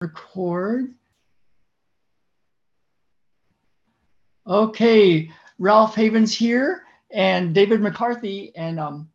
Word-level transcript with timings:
record. 0.00 0.94
Okay, 4.46 5.30
Ralph 5.58 5.94
Havens 5.94 6.34
here, 6.34 6.82
and 7.10 7.54
David 7.54 7.80
McCarthy, 7.80 8.54
and 8.54 8.78
um, 8.78 9.08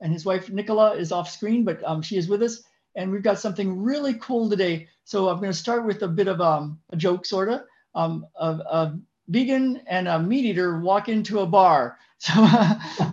and 0.00 0.12
his 0.12 0.24
wife 0.24 0.50
Nicola 0.50 0.94
is 0.94 1.12
off 1.12 1.30
screen, 1.30 1.64
but 1.64 1.82
um, 1.84 2.02
she 2.02 2.16
is 2.16 2.28
with 2.28 2.42
us, 2.42 2.62
and 2.94 3.10
we've 3.10 3.22
got 3.22 3.38
something 3.38 3.80
really 3.80 4.14
cool 4.14 4.50
today. 4.50 4.88
So 5.04 5.28
I'm 5.28 5.38
going 5.38 5.52
to 5.52 5.56
start 5.56 5.86
with 5.86 6.02
a 6.02 6.08
bit 6.08 6.28
of 6.28 6.40
um, 6.40 6.80
a 6.90 6.96
joke, 6.96 7.24
sort 7.26 7.48
of. 7.48 7.62
Um, 7.94 8.26
a, 8.38 8.46
a 8.46 8.98
vegan 9.28 9.82
and 9.86 10.08
a 10.08 10.18
meat 10.18 10.44
eater 10.44 10.80
walk 10.80 11.08
into 11.08 11.40
a 11.40 11.46
bar, 11.46 11.98
so 12.18 12.32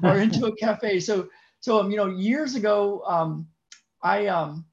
or 0.04 0.18
into 0.18 0.48
a 0.48 0.56
cafe. 0.56 1.00
So 1.00 1.30
so 1.62 1.80
um, 1.80 1.92
you 1.92 1.98
know, 1.98 2.08
years 2.08 2.56
ago, 2.56 3.04
um, 3.06 3.48
I 4.02 4.26
um, 4.28 4.66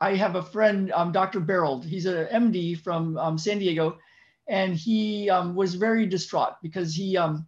I 0.00 0.14
have 0.14 0.36
a 0.36 0.42
friend, 0.42 0.92
um, 0.92 1.12
Dr. 1.12 1.40
Barold. 1.40 1.84
He's 1.84 2.06
an 2.06 2.26
MD 2.26 2.78
from 2.78 3.18
um, 3.18 3.36
San 3.36 3.58
Diego, 3.58 3.98
and 4.46 4.74
he 4.74 5.28
um, 5.28 5.54
was 5.54 5.74
very 5.74 6.06
distraught 6.06 6.54
because 6.62 6.94
he 6.94 7.16
um, 7.16 7.46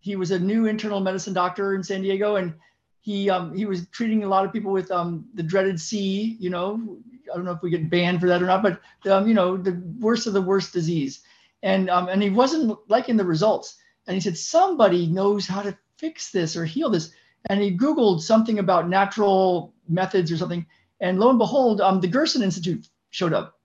he 0.00 0.16
was 0.16 0.32
a 0.32 0.38
new 0.38 0.66
internal 0.66 1.00
medicine 1.00 1.32
doctor 1.32 1.74
in 1.74 1.82
San 1.82 2.02
Diego, 2.02 2.36
and 2.36 2.54
he 3.00 3.30
um, 3.30 3.54
he 3.54 3.64
was 3.64 3.86
treating 3.88 4.24
a 4.24 4.28
lot 4.28 4.44
of 4.44 4.52
people 4.52 4.72
with 4.72 4.90
um, 4.90 5.26
the 5.34 5.42
dreaded 5.42 5.80
C. 5.80 6.36
You 6.40 6.50
know, 6.50 6.98
I 7.32 7.36
don't 7.36 7.44
know 7.44 7.52
if 7.52 7.62
we 7.62 7.70
get 7.70 7.90
banned 7.90 8.20
for 8.20 8.26
that 8.26 8.42
or 8.42 8.46
not, 8.46 8.62
but 8.62 8.80
you 9.26 9.34
know, 9.34 9.56
the 9.56 9.80
worst 10.00 10.26
of 10.26 10.32
the 10.32 10.42
worst 10.42 10.72
disease, 10.72 11.22
and 11.62 11.88
and 11.88 12.22
he 12.22 12.30
wasn't 12.30 12.76
liking 12.88 13.16
the 13.16 13.24
results, 13.24 13.76
and 14.08 14.14
he 14.14 14.20
said 14.20 14.36
somebody 14.36 15.06
knows 15.06 15.46
how 15.46 15.62
to 15.62 15.78
fix 15.96 16.32
this 16.32 16.56
or 16.56 16.64
heal 16.64 16.90
this, 16.90 17.12
and 17.50 17.62
he 17.62 17.76
Googled 17.76 18.20
something 18.20 18.58
about 18.58 18.88
natural 18.88 19.72
methods 19.88 20.32
or 20.32 20.36
something 20.36 20.66
and 21.00 21.18
lo 21.18 21.30
and 21.30 21.38
behold, 21.38 21.80
um, 21.80 22.00
the 22.00 22.08
Gerson 22.08 22.42
Institute 22.42 22.86
showed 23.10 23.32
up. 23.32 23.58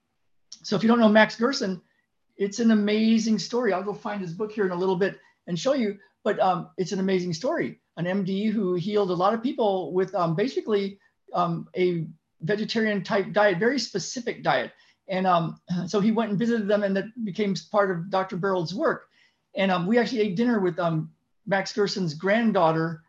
So 0.64 0.76
if 0.76 0.84
you 0.84 0.90
don't 0.90 1.00
know 1.00 1.10
Max 1.10 1.36
Gerson, 1.36 1.82
it's 2.38 2.60
an 2.60 2.72
amazing 2.72 3.40
story. 3.40 3.74
I'll 3.74 3.84
go 3.84 3.94
find 3.94 4.22
his 4.22 4.34
book 4.34 4.52
here 4.52 4.66
in 4.66 4.72
a 4.72 4.76
little 4.76 4.96
bit 4.96 5.20
and 5.48 5.58
show 5.58 5.74
you. 5.74 5.98
But 6.24 6.40
um, 6.40 6.70
it's 6.78 6.92
an 6.92 7.00
amazing 7.00 7.34
story. 7.34 7.80
An 7.98 8.06
MD 8.06 8.52
who 8.52 8.76
healed 8.76 9.12
a 9.12 9.14
lot 9.14 9.34
of 9.34 9.44
people 9.44 9.94
with 9.94 10.14
um, 10.16 10.36
basically 10.36 11.00
um, 11.34 11.68
a 11.76 12.08
vegetarian 12.42 13.04
type 13.04 13.32
diet, 13.32 13.58
very 13.58 13.80
specific 13.80 14.44
diet. 14.44 14.72
And 15.08 15.26
um, 15.26 15.60
so 15.88 16.00
he 16.00 16.12
went 16.12 16.30
and 16.30 16.40
visited 16.40 16.68
them, 16.68 16.84
and 16.84 16.96
that 16.96 17.06
became 17.26 17.56
part 17.72 17.92
of 17.92 18.10
Dr. 18.10 18.38
Barold's 18.38 18.76
work. 18.76 19.08
And 19.56 19.72
um, 19.72 19.88
we 19.88 19.98
actually 19.98 20.22
ate 20.22 20.36
dinner 20.36 20.60
with 20.60 20.80
Max 21.48 21.74
Gerson's 21.74 22.14
granddaughter, 22.14 23.02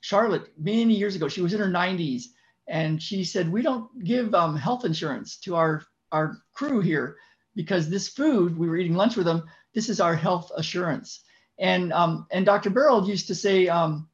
Charlotte, 0.00 0.52
many 0.58 0.94
years 0.94 1.16
ago. 1.16 1.28
She 1.28 1.42
was 1.42 1.52
in 1.52 1.60
her 1.60 1.68
90s 1.68 2.26
and 2.68 3.02
she 3.02 3.24
said, 3.24 3.50
"We 3.50 3.62
don't 3.62 4.04
give 4.04 4.34
um, 4.34 4.56
health 4.56 4.84
insurance 4.84 5.36
to 5.38 5.56
our 5.56 5.82
our 6.12 6.38
crew 6.52 6.80
here 6.80 7.16
because 7.54 7.88
this 7.88 8.08
food 8.08 8.56
we 8.56 8.68
were 8.68 8.76
eating 8.76 8.96
lunch 8.96 9.16
with 9.16 9.26
them. 9.26 9.44
This 9.74 9.88
is 9.88 10.00
our 10.00 10.14
health 10.14 10.50
assurance." 10.56 11.22
And 11.58 11.92
um, 11.92 12.26
and 12.30 12.44
Dr. 12.44 12.70
Barold 12.70 13.06
used 13.06 13.28
to 13.28 13.34
say, 13.34 13.68
um, 13.68 14.08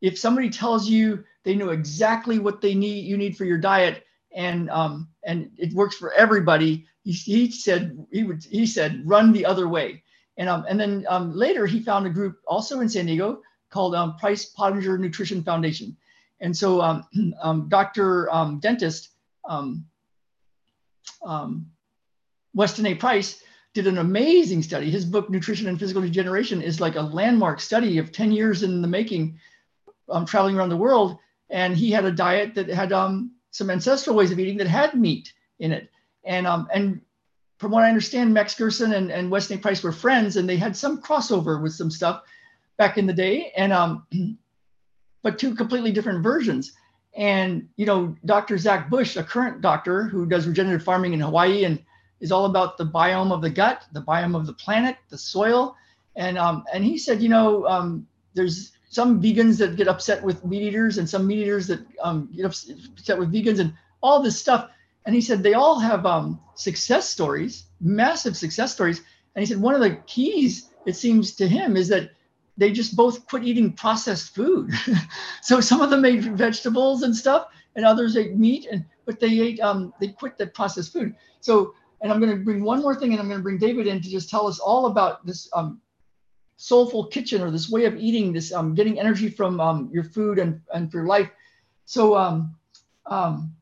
if 0.00 0.18
somebody 0.18 0.50
tells 0.50 0.88
you 0.88 1.24
they 1.44 1.54
know 1.54 1.70
exactly 1.70 2.38
what 2.38 2.60
they 2.60 2.74
need 2.74 3.04
you 3.06 3.16
need 3.16 3.36
for 3.36 3.44
your 3.44 3.58
diet 3.58 4.04
and 4.34 4.70
um, 4.70 5.08
and 5.24 5.50
it 5.56 5.72
works 5.72 5.96
for 5.96 6.12
everybody, 6.12 6.86
he, 7.02 7.12
he 7.12 7.50
said 7.50 8.06
he 8.12 8.24
would 8.24 8.44
he 8.44 8.66
said 8.66 9.02
run 9.04 9.32
the 9.32 9.46
other 9.46 9.68
way. 9.68 10.02
And 10.36 10.48
um, 10.48 10.64
and 10.68 10.78
then 10.78 11.06
um, 11.08 11.34
later 11.34 11.66
he 11.66 11.80
found 11.80 12.06
a 12.06 12.10
group 12.10 12.38
also 12.46 12.80
in 12.80 12.88
San 12.88 13.06
Diego 13.06 13.40
called 13.70 13.94
um, 13.94 14.16
Price 14.16 14.52
Pottenger 14.52 14.98
Nutrition 14.98 15.42
Foundation 15.42 15.96
and 16.40 16.56
so 16.56 16.80
um, 16.80 17.04
um, 17.42 17.68
Dr. 17.68 18.32
Um, 18.32 18.58
dentist 18.60 19.10
um, 19.48 19.86
um, 21.24 21.70
Weston 22.54 22.86
A. 22.86 22.94
Price 22.94 23.42
did 23.74 23.86
an 23.86 23.98
amazing 23.98 24.62
study. 24.62 24.90
His 24.90 25.04
book, 25.04 25.30
Nutrition 25.30 25.68
and 25.68 25.78
Physical 25.78 26.02
Degeneration, 26.02 26.60
is 26.60 26.80
like 26.80 26.96
a 26.96 27.02
landmark 27.02 27.60
study 27.60 27.98
of 27.98 28.10
10 28.10 28.32
years 28.32 28.62
in 28.62 28.82
the 28.82 28.88
making, 28.88 29.38
um, 30.08 30.26
traveling 30.26 30.56
around 30.56 30.70
the 30.70 30.76
world. 30.76 31.18
And 31.50 31.76
he 31.76 31.90
had 31.90 32.04
a 32.04 32.12
diet 32.12 32.54
that 32.56 32.68
had 32.68 32.90
some 32.90 33.70
ancestral 33.70 34.16
ways 34.16 34.32
of 34.32 34.38
eating 34.38 34.56
that 34.58 34.66
had 34.66 34.94
meat 34.94 35.32
in 35.58 35.72
it. 35.72 35.88
And, 36.24 36.46
and 36.46 37.00
from 37.58 37.70
what 37.70 37.84
I 37.84 37.88
understand, 37.88 38.34
Max 38.34 38.54
Gerson 38.54 38.92
and, 38.92 39.10
and 39.12 39.30
Weston 39.30 39.58
A. 39.58 39.60
Price 39.60 39.82
were 39.82 39.92
friends 39.92 40.36
and 40.36 40.48
they 40.48 40.56
had 40.56 40.76
some 40.76 41.00
crossover 41.00 41.62
with 41.62 41.72
some 41.72 41.90
stuff 41.90 42.22
back 42.76 42.98
in 42.98 43.06
the 43.06 43.12
day. 43.12 43.52
And 43.56 43.72
but 45.22 45.38
two 45.38 45.54
completely 45.54 45.92
different 45.92 46.22
versions. 46.22 46.72
And 47.16 47.68
you 47.76 47.86
know, 47.86 48.16
Dr. 48.24 48.56
Zach 48.58 48.88
Bush, 48.88 49.16
a 49.16 49.24
current 49.24 49.60
doctor 49.60 50.04
who 50.04 50.26
does 50.26 50.46
regenerative 50.46 50.84
farming 50.84 51.12
in 51.12 51.20
Hawaii 51.20 51.64
and 51.64 51.82
is 52.20 52.30
all 52.30 52.44
about 52.44 52.78
the 52.78 52.86
biome 52.86 53.32
of 53.32 53.42
the 53.42 53.50
gut, 53.50 53.84
the 53.92 54.02
biome 54.02 54.36
of 54.36 54.46
the 54.46 54.52
planet, 54.52 54.96
the 55.08 55.18
soil, 55.18 55.74
and 56.16 56.38
um, 56.38 56.64
and 56.72 56.84
he 56.84 56.98
said, 56.98 57.22
you 57.22 57.28
know, 57.28 57.66
um, 57.66 58.06
there's 58.34 58.72
some 58.90 59.22
vegans 59.22 59.58
that 59.58 59.76
get 59.76 59.88
upset 59.88 60.22
with 60.22 60.44
meat 60.44 60.62
eaters 60.62 60.98
and 60.98 61.08
some 61.08 61.26
meat 61.26 61.38
eaters 61.38 61.68
that 61.68 61.80
um, 62.02 62.28
get 62.34 62.44
upset 62.44 63.18
with 63.18 63.32
vegans 63.32 63.60
and 63.60 63.72
all 64.02 64.22
this 64.22 64.38
stuff. 64.38 64.68
And 65.06 65.14
he 65.14 65.20
said 65.20 65.42
they 65.42 65.54
all 65.54 65.78
have 65.78 66.04
um, 66.04 66.40
success 66.54 67.08
stories, 67.08 67.64
massive 67.80 68.36
success 68.36 68.72
stories. 68.72 69.00
And 69.34 69.42
he 69.42 69.46
said 69.46 69.60
one 69.60 69.74
of 69.74 69.80
the 69.80 69.96
keys, 70.06 70.70
it 70.86 70.96
seems 70.96 71.32
to 71.36 71.48
him, 71.48 71.76
is 71.76 71.88
that 71.88 72.10
they 72.60 72.70
just 72.70 72.94
both 72.94 73.26
quit 73.26 73.42
eating 73.42 73.72
processed 73.72 74.34
food. 74.34 74.70
so 75.42 75.60
some 75.60 75.80
of 75.80 75.88
them 75.88 76.04
ate 76.04 76.20
vegetables 76.20 77.02
and 77.02 77.16
stuff, 77.16 77.48
and 77.74 77.86
others 77.86 78.18
ate 78.18 78.36
meat, 78.36 78.68
and 78.70 78.84
but 79.06 79.18
they 79.18 79.40
ate 79.40 79.58
um, 79.60 79.94
they 79.98 80.08
quit 80.08 80.36
the 80.36 80.46
processed 80.46 80.92
food. 80.92 81.16
So 81.40 81.74
and 82.02 82.12
I'm 82.12 82.20
going 82.20 82.36
to 82.36 82.44
bring 82.44 82.62
one 82.62 82.82
more 82.82 82.94
thing, 82.94 83.12
and 83.12 83.20
I'm 83.20 83.28
going 83.28 83.40
to 83.40 83.42
bring 83.42 83.56
David 83.56 83.86
in 83.86 84.02
to 84.02 84.10
just 84.10 84.28
tell 84.28 84.46
us 84.46 84.58
all 84.58 84.86
about 84.86 85.24
this 85.24 85.48
um, 85.54 85.80
soulful 86.56 87.06
kitchen 87.06 87.40
or 87.40 87.50
this 87.50 87.70
way 87.70 87.86
of 87.86 87.96
eating, 87.96 88.30
this 88.30 88.52
um, 88.52 88.74
getting 88.74 89.00
energy 89.00 89.30
from 89.30 89.58
um, 89.58 89.88
your 89.90 90.04
food 90.04 90.38
and 90.38 90.60
and 90.74 90.92
for 90.92 90.98
your 90.98 91.06
life. 91.06 91.30
So 91.86 92.14
um, 92.14 92.54
um, 93.06 93.54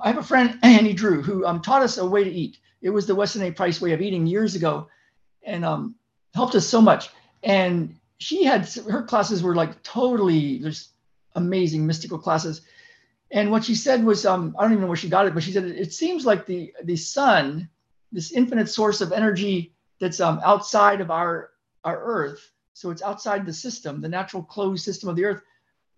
I 0.00 0.06
have 0.06 0.18
a 0.18 0.22
friend 0.22 0.60
Annie 0.62 0.94
Drew 0.94 1.22
who 1.22 1.44
um, 1.44 1.60
taught 1.60 1.82
us 1.82 1.98
a 1.98 2.06
way 2.06 2.22
to 2.22 2.30
eat. 2.30 2.58
It 2.82 2.90
was 2.90 3.08
the 3.08 3.16
Weston 3.16 3.42
A. 3.42 3.50
Price 3.50 3.80
way 3.80 3.92
of 3.94 4.00
eating 4.00 4.28
years 4.28 4.54
ago, 4.54 4.86
and 5.42 5.64
um, 5.64 5.96
helped 6.34 6.54
us 6.54 6.68
so 6.68 6.80
much 6.80 7.10
and 7.42 7.96
she 8.18 8.44
had 8.44 8.68
her 8.88 9.02
classes 9.02 9.42
were 9.42 9.54
like 9.54 9.82
totally 9.82 10.58
just 10.58 10.90
amazing 11.34 11.86
mystical 11.86 12.18
classes. 12.18 12.62
And 13.30 13.50
what 13.50 13.64
she 13.64 13.74
said 13.74 14.04
was 14.04 14.24
um, 14.24 14.54
i 14.58 14.62
don't 14.62 14.72
even 14.72 14.82
know 14.82 14.88
where 14.88 14.96
she 14.96 15.08
got 15.08 15.26
it 15.26 15.34
but 15.34 15.42
she 15.42 15.52
said 15.52 15.64
it, 15.64 15.92
seems 15.92 16.24
like 16.24 16.46
the 16.46 16.72
the 16.84 16.96
sun 16.96 17.68
this 18.12 18.32
infinite 18.32 18.68
source 18.68 19.00
of 19.00 19.12
energy 19.12 19.74
that's 20.00 20.20
um, 20.20 20.40
outside 20.44 21.00
of 21.00 21.10
our 21.10 21.50
our 21.84 22.00
earth 22.00 22.52
so 22.72 22.90
it's 22.90 23.02
outside 23.02 23.44
the 23.44 23.52
system 23.52 24.00
the 24.00 24.08
natural 24.08 24.42
closed 24.42 24.84
system 24.84 25.08
of 25.08 25.16
the 25.16 25.24
earth 25.24 25.42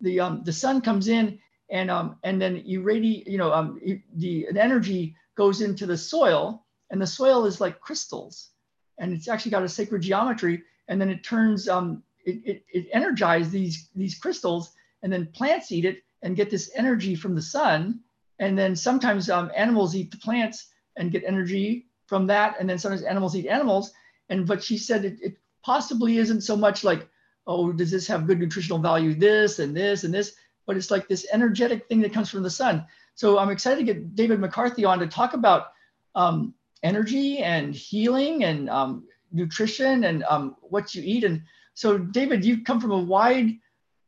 the 0.01 0.19
um, 0.19 0.43
the 0.43 0.51
sun 0.51 0.81
comes 0.81 1.07
in 1.07 1.37
and 1.69 1.91
um, 1.91 2.17
and 2.23 2.41
then 2.41 2.63
you 2.65 2.81
radiate 2.81 3.27
you 3.27 3.37
know 3.37 3.53
um, 3.53 3.79
the, 4.15 4.47
the 4.51 4.59
energy 4.59 5.15
goes 5.35 5.61
into 5.61 5.85
the 5.85 5.97
soil 5.97 6.65
and 6.89 7.01
the 7.01 7.07
soil 7.07 7.45
is 7.45 7.61
like 7.61 7.79
crystals. 7.79 8.49
And 8.97 9.13
it's 9.13 9.27
actually 9.27 9.51
got 9.51 9.63
a 9.63 9.69
sacred 9.69 10.01
geometry 10.01 10.63
and 10.89 10.99
then 10.99 11.09
it 11.09 11.23
turns 11.23 11.69
um, 11.69 12.03
it, 12.25 12.41
it, 12.43 12.63
it 12.73 12.87
energizes 12.91 13.51
these 13.51 13.89
these 13.95 14.15
crystals 14.15 14.73
and 15.01 15.13
then 15.13 15.27
plants 15.27 15.71
eat 15.71 15.85
it 15.85 16.03
and 16.21 16.35
get 16.35 16.49
this 16.49 16.71
energy 16.75 17.15
from 17.15 17.35
the 17.35 17.41
sun. 17.41 18.01
And 18.39 18.57
then 18.57 18.75
sometimes 18.75 19.29
um, 19.29 19.51
animals 19.55 19.95
eat 19.95 20.11
the 20.11 20.17
plants 20.17 20.67
and 20.97 21.11
get 21.11 21.23
energy 21.25 21.87
from 22.07 22.27
that. 22.27 22.57
And 22.59 22.69
then 22.69 22.77
sometimes 22.77 23.03
animals 23.03 23.35
eat 23.35 23.47
animals. 23.47 23.93
And 24.29 24.45
but 24.45 24.61
she 24.61 24.77
said 24.77 25.05
it, 25.05 25.17
it 25.21 25.37
possibly 25.63 26.17
isn't 26.17 26.41
so 26.41 26.57
much 26.57 26.83
like 26.83 27.07
oh 27.47 27.71
does 27.71 27.91
this 27.91 28.07
have 28.07 28.27
good 28.27 28.39
nutritional 28.39 28.79
value 28.79 29.13
this 29.13 29.59
and 29.59 29.75
this 29.75 30.03
and 30.03 30.13
this 30.13 30.35
but 30.65 30.77
it's 30.77 30.91
like 30.91 31.07
this 31.07 31.25
energetic 31.31 31.87
thing 31.87 31.99
that 32.01 32.13
comes 32.13 32.29
from 32.29 32.43
the 32.43 32.49
sun. 32.49 32.85
So 33.15 33.37
i'm 33.37 33.49
excited 33.49 33.85
to 33.85 33.93
get 33.93 34.15
david 34.15 34.39
mccarthy 34.39 34.85
on 34.85 34.99
to 34.99 35.07
talk 35.07 35.33
about 35.33 35.73
um, 36.15 36.53
energy 36.83 37.39
and 37.39 37.75
healing 37.75 38.43
and 38.45 38.69
um, 38.69 39.03
nutrition 39.31 40.05
and 40.05 40.23
um, 40.23 40.55
what 40.61 40.93
you 40.95 41.03
eat. 41.05 41.23
And 41.23 41.41
so, 41.73 41.97
David, 41.97 42.43
you 42.43 42.63
come 42.63 42.79
from 42.79 42.91
a 42.91 42.99
wide, 42.99 43.57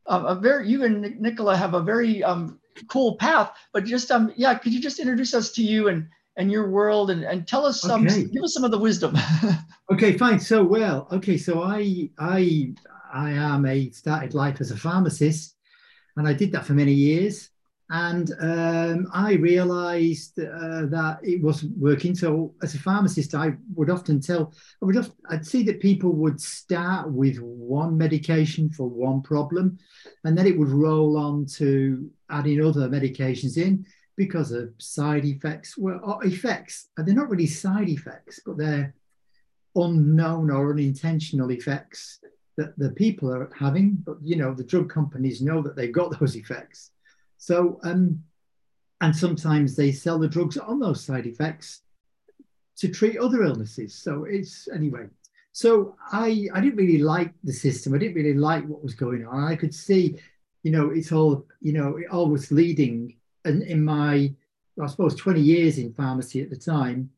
uh, 0.06 0.24
a 0.26 0.34
very, 0.34 0.68
you 0.68 0.84
and 0.84 1.20
Nicola 1.20 1.56
have 1.56 1.74
a 1.74 1.82
very 1.82 2.22
um, 2.22 2.60
cool 2.88 3.16
path. 3.16 3.52
But 3.72 3.84
just, 3.84 4.10
um, 4.10 4.32
yeah, 4.36 4.54
could 4.54 4.72
you 4.72 4.80
just 4.80 4.98
introduce 4.98 5.34
us 5.34 5.52
to 5.52 5.62
you 5.62 5.88
and 5.88 6.08
and 6.36 6.50
your 6.50 6.70
world 6.70 7.10
and, 7.10 7.24
and 7.24 7.46
tell 7.46 7.66
us 7.66 7.82
some, 7.82 8.06
okay. 8.06 8.24
give 8.24 8.42
us 8.42 8.54
some 8.54 8.64
of 8.64 8.70
the 8.70 8.78
wisdom. 8.78 9.14
okay, 9.92 10.16
fine. 10.16 10.40
So, 10.40 10.64
well, 10.64 11.06
okay, 11.12 11.36
so 11.36 11.62
I 11.62 12.08
I 12.18 12.72
I 13.12 13.32
am 13.32 13.66
a 13.66 13.90
started 13.90 14.32
life 14.32 14.60
as 14.60 14.70
a 14.70 14.76
pharmacist, 14.76 15.54
and 16.16 16.26
I 16.26 16.32
did 16.32 16.52
that 16.52 16.64
for 16.64 16.72
many 16.72 16.94
years 16.94 17.51
and 17.92 18.32
um, 18.40 19.06
I 19.12 19.34
realised 19.34 20.38
uh, 20.38 20.86
that 20.86 21.18
it 21.22 21.42
wasn't 21.42 21.76
working. 21.76 22.14
So, 22.14 22.54
as 22.62 22.74
a 22.74 22.78
pharmacist, 22.78 23.34
I 23.34 23.52
would 23.74 23.90
often 23.90 24.18
tell, 24.18 24.54
I 24.80 24.86
would 24.86 24.96
often, 24.96 25.12
I'd 25.28 25.46
see 25.46 25.62
that 25.64 25.78
people 25.78 26.12
would 26.12 26.40
start 26.40 27.12
with 27.12 27.38
one 27.38 27.98
medication 27.98 28.70
for 28.70 28.88
one 28.88 29.20
problem, 29.20 29.78
and 30.24 30.36
then 30.36 30.46
it 30.46 30.58
would 30.58 30.70
roll 30.70 31.18
on 31.18 31.44
to 31.58 32.10
adding 32.30 32.64
other 32.64 32.88
medications 32.88 33.58
in 33.58 33.84
because 34.16 34.52
of 34.52 34.70
side 34.78 35.26
effects. 35.26 35.76
Well, 35.76 36.18
effects, 36.24 36.88
and 36.96 37.06
they're 37.06 37.14
not 37.14 37.28
really 37.28 37.46
side 37.46 37.90
effects, 37.90 38.40
but 38.46 38.56
they're 38.56 38.94
unknown 39.76 40.50
or 40.50 40.72
unintentional 40.72 41.50
effects 41.50 42.20
that 42.56 42.78
the 42.78 42.92
people 42.92 43.30
are 43.30 43.50
having. 43.54 43.98
But 44.02 44.16
you 44.22 44.36
know, 44.36 44.54
the 44.54 44.64
drug 44.64 44.88
companies 44.88 45.42
know 45.42 45.60
that 45.60 45.76
they've 45.76 45.92
got 45.92 46.18
those 46.18 46.36
effects. 46.36 46.91
So, 47.42 47.80
um, 47.82 48.22
and 49.00 49.16
sometimes 49.16 49.74
they 49.74 49.90
sell 49.90 50.16
the 50.16 50.28
drugs 50.28 50.56
on 50.56 50.78
those 50.78 51.04
side 51.04 51.26
effects 51.26 51.80
to 52.76 52.86
treat 52.86 53.18
other 53.18 53.42
illnesses. 53.42 53.96
So 53.96 54.26
it's 54.30 54.68
anyway. 54.68 55.08
So 55.50 55.96
I 56.12 56.46
I 56.54 56.60
didn't 56.60 56.76
really 56.76 57.02
like 57.02 57.34
the 57.42 57.52
system. 57.52 57.94
I 57.94 57.98
didn't 57.98 58.14
really 58.14 58.34
like 58.34 58.64
what 58.68 58.84
was 58.84 58.94
going 58.94 59.26
on. 59.26 59.42
I 59.42 59.56
could 59.56 59.74
see, 59.74 60.20
you 60.62 60.70
know, 60.70 60.90
it's 60.90 61.10
all 61.10 61.44
you 61.60 61.72
know, 61.72 61.96
it 61.96 62.06
all 62.12 62.28
was 62.28 62.52
leading. 62.52 63.16
And 63.44 63.64
in 63.64 63.84
my, 63.84 64.32
I 64.80 64.86
suppose, 64.86 65.16
20 65.16 65.40
years 65.40 65.78
in 65.78 65.92
pharmacy 65.94 66.42
at 66.42 66.50
the 66.50 66.56
time, 66.56 67.10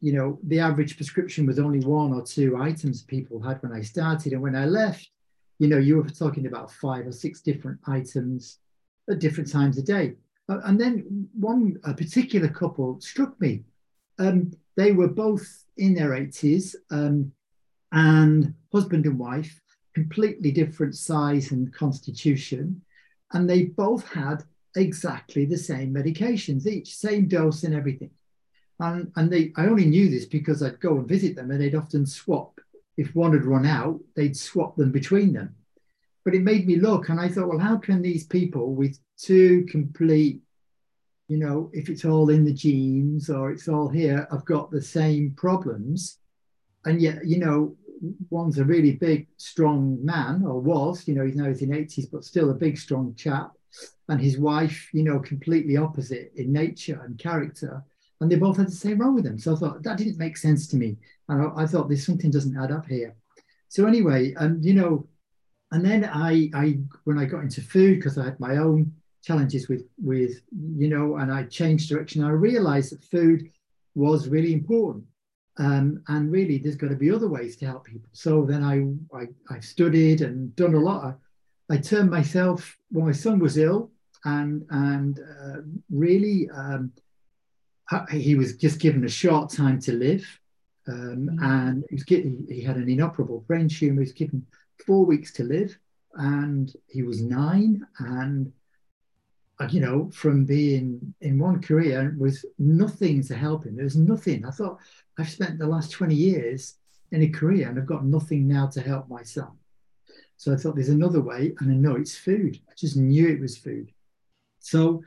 you 0.00 0.14
know, 0.14 0.38
the 0.44 0.60
average 0.60 0.96
prescription 0.96 1.44
was 1.44 1.58
only 1.58 1.80
one 1.80 2.14
or 2.14 2.22
two 2.22 2.56
items 2.56 3.02
people 3.02 3.38
had 3.42 3.62
when 3.62 3.72
I 3.72 3.82
started. 3.82 4.32
And 4.32 4.40
when 4.40 4.56
I 4.56 4.64
left, 4.64 5.10
you 5.58 5.68
know, 5.68 5.76
you 5.76 5.98
were 5.98 6.08
talking 6.08 6.46
about 6.46 6.72
five 6.72 7.06
or 7.06 7.12
six 7.12 7.42
different 7.42 7.80
items 7.86 8.60
at 9.10 9.18
different 9.18 9.50
times 9.50 9.78
a 9.78 9.82
day. 9.82 10.14
And 10.48 10.80
then 10.80 11.28
one 11.34 11.78
particular 11.96 12.48
couple 12.48 13.00
struck 13.00 13.38
me. 13.40 13.64
Um, 14.18 14.52
they 14.76 14.92
were 14.92 15.08
both 15.08 15.64
in 15.76 15.94
their 15.94 16.10
80s 16.10 16.74
um, 16.90 17.32
and 17.92 18.54
husband 18.72 19.06
and 19.06 19.18
wife, 19.18 19.60
completely 19.94 20.50
different 20.50 20.96
size 20.96 21.52
and 21.52 21.72
constitution. 21.72 22.82
And 23.32 23.48
they 23.48 23.64
both 23.64 24.08
had 24.08 24.44
exactly 24.76 25.44
the 25.44 25.58
same 25.58 25.92
medications, 25.92 26.66
each 26.66 26.96
same 26.96 27.28
dose 27.28 27.64
and 27.64 27.74
everything. 27.74 28.10
And, 28.80 29.12
and 29.16 29.30
they, 29.30 29.52
I 29.56 29.66
only 29.66 29.86
knew 29.86 30.08
this 30.08 30.24
because 30.24 30.62
I'd 30.62 30.80
go 30.80 30.98
and 30.98 31.08
visit 31.08 31.36
them 31.36 31.50
and 31.50 31.60
they'd 31.60 31.74
often 31.74 32.06
swap. 32.06 32.60
If 32.96 33.14
one 33.14 33.32
had 33.32 33.44
run 33.44 33.66
out, 33.66 34.00
they'd 34.14 34.36
swap 34.36 34.76
them 34.76 34.92
between 34.92 35.32
them. 35.32 35.54
But 36.28 36.34
it 36.34 36.42
made 36.42 36.66
me 36.66 36.76
look 36.76 37.08
and 37.08 37.18
I 37.18 37.26
thought, 37.30 37.48
well, 37.48 37.58
how 37.58 37.78
can 37.78 38.02
these 38.02 38.26
people 38.26 38.74
with 38.74 38.98
two 39.16 39.64
complete, 39.70 40.42
you 41.26 41.38
know, 41.38 41.70
if 41.72 41.88
it's 41.88 42.04
all 42.04 42.28
in 42.28 42.44
the 42.44 42.52
genes 42.52 43.30
or 43.30 43.50
it's 43.50 43.66
all 43.66 43.88
here, 43.88 44.28
I've 44.30 44.44
got 44.44 44.70
the 44.70 44.82
same 44.82 45.32
problems. 45.38 46.18
And 46.84 47.00
yet, 47.00 47.26
you 47.26 47.38
know, 47.38 47.78
one's 48.28 48.58
a 48.58 48.64
really 48.66 48.92
big, 48.92 49.26
strong 49.38 50.04
man, 50.04 50.44
or 50.44 50.60
was, 50.60 51.08
you 51.08 51.14
know, 51.14 51.24
he's 51.24 51.34
now 51.34 51.46
in 51.46 51.52
his 51.52 51.62
80s, 51.62 52.10
but 52.12 52.24
still 52.24 52.50
a 52.50 52.54
big, 52.54 52.76
strong 52.76 53.14
chap. 53.14 53.52
And 54.10 54.20
his 54.20 54.36
wife, 54.36 54.90
you 54.92 55.04
know, 55.04 55.20
completely 55.20 55.78
opposite 55.78 56.32
in 56.36 56.52
nature 56.52 57.00
and 57.06 57.18
character. 57.18 57.82
And 58.20 58.30
they 58.30 58.36
both 58.36 58.58
had 58.58 58.66
the 58.66 58.72
same 58.72 58.98
wrong 58.98 59.14
with 59.14 59.24
them. 59.24 59.38
So 59.38 59.54
I 59.54 59.58
thought 59.58 59.82
that 59.82 59.96
didn't 59.96 60.18
make 60.18 60.36
sense 60.36 60.66
to 60.66 60.76
me. 60.76 60.98
And 61.30 61.40
I, 61.40 61.62
I 61.62 61.66
thought 61.66 61.88
there's 61.88 62.04
something 62.04 62.30
doesn't 62.30 62.62
add 62.62 62.70
up 62.70 62.86
here. 62.86 63.14
So 63.70 63.86
anyway, 63.86 64.34
um, 64.34 64.58
you 64.60 64.74
know, 64.74 65.08
and 65.72 65.84
then 65.84 66.04
I, 66.04 66.50
I 66.54 66.78
when 67.04 67.18
I 67.18 67.24
got 67.24 67.42
into 67.42 67.60
food 67.60 67.96
because 67.96 68.16
I 68.18 68.24
had 68.24 68.40
my 68.40 68.56
own 68.56 68.92
challenges 69.22 69.68
with 69.68 69.84
with 70.02 70.40
you 70.76 70.88
know, 70.88 71.16
and 71.16 71.32
I 71.32 71.44
changed 71.44 71.88
direction. 71.88 72.24
I 72.24 72.30
realized 72.30 72.92
that 72.92 73.04
food 73.04 73.50
was 73.94 74.28
really 74.28 74.52
important. 74.52 75.04
Um, 75.58 76.04
and 76.06 76.30
really, 76.30 76.58
there's 76.58 76.76
got 76.76 76.90
to 76.90 76.94
be 76.96 77.10
other 77.10 77.28
ways 77.28 77.56
to 77.56 77.66
help 77.66 77.84
people. 77.84 78.08
So 78.12 78.44
then 78.44 78.62
I, 78.62 79.16
I, 79.16 79.26
I 79.50 79.58
studied 79.58 80.20
and 80.20 80.54
done 80.54 80.74
a 80.74 80.78
lot. 80.78 81.04
Of, 81.04 81.14
I 81.68 81.78
turned 81.78 82.10
myself 82.10 82.78
when 82.90 83.06
my 83.06 83.12
son 83.12 83.40
was 83.40 83.58
ill, 83.58 83.90
and 84.24 84.64
and 84.70 85.18
uh, 85.18 85.60
really 85.90 86.48
um, 86.50 86.92
he 88.10 88.36
was 88.36 88.56
just 88.56 88.78
given 88.78 89.04
a 89.04 89.08
short 89.08 89.50
time 89.50 89.80
to 89.80 89.92
live, 89.92 90.24
um, 90.86 91.28
mm-hmm. 91.30 91.42
and 91.42 91.84
he, 91.88 91.94
was 91.96 92.04
getting, 92.04 92.46
he 92.48 92.62
had 92.62 92.76
an 92.76 92.88
inoperable 92.88 93.40
brain 93.40 93.68
tumor. 93.68 93.94
He 93.94 93.98
was 94.00 94.12
given 94.12 94.46
four 94.86 95.04
weeks 95.04 95.32
to 95.34 95.44
live, 95.44 95.78
and 96.14 96.72
he 96.86 97.02
was 97.02 97.22
nine, 97.22 97.86
and 97.98 98.52
you 99.70 99.80
know, 99.80 100.08
from 100.10 100.44
being 100.44 101.14
in 101.20 101.38
one 101.38 101.60
career 101.60 102.14
with 102.16 102.44
nothing 102.58 103.22
to 103.24 103.34
help 103.34 103.64
him. 103.64 103.74
There 103.74 103.84
was 103.84 103.96
nothing. 103.96 104.44
I 104.44 104.50
thought 104.50 104.78
I've 105.18 105.28
spent 105.28 105.58
the 105.58 105.66
last 105.66 105.90
20 105.90 106.14
years 106.14 106.76
in 107.10 107.22
a 107.22 107.28
career 107.28 107.68
and 107.68 107.78
I've 107.78 107.86
got 107.86 108.04
nothing 108.04 108.46
now 108.46 108.68
to 108.68 108.80
help 108.80 109.08
my 109.08 109.22
son. 109.22 109.50
So 110.36 110.52
I 110.52 110.56
thought 110.56 110.76
there's 110.76 110.88
another 110.88 111.20
way, 111.20 111.54
and 111.58 111.72
I 111.72 111.74
know 111.74 111.96
it's 111.96 112.16
food. 112.16 112.60
I 112.70 112.72
just 112.76 112.96
knew 112.96 113.28
it 113.28 113.40
was 113.40 113.56
food. 113.56 113.90
So 114.60 115.02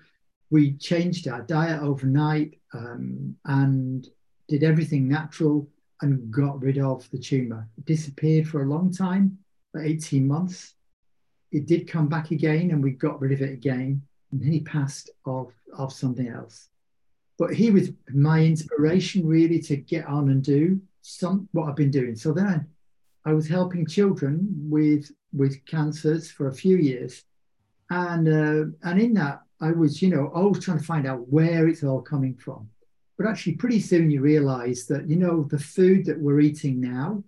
we 0.50 0.74
changed 0.74 1.30
our 1.30 1.42
diet 1.44 1.82
overnight 1.82 2.60
um, 2.74 3.38
and 3.46 4.06
did 4.50 4.64
everything 4.64 5.08
natural 5.08 5.70
and 6.02 6.30
got 6.30 6.62
rid 6.62 6.80
of 6.80 7.10
the 7.12 7.18
tumor. 7.18 7.70
It 7.78 7.86
disappeared 7.86 8.48
for 8.48 8.64
a 8.64 8.68
long 8.68 8.92
time, 8.92 9.38
for 9.72 9.84
18 9.84 10.28
months. 10.28 10.76
It 11.52 11.66
did 11.66 11.88
come 11.88 12.08
back 12.08 12.32
again, 12.32 12.72
and 12.72 12.84
we 12.84 12.92
got 12.92 13.20
rid 13.20 13.32
of 13.32 13.42
it 13.42 13.52
again 13.52 14.04
and 14.32 14.42
then 14.42 14.52
he 14.52 14.62
passed 14.62 15.10
of 15.26 15.52
of 15.78 15.94
something 15.94 16.28
else. 16.28 16.70
But 17.38 17.54
he 17.54 17.72
was 17.72 17.90
my 18.10 18.42
inspiration 18.42 19.28
really 19.28 19.60
to 19.62 19.78
get 19.78 20.06
on 20.06 20.30
and 20.30 20.44
do 20.44 20.82
some 21.02 21.48
what 21.52 21.68
I've 21.68 21.76
been 21.76 21.92
doing. 21.92 22.16
So 22.16 22.34
then 22.34 22.48
I, 23.26 23.30
I 23.30 23.34
was 23.34 23.48
helping 23.48 23.86
children 23.86 24.48
with 24.70 25.12
with 25.34 25.66
cancers 25.66 26.32
for 26.32 26.48
a 26.48 26.54
few 26.54 26.78
years, 26.78 27.24
and 27.90 28.28
uh, 28.28 28.72
and 28.84 29.02
in 29.02 29.14
that 29.16 29.42
I 29.60 29.72
was 29.72 30.02
you 30.02 30.10
know 30.10 30.32
always 30.34 30.64
trying 30.64 30.80
to 30.80 30.84
find 30.84 31.06
out 31.08 31.28
where 31.30 31.68
it's 31.68 31.84
all 31.84 32.02
coming 32.02 32.36
from. 32.36 32.70
But 33.18 33.28
actually, 33.28 33.56
pretty 33.56 33.80
soon 33.80 34.10
you 34.10 34.22
realise 34.22 34.86
that 34.86 35.08
you 35.10 35.16
know 35.16 35.44
the 35.44 35.60
food 35.60 36.06
that 36.06 36.20
we're 36.20 36.40
eating 36.40 36.80
now 36.80 37.24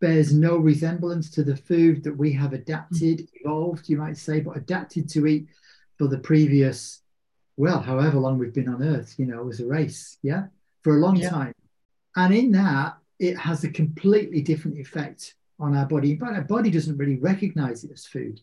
bears 0.00 0.34
no 0.34 0.56
resemblance 0.56 1.30
to 1.30 1.42
the 1.42 1.56
food 1.56 2.02
that 2.04 2.16
we 2.16 2.32
have 2.32 2.52
adapted, 2.52 3.18
mm. 3.18 3.28
evolved, 3.34 3.88
you 3.88 3.96
might 3.96 4.16
say, 4.16 4.40
but 4.40 4.56
adapted 4.56 5.08
to 5.10 5.26
eat 5.26 5.46
for 5.98 6.08
the 6.08 6.18
previous, 6.18 7.02
well, 7.56 7.80
however 7.80 8.18
long 8.18 8.38
we've 8.38 8.54
been 8.54 8.68
on 8.68 8.82
Earth, 8.82 9.14
you 9.18 9.26
know, 9.26 9.48
as 9.48 9.60
a 9.60 9.66
race, 9.66 10.18
yeah, 10.22 10.44
for 10.82 10.96
a 10.96 11.00
long 11.00 11.16
yeah. 11.16 11.30
time. 11.30 11.54
And 12.16 12.34
in 12.34 12.52
that, 12.52 12.96
it 13.18 13.36
has 13.36 13.64
a 13.64 13.70
completely 13.70 14.40
different 14.40 14.78
effect 14.78 15.34
on 15.58 15.76
our 15.76 15.86
body. 15.86 16.14
But 16.14 16.30
our 16.30 16.42
body 16.42 16.70
doesn't 16.70 16.96
really 16.96 17.18
recognize 17.18 17.84
it 17.84 17.92
as 17.92 18.06
food. 18.06 18.40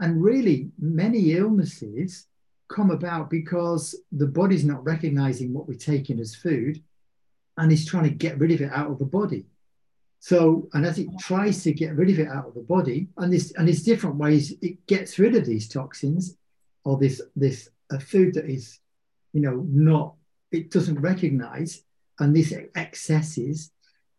And 0.00 0.22
really, 0.22 0.70
many 0.78 1.32
illnesses 1.32 2.26
come 2.68 2.90
about 2.90 3.30
because 3.30 3.94
the 4.10 4.26
body's 4.26 4.64
not 4.64 4.84
recognizing 4.84 5.52
what 5.52 5.68
we're 5.68 5.78
taking 5.78 6.18
as 6.18 6.34
food 6.34 6.82
and 7.56 7.70
is 7.70 7.86
trying 7.86 8.04
to 8.04 8.10
get 8.10 8.38
rid 8.38 8.50
of 8.50 8.60
it 8.60 8.72
out 8.72 8.90
of 8.90 8.98
the 8.98 9.04
body. 9.04 9.46
So, 10.24 10.70
and 10.72 10.86
as 10.86 10.98
it 10.98 11.08
tries 11.18 11.62
to 11.64 11.72
get 11.74 11.94
rid 11.96 12.08
of 12.08 12.18
it 12.18 12.28
out 12.28 12.46
of 12.46 12.54
the 12.54 12.62
body, 12.62 13.08
and 13.18 13.30
this 13.30 13.52
and 13.58 13.68
it's 13.68 13.82
different 13.82 14.16
ways 14.16 14.54
it 14.62 14.86
gets 14.86 15.18
rid 15.18 15.36
of 15.36 15.44
these 15.44 15.68
toxins, 15.68 16.38
or 16.82 16.96
this 16.96 17.20
this 17.36 17.68
a 17.92 18.00
food 18.00 18.32
that 18.32 18.46
is 18.46 18.78
you 19.34 19.42
know 19.42 19.66
not 19.68 20.14
it 20.50 20.70
doesn't 20.70 20.98
recognize 20.98 21.82
and 22.20 22.34
this 22.34 22.54
excesses 22.74 23.70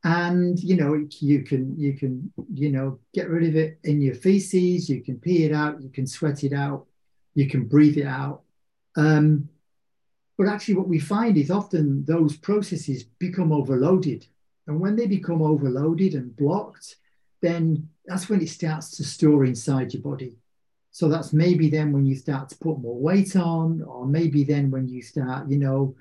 and 0.04 0.60
you 0.60 0.76
know 0.76 0.94
you 1.22 1.42
can 1.42 1.76
you 1.76 1.94
can 1.94 2.32
you 2.54 2.72
know 2.72 3.00
get 3.16 3.28
rid 3.28 3.50
of 3.50 3.56
it 3.56 3.80
in 3.84 4.00
your 4.00 4.14
feces 4.14 4.88
you 4.88 5.02
can 5.02 5.18
pee 5.18 5.44
it 5.44 5.52
out 5.52 5.82
you 5.82 5.90
can 5.90 6.06
sweat 6.06 6.44
it 6.44 6.54
out 6.54 6.86
you 7.34 7.50
can 7.50 7.66
breathe 7.66 7.98
it 7.98 8.06
out 8.06 8.44
um, 8.96 9.50
but 10.38 10.48
actually 10.48 10.76
what 10.76 10.88
we 10.88 11.00
find 11.00 11.36
is 11.36 11.50
often 11.50 12.06
those 12.06 12.38
processes 12.38 13.06
become 13.18 13.52
overloaded 13.52 14.28
and 14.68 14.80
when 14.80 14.96
they 14.96 15.08
become 15.08 15.42
overloaded 15.42 16.14
and 16.14 16.36
blocked 16.36 16.96
then 17.42 17.88
that's 18.06 18.30
when 18.30 18.42
it 18.42 18.50
starts 18.50 18.98
to 18.98 19.04
store 19.04 19.46
inside 19.46 19.94
your 19.94 20.02
body 20.02 20.38
so 20.96 21.10
that's 21.10 21.34
maybe 21.34 21.70
then 21.70 21.92
when 21.92 22.06
you 22.06 22.16
start 22.16 22.48
to 22.48 22.58
put 22.58 22.80
more 22.80 22.98
weight 22.98 23.36
on, 23.36 23.82
or 23.82 24.08
maybe 24.08 24.46
then 24.46 24.72
when 24.72 24.88
you 24.88 25.02
start, 25.02 25.50
you 25.50 25.58
know, 25.58 25.94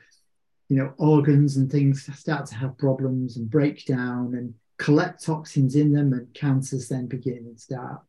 you 0.69 0.77
know, 0.77 0.95
organs 0.99 1.57
and 1.57 1.69
things 1.69 2.09
start 2.17 2.47
to 2.47 2.55
have 2.55 2.79
problems 2.79 3.37
and 3.37 3.51
break 3.51 3.87
down 3.87 4.35
and 4.37 4.55
collect 4.79 5.25
toxins 5.25 5.75
in 5.75 5.93
them, 5.93 6.13
and 6.13 6.33
cancers 6.33 6.89
then 6.89 7.09
begin 7.09 7.39
and 7.39 7.59
start. 7.59 8.03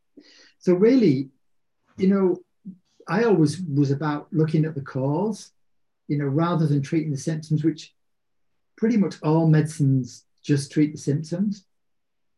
So 0.59 0.75
really, 0.75 1.31
you 1.97 2.07
know, 2.07 2.37
I 3.07 3.23
always 3.23 3.59
was 3.61 3.89
about 3.89 4.27
looking 4.31 4.63
at 4.63 4.75
the 4.75 4.81
cause, 4.81 5.53
you 6.07 6.19
know, 6.19 6.27
rather 6.27 6.67
than 6.67 6.83
treating 6.83 7.09
the 7.09 7.17
symptoms, 7.17 7.63
which 7.63 7.95
pretty 8.77 8.97
much 8.97 9.15
all 9.23 9.47
medicines 9.47 10.23
just 10.45 10.71
treat 10.71 10.91
the 10.91 10.97
symptoms. 10.97 11.65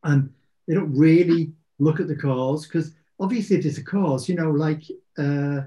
And 0.04 0.32
they 0.68 0.74
don't 0.74 0.96
really 0.96 1.52
look 1.80 2.00
at 2.00 2.08
the 2.08 2.16
cause 2.16 2.66
because 2.66 2.94
obviously 3.20 3.58
if 3.58 3.64
there's 3.64 3.78
a 3.78 3.84
cause, 3.84 4.30
you 4.30 4.36
know, 4.36 4.52
like 4.52 4.84
uh, 5.18 5.62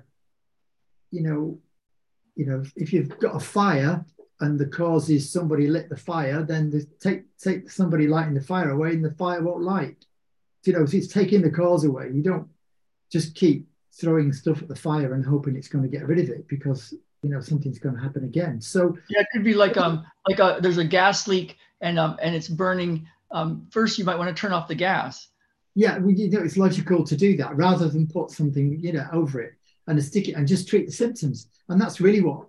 you 1.11 1.23
know, 1.23 1.59
you 2.37 2.47
know, 2.47 2.62
if 2.76 2.92
you've 2.92 3.18
got 3.18 3.37
a 3.37 3.40
fire 3.40 4.04
and 4.40 4.59
the 4.59 4.66
cause 4.66 5.11
is 5.11 5.30
somebody 5.30 5.66
lit 5.66 5.88
the 5.88 5.97
fire, 5.97 6.42
then 6.42 6.70
the, 6.70 6.87
take 7.00 7.25
take 7.38 7.70
somebody 7.70 8.06
lighting 8.06 8.35
the 8.35 8.40
fire 8.40 8.70
away 8.70 8.90
and 8.90 9.04
the 9.04 9.12
fire 9.12 9.42
won't 9.42 9.62
light. 9.62 10.06
You 10.64 10.75
know, 10.75 10.87
it's 10.90 11.09
taking 11.09 11.42
the 11.42 11.50
cause 11.50 11.85
away. 11.85 12.11
You 12.12 12.23
don't 12.23 12.49
just 13.11 13.35
keep 13.35 13.66
throwing 13.92 14.32
stuff 14.32 14.62
at 14.62 14.68
the 14.68 14.76
fire 14.76 15.14
and 15.14 15.25
hoping 15.25 15.56
it's 15.56 15.68
going 15.68 15.82
to 15.82 15.90
get 15.90 16.06
rid 16.06 16.20
of 16.20 16.28
it 16.28 16.47
because 16.49 16.94
you 17.23 17.30
know 17.30 17.40
something's 17.40 17.78
going 17.78 17.94
to 17.94 18.00
happen 18.00 18.25
again. 18.25 18.61
So 18.61 18.97
yeah, 19.09 19.20
it 19.20 19.26
could 19.32 19.44
be 19.44 19.54
like 19.54 19.76
um 19.76 20.06
like 20.28 20.38
a 20.38 20.59
there's 20.62 20.78
a 20.78 20.85
gas 20.85 21.26
leak 21.26 21.56
and 21.80 21.99
um 21.99 22.18
and 22.20 22.34
it's 22.34 22.49
burning. 22.49 23.06
Um, 23.32 23.66
first, 23.70 23.99
you 23.99 24.04
might 24.04 24.18
want 24.18 24.34
to 24.34 24.40
turn 24.40 24.52
off 24.52 24.68
the 24.68 24.75
gas. 24.75 25.28
Yeah, 25.76 25.99
you 26.04 26.28
know, 26.30 26.40
it's 26.40 26.56
logical 26.56 27.04
to 27.04 27.16
do 27.16 27.37
that 27.37 27.56
rather 27.56 27.88
than 27.88 28.08
put 28.08 28.30
something 28.30 28.78
you 28.80 28.92
know 28.92 29.06
over 29.12 29.40
it 29.40 29.54
and 29.87 30.02
stick 30.02 30.28
it 30.28 30.32
and 30.32 30.46
just 30.46 30.68
treat 30.68 30.87
the 30.87 30.92
symptoms. 30.92 31.49
And 31.68 31.80
that's 31.80 32.00
really 32.00 32.20
what 32.20 32.46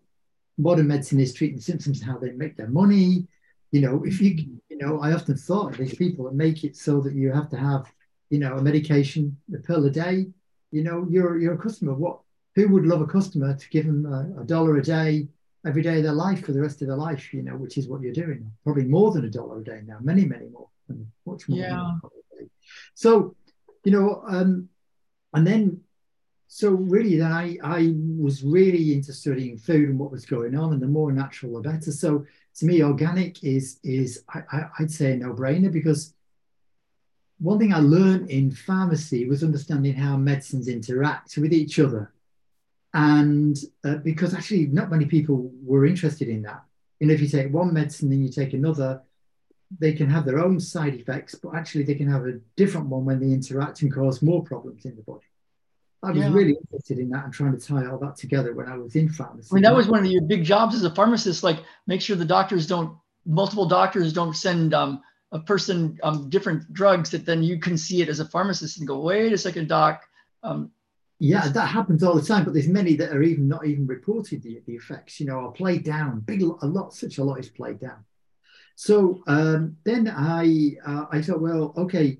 modern 0.57 0.87
medicine 0.87 1.19
is 1.19 1.33
treating 1.33 1.59
symptoms, 1.59 2.01
how 2.01 2.17
they 2.17 2.31
make 2.31 2.57
their 2.57 2.67
money. 2.67 3.27
You 3.71 3.81
know, 3.81 4.03
if 4.05 4.19
you 4.21 4.59
you 4.69 4.77
know, 4.77 4.99
I 5.01 5.13
often 5.13 5.37
thought 5.37 5.77
these 5.77 5.95
people 5.95 6.25
that 6.25 6.33
make 6.33 6.63
it 6.63 6.75
so 6.75 7.01
that 7.01 7.13
you 7.13 7.31
have 7.31 7.49
to 7.49 7.57
have 7.57 7.91
you 8.29 8.39
know 8.39 8.55
a 8.55 8.61
medication, 8.61 9.37
a 9.53 9.59
pill 9.59 9.85
a 9.85 9.89
day. 9.89 10.27
You 10.71 10.83
know, 10.83 11.05
you're 11.09 11.39
you're 11.39 11.53
a 11.53 11.57
customer. 11.57 11.93
What 11.93 12.19
who 12.55 12.67
would 12.69 12.85
love 12.85 13.01
a 13.01 13.07
customer 13.07 13.55
to 13.55 13.69
give 13.69 13.85
them 13.85 14.05
a, 14.05 14.41
a, 14.41 14.43
dollar 14.43 14.77
a 14.77 14.83
day 14.83 15.27
every 15.65 15.81
day 15.81 15.97
of 15.97 16.03
their 16.03 16.13
life 16.13 16.45
for 16.45 16.53
the 16.53 16.61
rest 16.61 16.81
of 16.81 16.87
their 16.87 16.97
life, 16.97 17.33
you 17.33 17.43
know, 17.43 17.55
which 17.55 17.77
is 17.77 17.87
what 17.87 18.01
you're 18.01 18.13
doing. 18.13 18.51
Probably 18.63 18.85
more 18.85 19.11
than 19.11 19.25
a 19.25 19.29
dollar 19.29 19.59
a 19.59 19.63
day 19.63 19.81
now, 19.85 19.97
many, 20.01 20.25
many 20.25 20.47
more, 20.47 20.67
much 21.25 21.47
more. 21.47 21.59
Yeah. 21.59 21.91
So, 22.93 23.35
you 23.83 23.91
know, 23.91 24.23
um, 24.27 24.69
and 25.33 25.45
then, 25.45 25.81
so 26.47 26.71
really, 26.71 27.17
then 27.17 27.31
I, 27.31 27.57
I 27.63 27.93
was 28.17 28.43
really 28.43 28.93
into 28.93 29.13
studying 29.13 29.57
food 29.57 29.89
and 29.89 29.99
what 29.99 30.11
was 30.11 30.25
going 30.25 30.55
on, 30.55 30.73
and 30.73 30.81
the 30.81 30.87
more 30.87 31.11
natural, 31.11 31.53
the 31.53 31.69
better. 31.69 31.91
So, 31.91 32.25
to 32.55 32.65
me, 32.65 32.83
organic 32.83 33.41
is 33.43 33.79
is 33.83 34.25
I, 34.27 34.65
I'd 34.77 34.91
say 34.91 35.13
a 35.13 35.15
no-brainer 35.15 35.71
because 35.71 36.13
one 37.39 37.57
thing 37.57 37.73
I 37.73 37.79
learned 37.79 38.29
in 38.29 38.51
pharmacy 38.51 39.27
was 39.27 39.43
understanding 39.43 39.93
how 39.93 40.17
medicines 40.17 40.67
interact 40.67 41.37
with 41.37 41.53
each 41.53 41.79
other 41.79 42.11
and 42.93 43.57
uh, 43.85 43.95
because 43.95 44.33
actually 44.33 44.67
not 44.67 44.91
many 44.91 45.05
people 45.05 45.51
were 45.63 45.85
interested 45.85 46.27
in 46.27 46.41
that. 46.43 46.63
You 46.99 47.07
know, 47.07 47.13
if 47.13 47.21
you 47.21 47.27
take 47.27 47.51
one 47.51 47.73
medicine 47.73 48.11
and 48.11 48.23
you 48.23 48.31
take 48.31 48.53
another, 48.53 49.01
they 49.79 49.93
can 49.93 50.09
have 50.09 50.25
their 50.25 50.39
own 50.39 50.59
side 50.59 50.93
effects, 50.95 51.35
but 51.35 51.55
actually 51.55 51.83
they 51.83 51.95
can 51.95 52.09
have 52.09 52.25
a 52.25 52.39
different 52.55 52.87
one 52.87 53.05
when 53.05 53.19
they 53.19 53.33
interact 53.33 53.81
and 53.81 53.93
cause 53.93 54.21
more 54.21 54.43
problems 54.43 54.85
in 54.85 54.95
the 54.95 55.01
body. 55.01 55.25
I 56.03 56.11
was 56.11 56.19
yeah. 56.19 56.33
really 56.33 56.57
interested 56.59 56.97
in 56.97 57.09
that 57.11 57.25
and 57.25 57.33
trying 57.33 57.57
to 57.57 57.63
tie 57.65 57.85
all 57.85 57.99
that 57.99 58.15
together 58.15 58.53
when 58.53 58.67
I 58.67 58.75
was 58.75 58.95
in 58.95 59.07
pharmacy. 59.07 59.49
I 59.51 59.55
mean, 59.55 59.63
that 59.63 59.75
was 59.75 59.87
one 59.87 59.99
of 59.99 60.11
your 60.11 60.23
big 60.23 60.43
jobs 60.43 60.75
as 60.75 60.83
a 60.83 60.93
pharmacist, 60.93 61.43
like 61.43 61.59
make 61.85 62.01
sure 62.01 62.15
the 62.15 62.25
doctors 62.25 62.65
don't, 62.65 62.97
multiple 63.25 63.67
doctors 63.67 64.11
don't 64.11 64.35
send 64.35 64.73
um, 64.73 65.01
a 65.31 65.39
person 65.39 65.99
um, 66.01 66.27
different 66.29 66.73
drugs 66.73 67.11
that 67.11 67.25
then 67.25 67.43
you 67.43 67.59
can 67.59 67.77
see 67.77 68.01
it 68.01 68.09
as 68.09 68.19
a 68.19 68.25
pharmacist 68.25 68.79
and 68.79 68.87
go, 68.87 68.99
wait 68.99 69.31
a 69.31 69.37
second, 69.37 69.69
doc, 69.69 70.03
um, 70.43 70.71
yeah, 71.23 71.49
that 71.49 71.67
happens 71.67 72.01
all 72.01 72.15
the 72.15 72.21
time, 72.23 72.43
but 72.45 72.55
there's 72.55 72.67
many 72.67 72.95
that 72.95 73.11
are 73.11 73.21
even 73.21 73.47
not 73.47 73.67
even 73.67 73.85
reported 73.85 74.41
the, 74.41 74.59
the 74.65 74.73
effects, 74.73 75.19
you 75.19 75.27
know, 75.27 75.37
are 75.41 75.51
played 75.51 75.83
down. 75.83 76.21
Big 76.21 76.41
a 76.41 76.45
lot, 76.65 76.95
such 76.95 77.19
a 77.19 77.23
lot 77.23 77.39
is 77.39 77.47
played 77.47 77.79
down. 77.79 78.03
So 78.75 79.21
um, 79.27 79.77
then 79.83 80.07
I 80.07 80.77
uh, 80.83 81.05
I 81.11 81.21
thought, 81.21 81.39
well, 81.39 81.75
okay, 81.77 82.17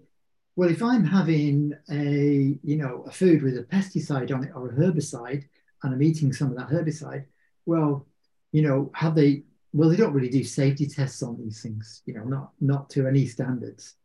well, 0.56 0.70
if 0.70 0.84
I'm 0.84 1.04
having 1.04 1.74
a 1.90 2.60
you 2.64 2.76
know 2.76 3.04
a 3.08 3.12
food 3.12 3.42
with 3.42 3.58
a 3.58 3.64
pesticide 3.64 4.32
on 4.32 4.44
it 4.44 4.52
or 4.54 4.70
a 4.70 4.74
herbicide, 4.74 5.46
and 5.82 5.96
I'm 5.96 6.04
eating 6.04 6.32
some 6.32 6.52
of 6.52 6.58
that 6.58 6.70
herbicide, 6.70 7.26
well, 7.66 8.06
you 8.52 8.62
know, 8.62 8.92
have 8.94 9.16
they? 9.16 9.46
Well, 9.74 9.90
they 9.90 9.96
don't 9.96 10.14
really 10.14 10.30
do 10.30 10.44
safety 10.44 10.86
tests 10.86 11.24
on 11.24 11.40
these 11.42 11.64
things, 11.64 12.04
you 12.06 12.14
know, 12.14 12.26
not 12.26 12.52
not 12.62 12.92
to 12.92 13.08
any 13.08 13.26
standards 13.26 13.96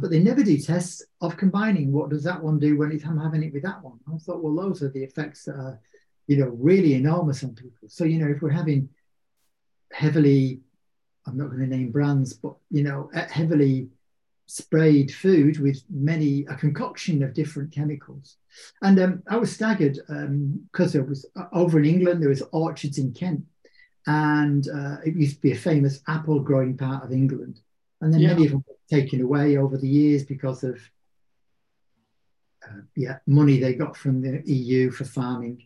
but 0.00 0.10
they 0.10 0.18
never 0.18 0.42
do 0.42 0.58
tests 0.58 1.04
of 1.20 1.36
combining. 1.36 1.92
What 1.92 2.10
does 2.10 2.24
that 2.24 2.42
one 2.42 2.58
do 2.58 2.76
when 2.76 2.92
it's, 2.92 3.04
I'm 3.04 3.18
having 3.18 3.42
it 3.42 3.52
with 3.52 3.62
that 3.62 3.82
one? 3.82 3.98
I 4.12 4.18
thought, 4.18 4.42
well, 4.42 4.54
those 4.54 4.82
are 4.82 4.90
the 4.90 5.04
effects 5.04 5.44
that 5.44 5.54
are, 5.54 5.80
you 6.26 6.38
know, 6.38 6.48
really 6.58 6.94
enormous 6.94 7.44
on 7.44 7.54
people. 7.54 7.88
So, 7.88 8.04
you 8.04 8.18
know, 8.18 8.30
if 8.30 8.42
we're 8.42 8.50
having 8.50 8.88
heavily, 9.92 10.60
I'm 11.26 11.36
not 11.36 11.48
going 11.48 11.60
to 11.60 11.66
name 11.66 11.90
brands, 11.90 12.32
but, 12.32 12.54
you 12.70 12.82
know, 12.82 13.10
heavily 13.30 13.88
sprayed 14.46 15.10
food 15.12 15.58
with 15.58 15.82
many, 15.88 16.44
a 16.46 16.54
concoction 16.54 17.22
of 17.22 17.32
different 17.32 17.72
chemicals. 17.72 18.36
And 18.82 18.98
um, 18.98 19.22
I 19.28 19.36
was 19.36 19.52
staggered 19.52 19.98
because 20.06 20.88
um, 20.88 20.92
there 20.92 21.04
was, 21.04 21.24
uh, 21.36 21.46
over 21.52 21.78
in 21.78 21.86
England, 21.86 22.20
there 22.20 22.28
was 22.28 22.42
orchards 22.52 22.98
in 22.98 23.12
Kent. 23.12 23.44
And 24.06 24.68
uh, 24.68 24.96
it 25.04 25.14
used 25.14 25.36
to 25.36 25.40
be 25.40 25.52
a 25.52 25.56
famous 25.56 26.00
apple 26.06 26.40
growing 26.40 26.76
part 26.76 27.04
of 27.04 27.12
England. 27.12 27.60
And 28.04 28.12
then 28.12 28.20
yeah. 28.20 28.28
many 28.34 28.44
of 28.44 28.52
them 28.52 28.64
taken 28.90 29.22
away 29.22 29.56
over 29.56 29.78
the 29.78 29.88
years 29.88 30.24
because 30.24 30.62
of 30.62 30.78
uh, 32.62 32.82
yeah 32.94 33.16
money 33.26 33.58
they 33.58 33.74
got 33.74 33.96
from 33.96 34.20
the 34.20 34.42
EU 34.44 34.90
for 34.90 35.04
farming. 35.04 35.64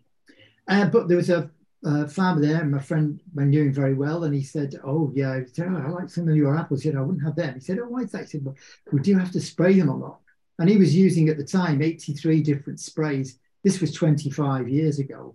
Uh, 0.69 0.87
but 0.87 1.09
there 1.09 1.17
was 1.17 1.31
a, 1.31 1.51
a, 1.85 2.07
farmer 2.07 2.41
there, 2.41 2.61
and 2.61 2.71
my 2.71 2.79
friend 2.79 3.21
I 3.37 3.43
knew 3.43 3.65
him 3.65 3.73
very 3.73 3.95
well, 3.95 4.23
and 4.23 4.33
he 4.33 4.45
said, 4.45 4.81
"Oh 4.85 5.11
yeah, 5.17 5.33
I, 5.33 5.45
said, 5.53 5.67
oh, 5.69 5.83
I 5.85 5.89
like 5.89 6.11
some 6.11 6.29
of 6.29 6.37
your 6.37 6.57
apples. 6.57 6.85
You 6.85 6.93
know, 6.93 7.01
I 7.01 7.07
wouldn't 7.07 7.25
have 7.25 7.35
them." 7.35 7.55
He 7.55 7.61
said, 7.61 7.81
"Oh, 7.81 7.89
why 7.89 8.03
is 8.03 8.13
that?" 8.13 8.23
He 8.23 8.27
said, 8.29 8.45
"Well, 8.45 8.55
we 8.93 9.01
do 9.01 9.19
have 9.19 9.33
to 9.33 9.41
spray 9.41 9.77
them 9.77 9.89
a 9.89 9.97
lot." 9.97 10.21
And 10.61 10.71
he 10.71 10.77
was 10.77 10.95
using 10.95 11.29
at 11.29 11.39
the 11.39 11.45
time 11.45 11.83
83 11.83 12.41
different 12.43 12.79
sprays. 12.79 13.41
This 13.65 13.81
was 13.81 13.93
25 13.93 14.69
years 14.69 15.01
ago 15.01 15.35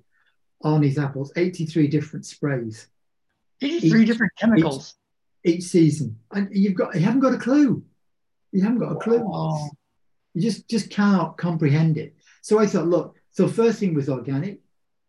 on 0.61 0.81
his 0.81 0.97
apples, 0.97 1.33
83 1.35 1.87
different 1.87 2.25
sprays. 2.25 2.87
83 3.61 4.01
each, 4.01 4.07
different 4.07 4.31
chemicals 4.37 4.95
each 5.43 5.63
season, 5.63 6.17
and 6.31 6.49
you've 6.51 6.75
got 6.75 6.95
you 6.95 7.01
haven't 7.01 7.19
got 7.19 7.33
a 7.33 7.37
clue. 7.37 7.83
You 8.51 8.61
haven't 8.61 8.79
got 8.79 8.93
a 8.93 8.99
clue. 8.99 9.19
Wow. 9.19 9.69
You 10.33 10.41
just 10.41 10.69
just 10.69 10.89
cannot 10.89 11.37
comprehend 11.37 11.97
it. 11.97 12.15
So 12.41 12.59
I 12.59 12.65
thought, 12.65 12.87
look. 12.87 13.15
So 13.31 13.47
first 13.47 13.79
thing 13.79 13.93
was 13.93 14.09
organic, 14.09 14.59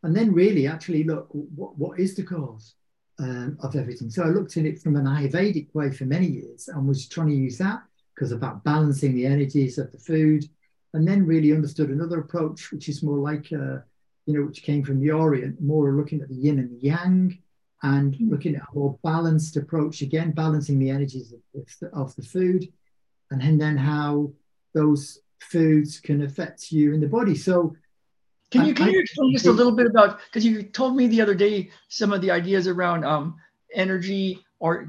and 0.03 0.17
then 0.17 0.33
really 0.33 0.67
actually 0.67 1.05
look 1.05 1.29
what 1.31 1.79
what 1.79 2.01
is 2.01 2.15
the 2.15 2.23
cause 2.23 2.75
um, 3.19 3.57
of 3.61 3.77
everything. 3.77 4.11
So 4.11 4.23
I 4.23 4.29
looked 4.29 4.57
at 4.57 4.65
it 4.65 4.81
from 4.81 4.97
an 4.97 5.05
Ayurvedic 5.05 5.75
way 5.75 5.91
for 5.91 6.05
many 6.05 6.27
years 6.27 6.69
and 6.69 6.87
was 6.87 7.09
trying 7.09 7.29
to 7.29 7.35
use 7.35 7.59
that 7.59 7.83
because 8.15 8.33
about 8.33 8.65
balancing 8.65 9.15
the 9.15 9.27
energies 9.27 9.79
of 9.79 9.91
the 9.93 9.99
food, 9.99 10.45
and 10.95 11.07
then 11.07 11.27
really 11.27 11.53
understood 11.53 11.91
another 11.91 12.21
approach 12.21 12.71
which 12.73 12.89
is 12.89 13.03
more 13.03 13.19
like 13.19 13.53
uh, 13.53 13.79
you 14.27 14.35
know 14.35 14.47
which 14.47 14.63
came 14.63 14.83
from 14.83 15.01
the 15.01 15.11
Orient, 15.11 15.61
more 15.61 15.93
looking 15.93 16.23
at 16.23 16.29
the 16.29 16.35
yin 16.35 16.59
and 16.59 16.71
the 16.71 16.87
yang 16.87 17.39
and 17.85 18.17
looking 18.19 18.57
at 18.57 18.63
a 18.63 18.75
more 18.75 18.99
balanced 19.05 19.59
approach 19.59 20.01
again, 20.01 20.31
balancing 20.31 20.79
the 20.79 20.89
energies 20.89 21.35
of, 21.55 21.93
of 21.93 22.17
the 22.17 22.23
food, 22.23 22.67
and 23.31 23.61
then 23.61 23.77
how 23.77 24.33
those 24.73 25.21
foods 25.39 26.01
can 26.01 26.23
affect 26.23 26.73
you 26.73 26.95
in 26.95 27.01
the 27.01 27.07
body. 27.07 27.37
So, 27.37 27.77
can 28.51 28.65
you 28.65 28.73
can 28.73 28.91
you 28.91 29.01
explain 29.01 29.33
just 29.33 29.47
a 29.47 29.53
little 29.53 29.77
bit 29.77 29.87
about 29.87 30.19
because 30.27 30.47
you 30.47 30.63
told 30.63 30.97
me 30.97 31.09
the 31.09 31.21
other 31.21 31.35
day 31.35 31.71
some 31.89 32.13
of 32.13 32.23
the 32.23 32.31
ideas 32.31 32.67
around 32.69 33.05
um, 33.05 33.37
energy 33.75 34.43
or 34.61 34.89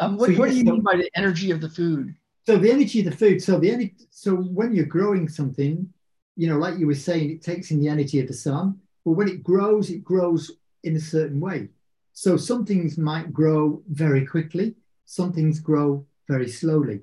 um, 0.00 0.18
what, 0.18 0.30
so 0.30 0.38
what 0.38 0.50
do 0.50 0.56
you 0.56 0.66
so, 0.66 0.72
mean 0.72 0.82
by 0.82 0.96
the 0.96 1.10
energy 1.14 1.50
of 1.50 1.62
the 1.62 1.70
food? 1.70 2.14
So 2.44 2.58
the 2.58 2.70
energy 2.70 2.98
of 3.00 3.06
the 3.06 3.16
food. 3.16 3.42
So 3.42 3.58
the 3.58 3.70
energy. 3.70 3.94
So 4.10 4.34
when 4.34 4.74
you're 4.74 4.84
growing 4.84 5.28
something, 5.28 5.88
you 6.36 6.48
know, 6.48 6.58
like 6.58 6.78
you 6.78 6.86
were 6.86 6.94
saying, 6.94 7.30
it 7.30 7.42
takes 7.42 7.70
in 7.70 7.80
the 7.80 7.88
energy 7.88 8.20
of 8.20 8.26
the 8.26 8.34
sun. 8.34 8.80
But 9.04 9.12
when 9.12 9.28
it 9.28 9.42
grows, 9.42 9.88
it 9.90 10.04
grows 10.04 10.50
in 10.84 10.96
a 10.96 11.00
certain 11.00 11.40
way. 11.40 11.68
So 12.12 12.36
some 12.36 12.64
things 12.64 12.96
might 12.96 13.32
grow 13.32 13.82
very 13.88 14.24
quickly, 14.24 14.76
some 15.04 15.32
things 15.32 15.58
grow 15.58 16.06
very 16.28 16.48
slowly. 16.48 17.00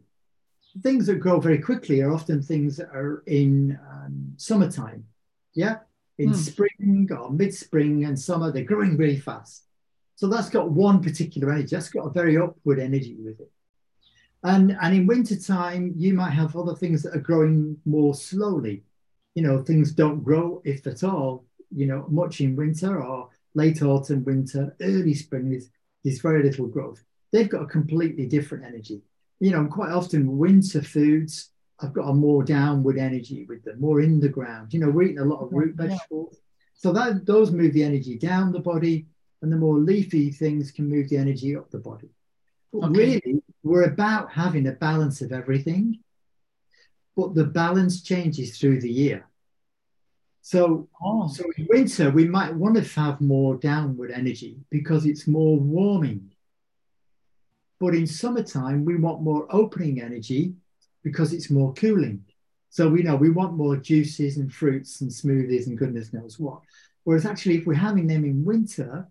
Things 0.81 1.05
that 1.07 1.19
grow 1.19 1.39
very 1.39 1.59
quickly 1.59 2.01
are 2.01 2.13
often 2.13 2.41
things 2.41 2.77
that 2.77 2.89
are 2.89 3.23
in 3.27 3.77
um, 3.91 4.33
summertime. 4.37 5.03
Yeah. 5.53 5.79
In 6.17 6.29
hmm. 6.29 6.35
spring 6.35 7.09
or 7.11 7.29
mid 7.29 7.53
spring 7.53 8.05
and 8.05 8.17
summer, 8.17 8.51
they're 8.51 8.63
growing 8.63 8.95
really 8.95 9.19
fast. 9.19 9.65
So 10.15 10.27
that's 10.27 10.49
got 10.49 10.71
one 10.71 11.01
particular 11.01 11.51
energy, 11.51 11.75
that's 11.75 11.89
got 11.89 12.05
a 12.05 12.11
very 12.11 12.37
upward 12.37 12.79
energy 12.79 13.17
with 13.19 13.39
it. 13.41 13.51
And, 14.43 14.77
and 14.79 14.95
in 14.95 15.07
wintertime, 15.07 15.93
you 15.97 16.13
might 16.13 16.31
have 16.31 16.55
other 16.55 16.75
things 16.75 17.03
that 17.03 17.15
are 17.15 17.19
growing 17.19 17.77
more 17.85 18.13
slowly. 18.13 18.83
You 19.35 19.43
know, 19.43 19.61
things 19.61 19.91
don't 19.91 20.23
grow, 20.23 20.61
if 20.63 20.85
at 20.87 21.03
all, 21.03 21.45
you 21.73 21.85
know, 21.85 22.05
much 22.09 22.39
in 22.39 22.55
winter 22.55 23.03
or 23.03 23.29
late 23.53 23.81
autumn, 23.81 24.23
winter, 24.23 24.75
early 24.81 25.13
spring, 25.13 25.49
there's, 25.49 25.69
there's 26.03 26.21
very 26.21 26.43
little 26.43 26.67
growth. 26.67 27.03
They've 27.31 27.49
got 27.49 27.63
a 27.63 27.67
completely 27.67 28.25
different 28.25 28.65
energy. 28.65 29.01
You 29.39 29.51
know, 29.51 29.65
quite 29.65 29.91
often 29.91 30.37
winter 30.37 30.81
foods 30.81 31.51
I've 31.81 31.93
got 31.93 32.09
a 32.09 32.13
more 32.13 32.43
downward 32.43 32.97
energy 32.97 33.45
with 33.47 33.63
them, 33.63 33.79
more 33.79 34.01
in 34.01 34.19
the 34.19 34.29
ground. 34.29 34.73
You 34.73 34.79
know, 34.79 34.89
we're 34.89 35.03
eating 35.03 35.19
a 35.19 35.25
lot 35.25 35.41
of 35.41 35.51
root 35.51 35.75
vegetables. 35.75 36.37
So 36.75 36.91
that 36.93 37.25
those 37.25 37.51
move 37.51 37.73
the 37.73 37.83
energy 37.83 38.17
down 38.17 38.51
the 38.51 38.59
body, 38.59 39.07
and 39.41 39.51
the 39.51 39.57
more 39.57 39.77
leafy 39.77 40.31
things 40.31 40.71
can 40.71 40.87
move 40.87 41.09
the 41.09 41.17
energy 41.17 41.55
up 41.55 41.69
the 41.71 41.79
body. 41.79 42.09
But 42.71 42.89
okay. 42.89 42.99
really, 42.99 43.43
we're 43.63 43.83
about 43.83 44.31
having 44.31 44.67
a 44.67 44.71
balance 44.71 45.21
of 45.21 45.31
everything, 45.31 45.99
but 47.15 47.33
the 47.33 47.45
balance 47.45 48.01
changes 48.01 48.57
through 48.57 48.81
the 48.81 48.91
year. 48.91 49.27
So, 50.41 50.89
oh. 51.01 51.27
so 51.27 51.45
in 51.57 51.67
winter, 51.69 52.09
we 52.09 52.27
might 52.27 52.53
want 52.53 52.75
to 52.75 52.99
have 52.99 53.21
more 53.21 53.55
downward 53.55 54.11
energy 54.11 54.57
because 54.69 55.05
it's 55.05 55.27
more 55.27 55.57
warming. 55.57 56.31
But 57.79 57.95
in 57.95 58.07
summertime, 58.07 58.83
we 58.83 58.95
want 58.95 59.21
more 59.21 59.47
opening 59.49 60.01
energy 60.01 60.53
because 61.03 61.33
it's 61.33 61.49
more 61.49 61.73
cooling. 61.73 62.25
So 62.69 62.87
we 62.87 63.03
know 63.03 63.15
we 63.15 63.29
want 63.29 63.53
more 63.53 63.75
juices 63.75 64.37
and 64.37 64.51
fruits 64.51 65.01
and 65.01 65.11
smoothies 65.11 65.67
and 65.67 65.77
goodness 65.77 66.13
knows 66.13 66.39
what. 66.39 66.61
Whereas 67.03 67.25
actually, 67.25 67.57
if 67.57 67.65
we're 67.65 67.73
having 67.73 68.07
them 68.07 68.23
in 68.23 68.45
winter, 68.45 69.07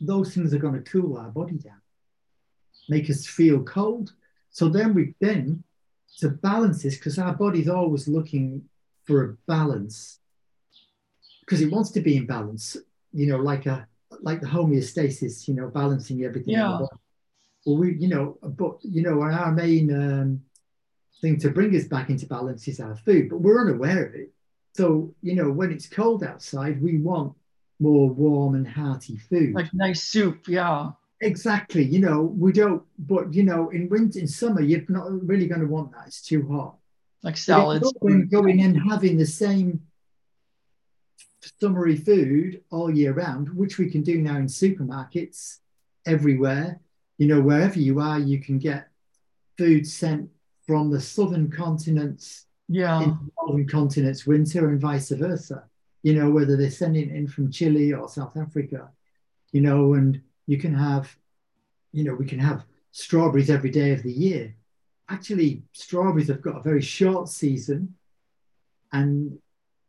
those 0.00 0.34
things 0.34 0.52
are 0.52 0.58
going 0.58 0.74
to 0.74 0.90
cool 0.90 1.16
our 1.16 1.30
body 1.30 1.56
down, 1.56 1.80
make 2.88 3.08
us 3.08 3.26
feel 3.26 3.62
cold. 3.62 4.12
So 4.50 4.68
then 4.68 4.94
we 4.94 5.14
then 5.20 5.64
to 6.18 6.28
balance 6.28 6.82
this 6.82 6.96
because 6.96 7.18
our 7.18 7.32
body's 7.32 7.68
always 7.68 8.06
looking 8.06 8.64
for 9.04 9.24
a 9.24 9.32
balance 9.46 10.18
because 11.44 11.60
it 11.60 11.70
wants 11.70 11.90
to 11.92 12.00
be 12.00 12.16
in 12.16 12.26
balance. 12.26 12.76
You 13.12 13.26
know, 13.28 13.38
like 13.38 13.66
a 13.66 13.86
like 14.20 14.40
the 14.40 14.46
homeostasis. 14.46 15.46
You 15.48 15.54
know, 15.54 15.68
balancing 15.68 16.24
everything. 16.24 16.54
Yeah. 16.54 16.80
Well, 17.66 17.78
we, 17.78 17.96
you 17.96 18.08
know, 18.08 18.38
but 18.42 18.78
you 18.82 19.02
know, 19.02 19.22
our 19.22 19.52
main 19.52 19.90
um, 19.92 20.42
thing 21.20 21.38
to 21.38 21.50
bring 21.50 21.74
us 21.74 21.84
back 21.84 22.10
into 22.10 22.26
balance 22.26 22.68
is 22.68 22.80
our 22.80 22.94
food, 22.94 23.30
but 23.30 23.40
we're 23.40 23.60
unaware 23.60 24.06
of 24.06 24.14
it. 24.14 24.30
So, 24.74 25.14
you 25.22 25.34
know, 25.34 25.50
when 25.50 25.72
it's 25.72 25.88
cold 25.88 26.24
outside, 26.24 26.82
we 26.82 26.98
want 26.98 27.34
more 27.80 28.10
warm 28.10 28.54
and 28.54 28.68
hearty 28.68 29.16
food. 29.16 29.54
Like 29.54 29.72
nice 29.72 30.02
soup, 30.02 30.48
yeah. 30.48 30.90
Exactly. 31.20 31.84
You 31.84 32.00
know, 32.00 32.22
we 32.22 32.52
don't, 32.52 32.82
but 32.98 33.32
you 33.32 33.44
know, 33.44 33.70
in 33.70 33.88
winter, 33.88 34.18
in 34.18 34.28
summer, 34.28 34.60
you're 34.60 34.82
not 34.88 35.26
really 35.26 35.46
going 35.46 35.60
to 35.60 35.66
want 35.66 35.92
that. 35.92 36.08
It's 36.08 36.20
too 36.20 36.46
hot. 36.48 36.76
Like 37.22 37.38
salads. 37.38 37.90
Going, 38.02 38.28
going 38.28 38.60
and 38.60 38.78
having 38.90 39.16
the 39.16 39.26
same 39.26 39.80
summery 41.60 41.96
food 41.96 42.62
all 42.70 42.90
year 42.90 43.12
round, 43.12 43.48
which 43.54 43.78
we 43.78 43.90
can 43.90 44.02
do 44.02 44.20
now 44.20 44.36
in 44.36 44.46
supermarkets 44.46 45.58
everywhere. 46.06 46.80
You 47.18 47.28
know, 47.28 47.40
wherever 47.40 47.78
you 47.78 48.00
are, 48.00 48.18
you 48.18 48.40
can 48.40 48.58
get 48.58 48.88
food 49.56 49.86
sent 49.86 50.30
from 50.66 50.90
the 50.90 51.00
southern 51.00 51.50
continents 51.50 52.46
yeah. 52.68 53.02
in 53.02 53.30
northern 53.40 53.68
continents 53.68 54.26
winter 54.26 54.68
and 54.68 54.80
vice 54.80 55.10
versa. 55.10 55.64
You 56.02 56.14
know, 56.14 56.30
whether 56.30 56.56
they're 56.56 56.70
sending 56.70 57.10
it 57.10 57.16
in 57.16 57.28
from 57.28 57.50
Chile 57.50 57.92
or 57.92 58.08
South 58.08 58.36
Africa, 58.36 58.90
you 59.52 59.60
know, 59.60 59.94
and 59.94 60.20
you 60.46 60.58
can 60.58 60.74
have, 60.74 61.16
you 61.92 62.04
know, 62.04 62.14
we 62.14 62.26
can 62.26 62.38
have 62.38 62.64
strawberries 62.92 63.50
every 63.50 63.70
day 63.70 63.92
of 63.92 64.02
the 64.02 64.12
year. 64.12 64.54
Actually, 65.08 65.62
strawberries 65.72 66.28
have 66.28 66.42
got 66.42 66.56
a 66.56 66.62
very 66.62 66.82
short 66.82 67.28
season 67.28 67.94
and 68.92 69.38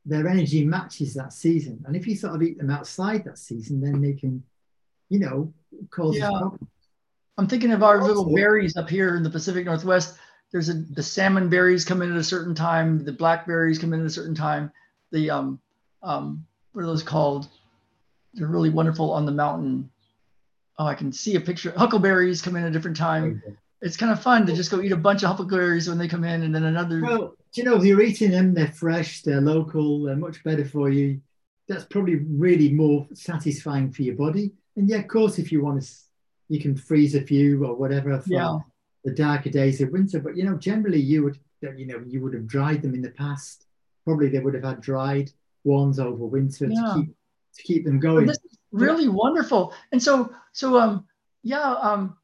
their 0.05 0.27
energy 0.27 0.65
matches 0.65 1.13
that 1.15 1.33
season. 1.33 1.83
And 1.85 1.95
if 1.95 2.05
you 2.07 2.15
sort 2.15 2.35
of 2.35 2.43
eat 2.43 2.57
them 2.57 2.69
outside 2.69 3.23
that 3.25 3.39
season, 3.39 3.81
then 3.81 4.01
they 4.01 4.13
can, 4.13 4.43
you 5.09 5.19
know, 5.19 5.53
cause 5.89 6.17
yeah. 6.17 6.29
I'm 7.37 7.47
thinking 7.47 7.71
of 7.71 7.83
our 7.83 8.01
little 8.01 8.33
berries 8.33 8.77
up 8.77 8.89
here 8.89 9.17
in 9.17 9.23
the 9.23 9.29
Pacific 9.29 9.65
Northwest 9.65 10.17
there's 10.55 10.69
a 10.69 10.73
the 10.73 11.03
salmon 11.03 11.49
berries 11.49 11.83
come 11.83 12.01
in 12.01 12.11
at 12.11 12.17
a 12.17 12.23
certain 12.23 12.55
time, 12.55 13.03
the 13.03 13.11
blackberries 13.11 13.77
come 13.77 13.91
in 13.91 13.99
at 13.99 14.05
a 14.05 14.09
certain 14.09 14.35
time. 14.35 14.71
The 15.11 15.29
um 15.29 15.59
um 16.01 16.45
what 16.71 16.83
are 16.83 16.87
those 16.87 17.03
called? 17.03 17.49
They're 18.33 18.47
really 18.47 18.69
wonderful 18.69 19.11
on 19.11 19.25
the 19.25 19.33
mountain. 19.33 19.89
Oh, 20.79 20.85
I 20.85 20.95
can 20.95 21.11
see 21.11 21.35
a 21.35 21.41
picture. 21.41 21.73
Huckleberries 21.75 22.41
come 22.41 22.55
in 22.55 22.63
at 22.63 22.69
a 22.69 22.71
different 22.71 22.95
time. 22.95 23.41
Okay. 23.45 23.57
It's 23.81 23.97
kind 23.97 24.11
of 24.11 24.21
fun 24.21 24.45
to 24.45 24.55
just 24.55 24.71
go 24.71 24.81
eat 24.81 24.91
a 24.91 24.97
bunch 24.97 25.23
of 25.23 25.29
huckleberries 25.29 25.87
when 25.87 25.97
they 25.97 26.07
come 26.07 26.23
in, 26.23 26.43
and 26.43 26.55
then 26.55 26.63
another. 26.63 27.01
Well, 27.01 27.35
you 27.53 27.63
know, 27.63 27.75
if 27.75 27.83
you're 27.83 28.01
eating 28.01 28.31
them, 28.31 28.53
they're 28.53 28.67
fresh, 28.67 29.21
they're 29.21 29.41
local, 29.41 30.03
they're 30.03 30.15
much 30.15 30.43
better 30.43 30.65
for 30.65 30.89
you. 30.89 31.21
That's 31.67 31.85
probably 31.85 32.15
really 32.15 32.71
more 32.71 33.07
satisfying 33.13 33.91
for 33.91 34.03
your 34.03 34.15
body. 34.15 34.53
And 34.75 34.89
yeah, 34.89 34.97
of 34.97 35.07
course, 35.07 35.39
if 35.39 35.51
you 35.51 35.63
want 35.63 35.83
to, 35.83 35.89
you 36.49 36.59
can 36.59 36.75
freeze 36.75 37.15
a 37.15 37.21
few 37.21 37.65
or 37.65 37.75
whatever. 37.75 38.19
For, 38.19 38.29
yeah 38.29 38.59
the 39.05 39.11
darker 39.11 39.51
days 39.51 39.79
of 39.79 39.91
winter. 39.91 40.19
But 40.19 40.35
you 40.35 40.43
know, 40.43 40.57
generally 40.57 40.99
you 40.99 41.23
would 41.23 41.39
you 41.61 41.85
know 41.85 42.03
you 42.05 42.21
would 42.21 42.33
have 42.33 42.47
dried 42.47 42.81
them 42.81 42.93
in 42.93 43.01
the 43.01 43.11
past. 43.11 43.65
Probably 44.03 44.27
they 44.27 44.39
would 44.39 44.55
have 44.55 44.63
had 44.63 44.81
dried 44.81 45.31
ones 45.63 45.99
over 45.99 46.25
winter 46.25 46.67
yeah. 46.69 46.81
to 46.81 46.93
keep 46.95 47.15
to 47.55 47.63
keep 47.63 47.85
them 47.85 47.99
going. 47.99 48.25
This 48.25 48.37
is 48.37 48.57
really 48.71 49.07
wonderful. 49.07 49.73
And 49.93 50.01
so 50.03 50.33
so 50.51 50.77
um 50.77 51.05
yeah 51.43 51.75
um 51.75 52.17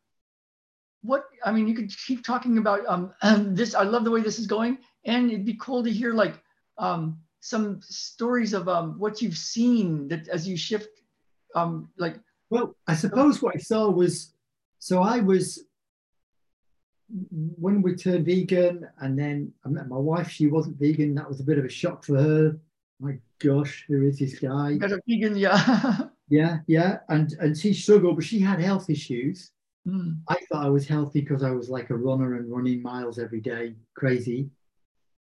what 1.02 1.26
I 1.44 1.52
mean 1.52 1.68
you 1.68 1.76
could 1.76 1.92
keep 2.06 2.24
talking 2.24 2.58
about 2.58 2.86
um, 2.88 3.14
um 3.22 3.56
this. 3.56 3.76
I 3.76 3.84
love 3.84 4.04
the 4.04 4.12
way 4.12 4.22
this 4.22 4.40
is 4.40 4.48
going, 4.48 4.78
and 5.06 5.32
it'd 5.32 5.46
be 5.46 5.58
cool 5.60 5.84
to 5.84 5.92
hear 5.92 6.14
like 6.14 6.42
um 6.78 7.20
some 7.40 7.82
stories 7.82 8.54
of 8.54 8.68
um 8.68 9.00
what 9.00 9.22
you've 9.22 9.38
seen 9.38 10.08
that 10.08 10.28
as 10.28 10.48
you 10.48 10.56
shift 10.56 11.02
um 11.56 11.90
like 11.98 12.18
well 12.50 12.76
i 12.88 12.94
suppose 12.94 13.42
what 13.42 13.56
i 13.56 13.60
saw 13.60 13.90
was 13.90 14.34
so 14.80 15.02
i 15.02 15.20
was 15.20 15.66
when 17.32 17.82
we 17.82 17.96
turned 17.96 18.26
vegan, 18.26 18.88
and 19.00 19.18
then 19.18 19.52
I 19.66 19.70
met 19.70 19.88
my 19.88 19.98
wife, 19.98 20.30
she 20.30 20.48
wasn't 20.48 20.80
vegan. 20.80 21.16
That 21.16 21.28
was 21.28 21.40
a 21.40 21.44
bit 21.44 21.58
of 21.58 21.66
a 21.66 21.70
shock 21.70 22.04
for 22.06 22.18
her. 22.18 22.58
My 23.00 23.18
gosh, 23.40 23.86
who 23.88 24.08
is 24.08 24.20
this 24.20 24.40
guy? 24.40 24.78
Vegan, 25.08 25.36
yeah. 25.36 25.98
yeah, 26.30 26.60
yeah, 26.68 27.00
and 27.10 27.34
and 27.40 27.58
she 27.58 27.74
struggled, 27.74 28.16
but 28.16 28.26
she 28.26 28.40
had 28.40 28.60
health 28.60 28.90
issues. 28.90 29.52
Mm. 29.88 30.20
I 30.28 30.36
thought 30.36 30.66
I 30.66 30.70
was 30.70 30.88
healthy 30.88 31.22
because 31.22 31.44
I 31.44 31.52
was 31.52 31.70
like 31.70 31.90
a 31.90 31.98
runner 31.98 32.36
and 32.36 32.52
running 32.52 32.82
miles 32.82 33.18
every 33.18 33.42
day, 33.42 33.76
crazy. 33.96 34.50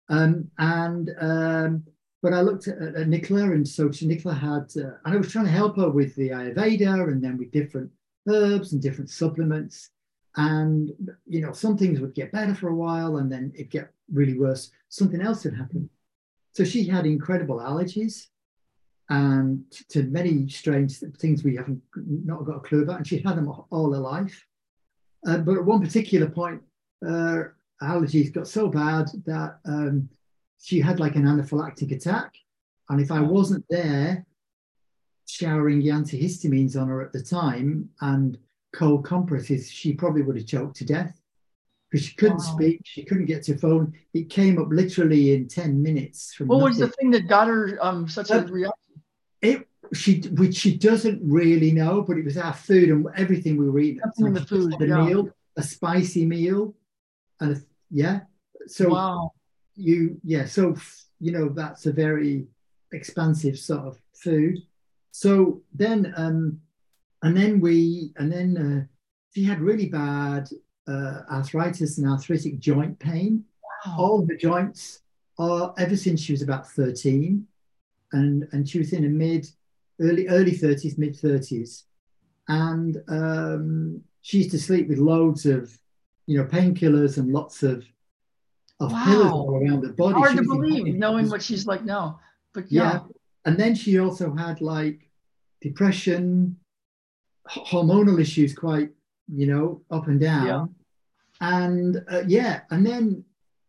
Um, 0.09 0.49
and 0.57 1.11
um, 1.19 1.83
but 2.21 2.33
I 2.33 2.41
looked 2.41 2.67
at, 2.67 2.95
at 2.95 3.07
Nicola, 3.07 3.51
and 3.51 3.67
so 3.67 3.91
Nicola 4.01 4.33
had, 4.33 4.71
uh, 4.77 4.97
and 5.03 5.13
I 5.13 5.17
was 5.17 5.31
trying 5.31 5.45
to 5.45 5.51
help 5.51 5.75
her 5.77 5.89
with 5.89 6.15
the 6.15 6.29
Ayurveda, 6.29 7.07
and 7.11 7.23
then 7.23 7.37
with 7.37 7.51
different 7.51 7.91
herbs 8.27 8.73
and 8.73 8.81
different 8.81 9.09
supplements. 9.09 9.89
And 10.37 10.91
you 11.25 11.41
know 11.41 11.53
some 11.53 11.77
things 11.77 11.99
would 11.99 12.13
get 12.13 12.31
better 12.31 12.53
for 12.53 12.69
a 12.69 12.75
while 12.75 13.17
and 13.17 13.31
then 13.31 13.53
it 13.55 13.69
get 13.69 13.91
really 14.11 14.37
worse. 14.37 14.71
Something 14.89 15.21
else 15.21 15.45
would 15.45 15.55
happen 15.55 15.89
so 16.55 16.63
she 16.63 16.85
had 16.87 17.05
incredible 17.05 17.57
allergies 17.57 18.27
and 19.09 19.63
to 19.89 20.03
many 20.03 20.47
strange 20.49 20.97
things 21.19 21.43
we 21.43 21.55
haven't 21.55 21.81
not 21.95 22.45
got 22.45 22.57
a 22.57 22.61
clue 22.61 22.83
about 22.83 22.97
and 22.97 23.07
she 23.07 23.19
had 23.19 23.37
them 23.37 23.51
all 23.69 23.93
her 23.93 23.99
life 23.99 24.45
uh, 25.27 25.37
but 25.37 25.57
at 25.57 25.65
one 25.65 25.81
particular 25.81 26.27
point 26.27 26.61
uh, 27.07 27.43
allergies 27.83 28.33
got 28.33 28.47
so 28.47 28.67
bad 28.67 29.07
that 29.25 29.59
um, 29.65 30.09
she 30.59 30.79
had 30.79 30.99
like 30.99 31.15
an 31.15 31.25
anaphylactic 31.25 31.91
attack 31.91 32.33
and 32.89 32.99
if 32.99 33.11
i 33.11 33.19
wasn't 33.19 33.63
there 33.69 34.25
showering 35.27 35.79
the 35.79 35.89
antihistamines 35.89 36.79
on 36.79 36.87
her 36.87 37.01
at 37.01 37.11
the 37.11 37.21
time 37.21 37.89
and 38.01 38.37
cold 38.75 39.05
compresses, 39.05 39.69
she 39.69 39.93
probably 39.93 40.21
would 40.21 40.35
have 40.35 40.45
choked 40.45 40.77
to 40.77 40.85
death 40.85 41.19
because 41.89 42.05
she 42.05 42.15
couldn't 42.15 42.37
wow. 42.37 42.55
speak, 42.55 42.81
she 42.83 43.03
couldn't 43.03 43.25
get 43.25 43.43
to 43.43 43.53
her 43.53 43.57
phone. 43.57 43.93
It 44.13 44.29
came 44.29 44.59
up 44.59 44.67
literally 44.69 45.33
in 45.33 45.47
10 45.47 45.81
minutes. 45.81 46.33
From 46.33 46.47
what 46.47 46.57
nothing. 46.57 46.69
was 46.69 46.77
the 46.79 46.87
thing 46.89 47.11
that 47.11 47.27
got 47.27 47.47
her 47.47 47.77
um, 47.81 48.07
such 48.07 48.31
a 48.31 48.41
reaction? 48.41 48.73
It 49.45 49.67
she 49.93 50.21
which 50.41 50.55
she 50.55 50.77
doesn't 50.77 51.21
really 51.23 51.71
know, 51.71 52.01
but 52.01 52.17
it 52.17 52.25
was 52.25 52.37
our 52.37 52.53
food 52.53 52.89
and 52.89 53.07
everything 53.15 53.57
we 53.57 53.69
were 53.69 53.79
eating. 53.79 54.01
The 54.17 54.45
food, 54.45 54.81
a 54.81 54.87
yeah. 54.87 55.05
meal, 55.05 55.29
a 55.57 55.63
spicy 55.63 56.25
meal, 56.25 56.75
and 57.39 57.55
a, 57.55 57.61
yeah. 57.89 58.21
So 58.67 58.89
wow. 58.89 59.31
you 59.75 60.19
yeah, 60.23 60.45
so 60.45 60.75
you 61.19 61.31
know 61.31 61.49
that's 61.49 61.85
a 61.85 61.91
very 61.91 62.47
expansive 62.91 63.57
sort 63.57 63.85
of 63.85 63.99
food. 64.13 64.57
So 65.11 65.61
then 65.73 66.13
um 66.17 66.59
and 67.21 67.35
then 67.35 67.59
we 67.59 68.11
and 68.17 68.31
then 68.31 68.49
uh, 68.57 68.79
she 69.33 69.43
had 69.43 69.59
really 69.59 69.89
bad 69.89 70.49
uh, 70.87 71.21
arthritis 71.31 71.97
and 71.97 72.07
arthritic 72.07 72.59
joint 72.59 72.97
pain. 72.99 73.43
Wow. 73.85 73.95
All 73.97 74.25
the 74.25 74.37
joints 74.37 75.01
are 75.37 75.73
ever 75.77 75.97
since 75.97 76.21
she 76.21 76.31
was 76.33 76.41
about 76.41 76.69
13, 76.69 77.45
and 78.15 78.47
and 78.51 78.67
she 78.67 78.79
was 78.79 78.93
in 78.93 79.05
a 79.05 79.09
mid 79.09 79.47
early 79.99 80.27
early 80.27 80.51
30s, 80.51 80.97
mid 80.97 81.13
30s, 81.15 81.83
and 82.47 83.01
um, 83.07 84.01
she 84.21 84.39
used 84.39 84.51
to 84.51 84.59
sleep 84.59 84.87
with 84.87 84.97
loads 84.97 85.45
of 85.45 85.77
you 86.25 86.37
know 86.37 86.45
painkillers 86.45 87.17
and 87.17 87.31
lots 87.31 87.63
of 87.63 87.85
of 88.79 88.91
wow. 88.91 89.05
pillows 89.05 89.31
all 89.31 89.55
around 89.55 89.81
the 89.81 89.93
body. 89.93 90.15
Hard 90.15 90.37
to 90.37 90.43
believe, 90.43 90.95
knowing 90.95 91.29
what 91.29 91.41
she's 91.41 91.67
like 91.67 91.83
now. 91.83 92.19
But 92.53 92.71
yeah. 92.71 92.81
yeah. 92.81 92.99
And 93.45 93.59
then 93.59 93.75
she 93.75 93.99
also 93.99 94.33
had 94.33 94.59
like 94.61 95.07
depression, 95.61 96.57
hormonal 97.47 98.19
issues 98.19 98.55
quite, 98.55 98.89
you 99.31 99.47
know, 99.47 99.81
up 99.91 100.07
and 100.07 100.19
down. 100.19 100.47
Yeah. 100.47 100.65
And 101.41 102.03
uh, 102.09 102.23
yeah, 102.27 102.61
and 102.71 102.85
then 102.85 103.23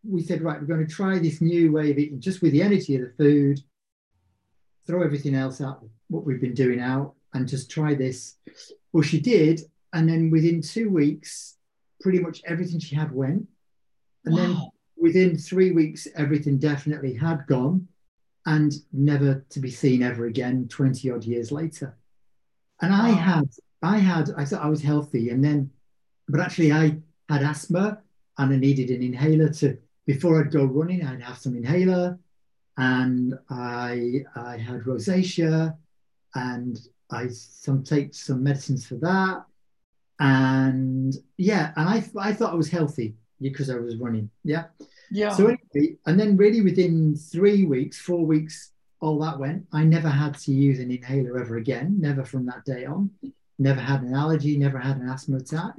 we 0.09 0.23
said, 0.23 0.43
right, 0.43 0.61
we're 0.61 0.67
going 0.67 0.87
to 0.87 0.93
try 0.93 1.19
this 1.19 1.41
new 1.41 1.73
way 1.73 1.91
of 1.91 1.99
eating 1.99 2.21
just 2.21 2.43
with 2.43 2.53
the 2.53 2.63
energy 2.63 2.97
of 2.97 3.03
the 3.03 3.13
food, 3.19 3.61
throw 4.87 5.03
everything 5.03 5.35
else 5.35 5.61
out, 5.61 5.85
what 6.09 6.25
we've 6.25 6.41
been 6.41 6.55
doing 6.55 6.81
out, 6.81 7.15
and 7.35 7.49
just 7.49 7.71
try 7.71 7.95
this. 7.95 8.37
Well, 8.93 9.03
she 9.03 9.21
did. 9.21 9.61
And 9.93 10.09
then 10.09 10.31
within 10.31 10.63
two 10.63 10.91
weeks, 10.91 11.57
pretty 12.01 12.19
much 12.19 12.43
everything 12.45 12.81
she 12.81 12.95
had 12.95 13.13
went. 13.13 13.47
And 14.25 14.35
wow. 14.35 14.43
then 14.43 14.57
within 14.97 15.37
three 15.37 15.73
weeks, 15.73 16.07
everything 16.17 16.59
definitely 16.59 17.15
had 17.15 17.47
gone 17.47 17.89
and 18.45 18.73
never 18.93 19.45
to 19.51 19.61
be 19.61 19.71
seen 19.71 20.03
ever 20.03 20.27
again 20.27 20.69
20 20.69 21.11
odd 21.11 21.25
years 21.25 21.51
later. 21.51 21.97
And 22.81 22.93
I 22.93 23.09
had 23.09 23.49
I 23.83 23.99
had, 23.99 24.31
I 24.37 24.45
thought 24.45 24.65
I 24.65 24.69
was 24.69 24.83
healthy. 24.83 25.31
And 25.31 25.45
then, 25.45 25.71
but 26.29 26.41
actually, 26.41 26.73
I 26.73 26.99
had 27.29 27.43
asthma 27.43 27.99
and 28.39 28.53
I 28.53 28.57
needed 28.57 28.91
an 28.91 29.03
inhaler 29.03 29.49
to, 29.55 29.79
before 30.07 30.41
I'd 30.41 30.51
go 30.51 30.65
running, 30.65 31.05
I'd 31.05 31.23
have 31.23 31.39
some 31.39 31.57
inhaler. 31.57 32.19
And 32.79 33.39
I, 33.49 34.25
I 34.35 34.59
had 34.59 34.83
rosacea 34.83 35.77
and 36.35 36.79
I 37.11 37.29
some 37.29 37.83
take 37.85 38.15
some 38.15 38.43
medicines 38.43 38.87
for 38.87 38.97
that, 38.97 39.45
and 40.19 41.15
yeah, 41.37 41.73
and 41.77 41.89
I 41.89 42.05
I 42.19 42.33
thought 42.33 42.53
I 42.53 42.57
was 42.57 42.69
healthy 42.69 43.15
because 43.41 43.71
I 43.71 43.77
was 43.77 43.97
running. 43.97 44.31
Yeah. 44.45 44.65
Yeah. 45.11 45.31
So 45.31 45.47
anyway, 45.47 45.97
and 46.07 46.19
then 46.19 46.37
really 46.37 46.63
within 46.63 47.15
three 47.15 47.65
weeks, 47.65 47.99
four 47.99 48.27
weeks, 48.27 48.73
all 49.01 49.19
that 49.21 49.39
went. 49.39 49.67
I 49.73 49.85
never 49.85 50.09
had 50.09 50.37
to 50.39 50.53
use 50.53 50.81
an 50.81 50.91
inhaler 50.91 51.39
ever 51.39 51.59
again. 51.59 51.97
Never 52.01 52.25
from 52.25 52.47
that 52.47 52.65
day 52.65 52.87
on. 52.87 53.11
Never 53.59 53.81
had 53.81 54.03
an 54.03 54.15
allergy. 54.15 54.57
Never 54.57 54.79
had 54.79 54.97
an 54.97 55.09
asthma 55.09 55.37
attack. 55.37 55.75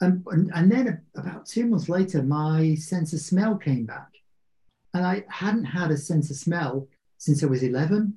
And, 0.00 0.24
and, 0.26 0.50
and 0.54 0.72
then 0.72 1.00
about 1.14 1.46
two 1.46 1.66
months 1.66 1.88
later, 1.88 2.22
my 2.22 2.74
sense 2.74 3.12
of 3.12 3.20
smell 3.20 3.56
came 3.56 3.86
back. 3.86 4.08
And 4.94 5.06
I 5.06 5.24
hadn't 5.28 5.64
had 5.64 5.90
a 5.90 5.96
sense 5.96 6.30
of 6.30 6.36
smell 6.36 6.88
since 7.18 7.42
I 7.42 7.46
was 7.46 7.62
11. 7.62 8.14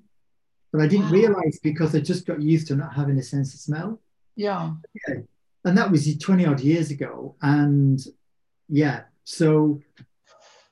But 0.71 0.81
I 0.81 0.87
didn't 0.87 1.05
wow. 1.05 1.11
realize 1.11 1.59
because 1.63 1.95
I 1.95 1.99
just 2.01 2.25
got 2.25 2.41
used 2.41 2.67
to 2.67 2.75
not 2.75 2.93
having 2.93 3.17
a 3.17 3.23
sense 3.23 3.53
of 3.53 3.59
smell. 3.59 4.01
Yeah. 4.35 4.73
yeah. 5.07 5.15
And 5.63 5.77
that 5.77 5.89
was 5.89 6.17
20 6.17 6.45
odd 6.45 6.59
years 6.59 6.91
ago. 6.91 7.35
And 7.41 8.03
yeah, 8.67 9.03
so 9.23 9.81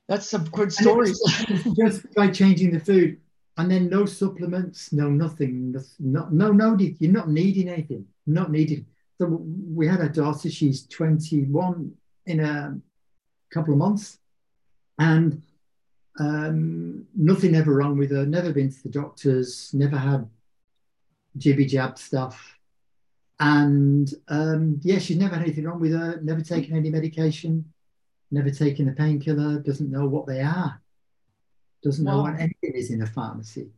that's 0.07 0.29
some 0.29 0.45
good 0.45 0.71
stories. 0.71 1.19
just 1.77 2.13
by 2.13 2.29
changing 2.29 2.71
the 2.71 2.79
food, 2.79 3.19
and 3.57 3.69
then 3.69 3.89
no 3.89 4.05
supplements, 4.05 4.91
no 4.91 5.09
nothing, 5.09 5.75
no 5.99 6.27
no 6.31 6.51
no. 6.51 6.77
You're 6.77 7.11
not 7.11 7.29
needing 7.29 7.69
anything, 7.69 8.05
not 8.25 8.51
needed. 8.51 8.85
So 9.19 9.41
we 9.45 9.87
had 9.87 10.01
a 10.01 10.09
daughter. 10.09 10.49
She's 10.49 10.87
21 10.87 11.91
in 12.25 12.39
a 12.39 12.79
couple 13.53 13.73
of 13.73 13.79
months, 13.79 14.19
and 14.99 15.41
um, 16.19 17.05
nothing 17.15 17.55
ever 17.55 17.73
wrong 17.73 17.97
with 17.97 18.11
her. 18.11 18.25
Never 18.25 18.51
been 18.51 18.71
to 18.71 18.83
the 18.83 18.89
doctors. 18.89 19.71
Never 19.73 19.97
had 19.97 20.29
jibby 21.37 21.67
jab 21.67 21.97
stuff. 21.97 22.59
And 23.39 24.13
um, 24.27 24.79
yeah, 24.83 24.99
she's 24.99 25.17
never 25.17 25.35
had 25.35 25.43
anything 25.43 25.65
wrong 25.65 25.79
with 25.79 25.91
her. 25.91 26.19
Never 26.21 26.41
taken 26.41 26.75
any 26.75 26.89
medication 26.89 27.65
never 28.33 28.49
taken 28.49 28.89
a 28.89 28.91
painkiller, 28.91 29.59
doesn't 29.59 29.91
know 29.91 30.07
what 30.07 30.25
they 30.25 30.41
are, 30.41 30.81
doesn't 31.83 32.03
know 32.03 32.23
what 32.23 32.39
anything 32.39 32.73
is 32.73 32.89
in 32.89 33.03
a 33.03 33.05
pharmacy, 33.05 33.69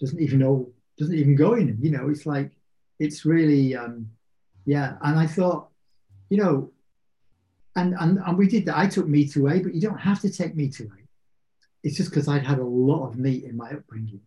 doesn't 0.00 0.20
even 0.20 0.40
know, 0.40 0.68
doesn't 0.98 1.14
even 1.14 1.36
go 1.36 1.54
in. 1.54 1.78
You 1.80 1.92
know, 1.92 2.08
it's 2.08 2.26
like, 2.26 2.50
it's 2.98 3.24
really, 3.24 3.76
um, 3.76 4.10
yeah. 4.64 4.96
And 5.02 5.18
I 5.18 5.26
thought, 5.26 5.68
you 6.28 6.38
know, 6.38 6.72
and, 7.76 7.94
and, 8.00 8.18
and 8.18 8.36
we 8.36 8.48
did 8.48 8.66
that. 8.66 8.76
I 8.76 8.88
took 8.88 9.06
Me 9.06 9.20
meat 9.20 9.36
away, 9.36 9.60
but 9.60 9.74
you 9.74 9.80
don't 9.80 9.98
have 9.98 10.20
to 10.22 10.30
take 10.30 10.56
Me 10.56 10.64
meat 10.64 10.80
away. 10.80 11.05
It's 11.86 11.96
just 11.96 12.10
because 12.10 12.26
I'd 12.26 12.44
had 12.44 12.58
a 12.58 12.64
lot 12.64 13.06
of 13.06 13.16
meat 13.16 13.44
in 13.44 13.56
my 13.56 13.70
upbringing. 13.70 14.20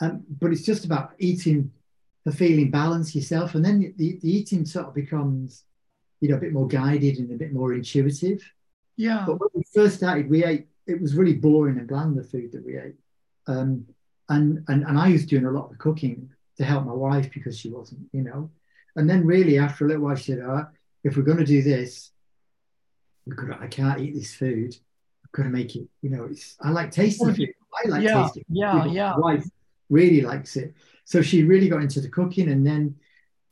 Um, 0.00 0.22
but 0.40 0.52
it's 0.52 0.62
just 0.62 0.84
about 0.84 1.12
eating 1.18 1.72
for 2.22 2.30
feeling 2.30 2.70
balance 2.70 3.16
yourself. 3.16 3.56
And 3.56 3.64
then 3.64 3.94
the, 3.96 4.18
the 4.22 4.30
eating 4.30 4.64
sort 4.64 4.86
of 4.86 4.94
becomes 4.94 5.64
you 6.20 6.28
know, 6.28 6.36
a 6.36 6.40
bit 6.40 6.52
more 6.52 6.68
guided 6.68 7.18
and 7.18 7.32
a 7.32 7.36
bit 7.36 7.52
more 7.52 7.74
intuitive. 7.74 8.48
Yeah. 8.96 9.24
But 9.26 9.40
when 9.40 9.48
we 9.54 9.62
first 9.74 9.96
started, 9.96 10.30
we 10.30 10.44
ate, 10.44 10.68
it 10.86 11.02
was 11.02 11.16
really 11.16 11.34
boring 11.34 11.78
and 11.78 11.88
bland, 11.88 12.16
the 12.16 12.22
food 12.22 12.52
that 12.52 12.64
we 12.64 12.78
ate. 12.78 12.94
Um, 13.48 13.86
and, 14.28 14.64
and, 14.68 14.84
and 14.84 14.98
I 14.98 15.10
was 15.10 15.26
doing 15.26 15.46
a 15.46 15.50
lot 15.50 15.72
of 15.72 15.78
cooking 15.78 16.30
to 16.58 16.64
help 16.64 16.86
my 16.86 16.92
wife 16.92 17.28
because 17.34 17.58
she 17.58 17.70
wasn't, 17.70 18.02
you 18.12 18.22
know. 18.22 18.50
And 18.94 19.10
then 19.10 19.26
really 19.26 19.58
after 19.58 19.84
a 19.84 19.88
little 19.88 20.04
while, 20.04 20.14
she 20.14 20.30
said, 20.30 20.44
oh, 20.46 20.66
if 21.02 21.16
we're 21.16 21.24
going 21.24 21.38
to 21.38 21.44
do 21.44 21.60
this, 21.60 22.12
we 23.26 23.34
could, 23.34 23.50
I 23.50 23.66
can't 23.66 24.00
eat 24.00 24.14
this 24.14 24.32
food. 24.32 24.76
To 25.34 25.44
make 25.44 25.76
it, 25.76 25.88
you 26.02 26.10
know, 26.10 26.24
it's, 26.24 26.56
I 26.60 26.70
like 26.70 26.90
tasty 26.90 27.24
food. 27.24 27.54
I 27.84 27.88
like 27.88 28.02
yeah, 28.02 28.22
tasty 28.22 28.44
Yeah, 28.50 28.84
yeah. 28.84 29.12
My 29.12 29.18
wife 29.18 29.46
really 29.88 30.20
likes 30.20 30.56
it. 30.56 30.74
So 31.04 31.22
she 31.22 31.42
really 31.42 31.68
got 31.68 31.82
into 31.82 32.00
the 32.00 32.08
cooking 32.08 32.50
and 32.50 32.66
then 32.66 32.96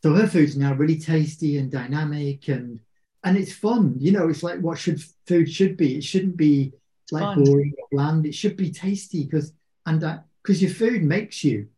so 0.03 0.15
her 0.15 0.27
food's 0.27 0.57
now 0.57 0.75
really 0.75 0.99
tasty 0.99 1.59
and 1.59 1.71
dynamic 1.71 2.49
and 2.49 2.81
and 3.25 3.37
it's 3.37 3.53
fun. 3.53 3.97
You 3.99 4.13
know, 4.13 4.29
it's 4.29 4.43
like 4.43 4.61
what 4.61 4.79
should 4.79 5.03
food 5.27 5.51
should 5.51 5.77
be. 5.77 5.97
It 5.97 6.05
shouldn't 6.05 6.37
be 6.37 6.73
like 7.11 7.23
fun. 7.23 7.45
boring 7.45 7.73
or 7.79 7.89
bland. 7.91 8.27
It 8.27 8.35
should 8.35 8.57
be 8.57 8.71
tasty 8.71 9.25
because 9.25 9.53
and 9.87 10.01
that 10.03 10.27
because 10.43 10.63
your 10.63 10.71
food 10.71 11.03
makes 11.03 11.45
you. 11.45 11.69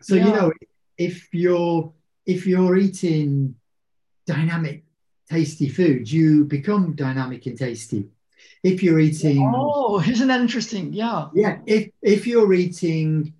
So 0.00 0.14
yeah. 0.14 0.26
you 0.26 0.32
know, 0.32 0.52
if 0.98 1.32
you're 1.32 1.92
if 2.26 2.46
you're 2.46 2.76
eating 2.76 3.54
dynamic, 4.26 4.84
tasty 5.28 5.68
food, 5.68 6.10
you 6.10 6.44
become 6.44 6.94
dynamic 6.94 7.46
and 7.46 7.58
tasty. 7.58 8.08
If 8.62 8.82
you're 8.82 9.00
eating, 9.00 9.50
oh, 9.54 10.00
isn't 10.00 10.28
that 10.28 10.40
interesting? 10.40 10.92
Yeah, 10.92 11.28
yeah. 11.34 11.58
If 11.66 11.90
if 12.00 12.26
you're 12.26 12.52
eating 12.52 13.34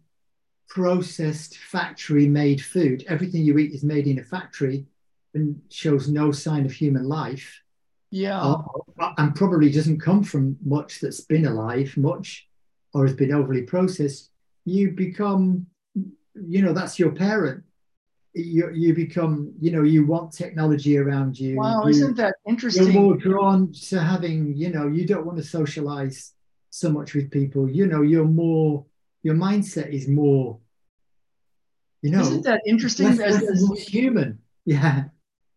processed 0.73 1.59
factory 1.59 2.27
made 2.27 2.59
food. 2.59 3.05
Everything 3.07 3.43
you 3.43 3.59
eat 3.59 3.75
is 3.75 3.85
made 3.85 4.07
in 4.07 4.19
a 4.19 4.25
factory 4.25 4.87
and 5.35 5.61
shows 5.69 6.09
no 6.09 6.33
sign 6.33 6.65
of 6.65 6.73
human 6.73 7.07
life. 7.07 7.61
Yeah. 8.11 8.41
Uh, 8.41 9.13
and 9.19 9.35
probably 9.35 9.71
doesn't 9.71 10.01
come 10.01 10.25
from 10.25 10.57
much 10.65 11.01
that's 11.01 11.21
been 11.21 11.45
alive, 11.45 11.95
much 11.99 12.49
or 12.95 13.07
has 13.07 13.15
been 13.15 13.35
overly 13.35 13.63
processed. 13.63 14.31
You 14.65 14.93
become, 14.93 15.67
you 16.35 16.63
know, 16.63 16.73
that's 16.73 16.99
your 16.99 17.13
parent. 17.13 17.65
You, 18.35 18.71
you 18.73 18.95
become, 18.95 19.53
you 19.61 19.71
know, 19.71 19.83
you 19.83 20.07
want 20.07 20.33
technology 20.33 20.97
around 20.97 21.39
you. 21.39 21.57
Wow, 21.57 21.83
you, 21.85 21.91
isn't 21.91 22.17
that 22.17 22.37
interesting? 22.49 22.93
You're 22.93 23.03
more 23.03 23.17
drawn 23.17 23.73
to 23.91 24.01
having, 24.01 24.55
you 24.57 24.71
know, 24.71 24.89
you 24.89 25.07
don't 25.07 25.27
want 25.27 25.39
to 25.39 25.45
socialize 25.45 26.33
so 26.71 26.91
much 26.91 27.15
with 27.15 27.31
people. 27.31 27.69
You 27.69 27.87
know, 27.87 28.01
you're 28.01 28.25
more, 28.25 28.87
your 29.23 29.35
mindset 29.35 29.91
is 29.91 30.09
more 30.09 30.59
you 32.03 32.11
know, 32.11 32.21
isn't 32.21 32.45
that 32.45 32.63
interesting? 32.67 33.17
Less, 33.17 33.43
as, 33.43 33.43
as, 33.49 33.89
human. 33.89 34.39
Yeah. 34.65 35.07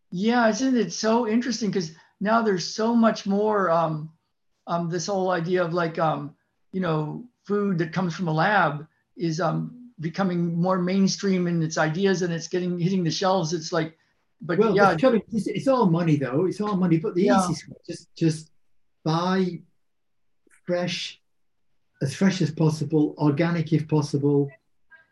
Yeah, 0.10 0.48
isn't 0.48 0.76
it 0.76 0.92
so 0.92 1.28
interesting? 1.28 1.70
Because 1.70 1.92
now 2.20 2.42
there's 2.42 2.66
so 2.66 2.96
much 2.96 3.28
more 3.28 3.70
um, 3.70 4.10
um, 4.66 4.90
this 4.90 5.06
whole 5.06 5.30
idea 5.30 5.64
of 5.64 5.74
like 5.74 6.00
um, 6.00 6.36
you 6.72 6.82
know 6.82 7.26
food 7.46 7.78
that 7.80 7.94
comes 7.94 8.16
from 8.16 8.30
a 8.30 8.34
lab 8.34 8.88
is 9.16 9.40
um, 9.40 9.85
becoming 10.00 10.60
more 10.60 10.78
mainstream 10.78 11.48
in 11.48 11.62
its 11.64 11.78
ideas 11.78 12.22
and 12.22 12.34
it's 12.34 12.48
getting 12.48 12.78
hitting 12.78 13.04
the 13.04 13.12
shelves. 13.12 13.54
It's 13.54 13.72
like, 13.72 13.98
but 14.42 14.58
well, 14.58 14.76
yeah, 14.76 14.96
it's, 15.00 15.48
it's, 15.48 15.68
all 15.68 15.86
money 15.86 16.18
though. 16.18 16.46
It's 16.46 16.60
all 16.62 16.76
money. 16.76 16.98
But 16.98 17.16
the 17.16 17.24
yeah. 17.24 17.42
easiest 17.42 17.70
way, 17.70 17.78
just 17.88 18.16
just 18.16 18.52
buy 19.04 19.62
fresh, 20.66 21.22
as 22.02 22.14
fresh 22.14 22.42
as 22.42 22.52
possible, 22.52 23.16
organic 23.18 23.72
if 23.72 23.88
possible, 23.88 24.50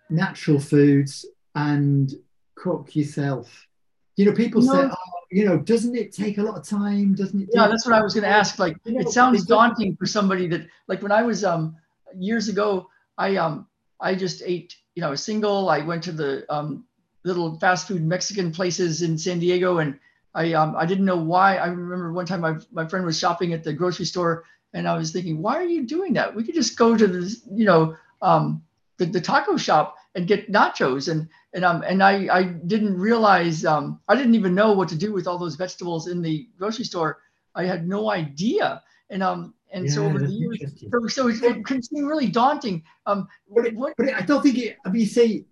natural 0.10 0.60
foods 0.60 1.26
and 1.56 2.14
cook 2.56 2.96
yourself. 2.96 3.68
You 4.16 4.26
know, 4.26 4.34
people 4.34 4.62
say, 4.62 4.78
oh, 4.78 4.96
you 5.32 5.46
know, 5.46 5.58
doesn't 5.58 5.96
it 5.96 6.14
take 6.14 6.38
a 6.38 6.44
lot 6.44 6.58
of 6.58 6.68
time? 6.68 7.16
Doesn't 7.16 7.42
it? 7.42 7.50
Yeah, 7.52 7.68
that's 7.68 7.86
what 7.86 7.96
I 7.96 8.02
was 8.04 8.14
going 8.14 8.26
to 8.26 8.30
ask. 8.30 8.60
Like, 8.60 8.78
you 8.86 8.94
know, 8.94 9.00
it 9.00 9.10
sounds 9.10 9.46
daunting 9.46 9.96
for 9.96 10.06
somebody 10.06 10.48
that, 10.50 10.68
like, 10.88 11.02
when 11.02 11.12
I 11.12 11.24
was 11.24 11.44
um 11.44 11.76
years 12.16 12.50
ago, 12.50 12.90
I 13.18 13.38
um 13.38 13.68
I 14.04 14.16
just 14.16 14.44
ate, 14.46 14.76
you 14.96 15.02
know, 15.02 15.16
single. 15.16 15.70
I 15.70 15.80
went 15.80 16.04
to 16.06 16.12
the 16.12 16.46
um 16.54 16.86
little 17.24 17.58
fast 17.60 17.88
food 17.88 18.04
Mexican 18.04 18.52
places 18.52 19.02
in 19.02 19.18
San 19.18 19.40
Diego, 19.40 19.80
and 19.80 20.00
I 20.36 20.54
um 20.54 20.76
I 20.76 20.86
didn't 20.86 21.06
know 21.06 21.18
why. 21.18 21.58
I 21.58 21.68
remember 21.68 22.14
one 22.14 22.26
time 22.26 22.42
my 22.42 22.56
my 22.72 22.88
friend 22.88 23.06
was 23.06 23.20
shopping 23.20 23.54
at 23.54 23.64
the 23.64 23.74
grocery 23.74 24.06
store, 24.06 24.46
and 24.74 24.88
I 24.88 24.98
was 24.98 25.12
thinking, 25.12 25.42
why 25.42 25.56
are 25.58 25.64
you 25.76 25.86
doing 25.88 26.14
that? 26.14 26.36
We 26.36 26.44
could 26.44 26.56
just 26.56 26.78
go 26.78 26.98
to 26.98 27.08
the, 27.08 27.36
you 27.52 27.66
know, 27.66 27.96
um 28.22 28.64
the, 28.98 29.06
the 29.06 29.22
taco 29.22 29.58
shop 29.58 29.96
and 30.16 30.28
get 30.28 30.52
nachos 30.52 31.10
and 31.12 31.28
and 31.54 31.66
um 31.66 31.84
and 31.88 32.04
I 32.04 32.28
I 32.32 32.44
didn't 32.44 32.98
realize 33.00 33.66
um 33.66 34.00
I 34.08 34.16
didn't 34.16 34.36
even 34.36 34.56
know 34.56 34.74
what 34.74 34.90
to 34.90 34.96
do 34.96 35.14
with 35.14 35.28
all 35.28 35.38
those 35.38 35.56
vegetables 35.56 36.08
in 36.08 36.22
the 36.22 36.48
grocery 36.58 36.86
store. 36.86 37.20
I 37.56 37.66
had 37.66 37.88
no 37.88 38.10
idea. 38.12 38.84
And 39.10 39.24
um 39.24 39.54
and 39.74 39.86
yeah, 39.86 39.92
so 39.92 40.06
over 40.06 40.20
the 40.20 40.28
years, 40.28 40.60
so, 41.14 41.32
so 41.32 41.48
it, 41.48 41.66
can 41.66 41.82
seem 41.82 42.06
really 42.06 42.28
daunting. 42.28 42.84
Um, 43.06 43.28
but, 43.54 43.66
it, 43.66 43.76
what, 43.76 43.94
but 43.98 44.14
I 44.14 44.22
don't 44.22 44.42
think 44.42 44.58
it. 44.58 44.78
I 44.86 44.90
mean, 44.90 45.02
you 45.02 45.08
say 45.08 45.46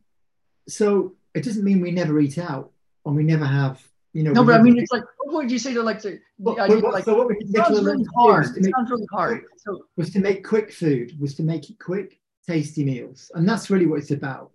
so. 0.67 1.15
It 1.33 1.43
doesn't 1.43 1.63
mean 1.63 1.81
we 1.81 1.91
never 1.91 2.19
eat 2.19 2.37
out 2.37 2.71
or 3.03 3.13
we 3.13 3.23
never 3.23 3.45
have. 3.45 3.81
You 4.13 4.23
know. 4.23 4.31
No, 4.31 4.43
but 4.43 4.55
I 4.55 4.61
mean, 4.61 4.77
it's 4.77 4.91
like 4.91 5.03
what 5.23 5.43
would 5.43 5.51
you 5.51 5.59
say 5.59 5.73
to 5.73 5.81
like 5.81 6.01
the, 6.01 6.19
the 6.39 6.51
idea, 6.59 6.77
like 6.77 7.05
so 7.05 7.23
what 7.23 7.35
it 7.37 7.47
sounds 7.47 7.81
really 7.81 8.05
hard. 8.15 8.45
It 8.57 8.71
sounds 8.75 8.91
really 8.91 9.07
hard. 9.11 9.43
So 9.57 9.85
was 9.97 10.11
to 10.11 10.19
make 10.19 10.45
quick 10.45 10.71
food. 10.71 11.19
Was 11.19 11.35
to 11.35 11.43
make 11.43 11.69
it 11.69 11.79
quick 11.79 12.21
tasty 12.47 12.83
meals. 12.83 13.31
And 13.33 13.47
that's 13.47 13.69
really 13.69 13.85
what 13.85 13.99
it's 13.99 14.11
about. 14.11 14.51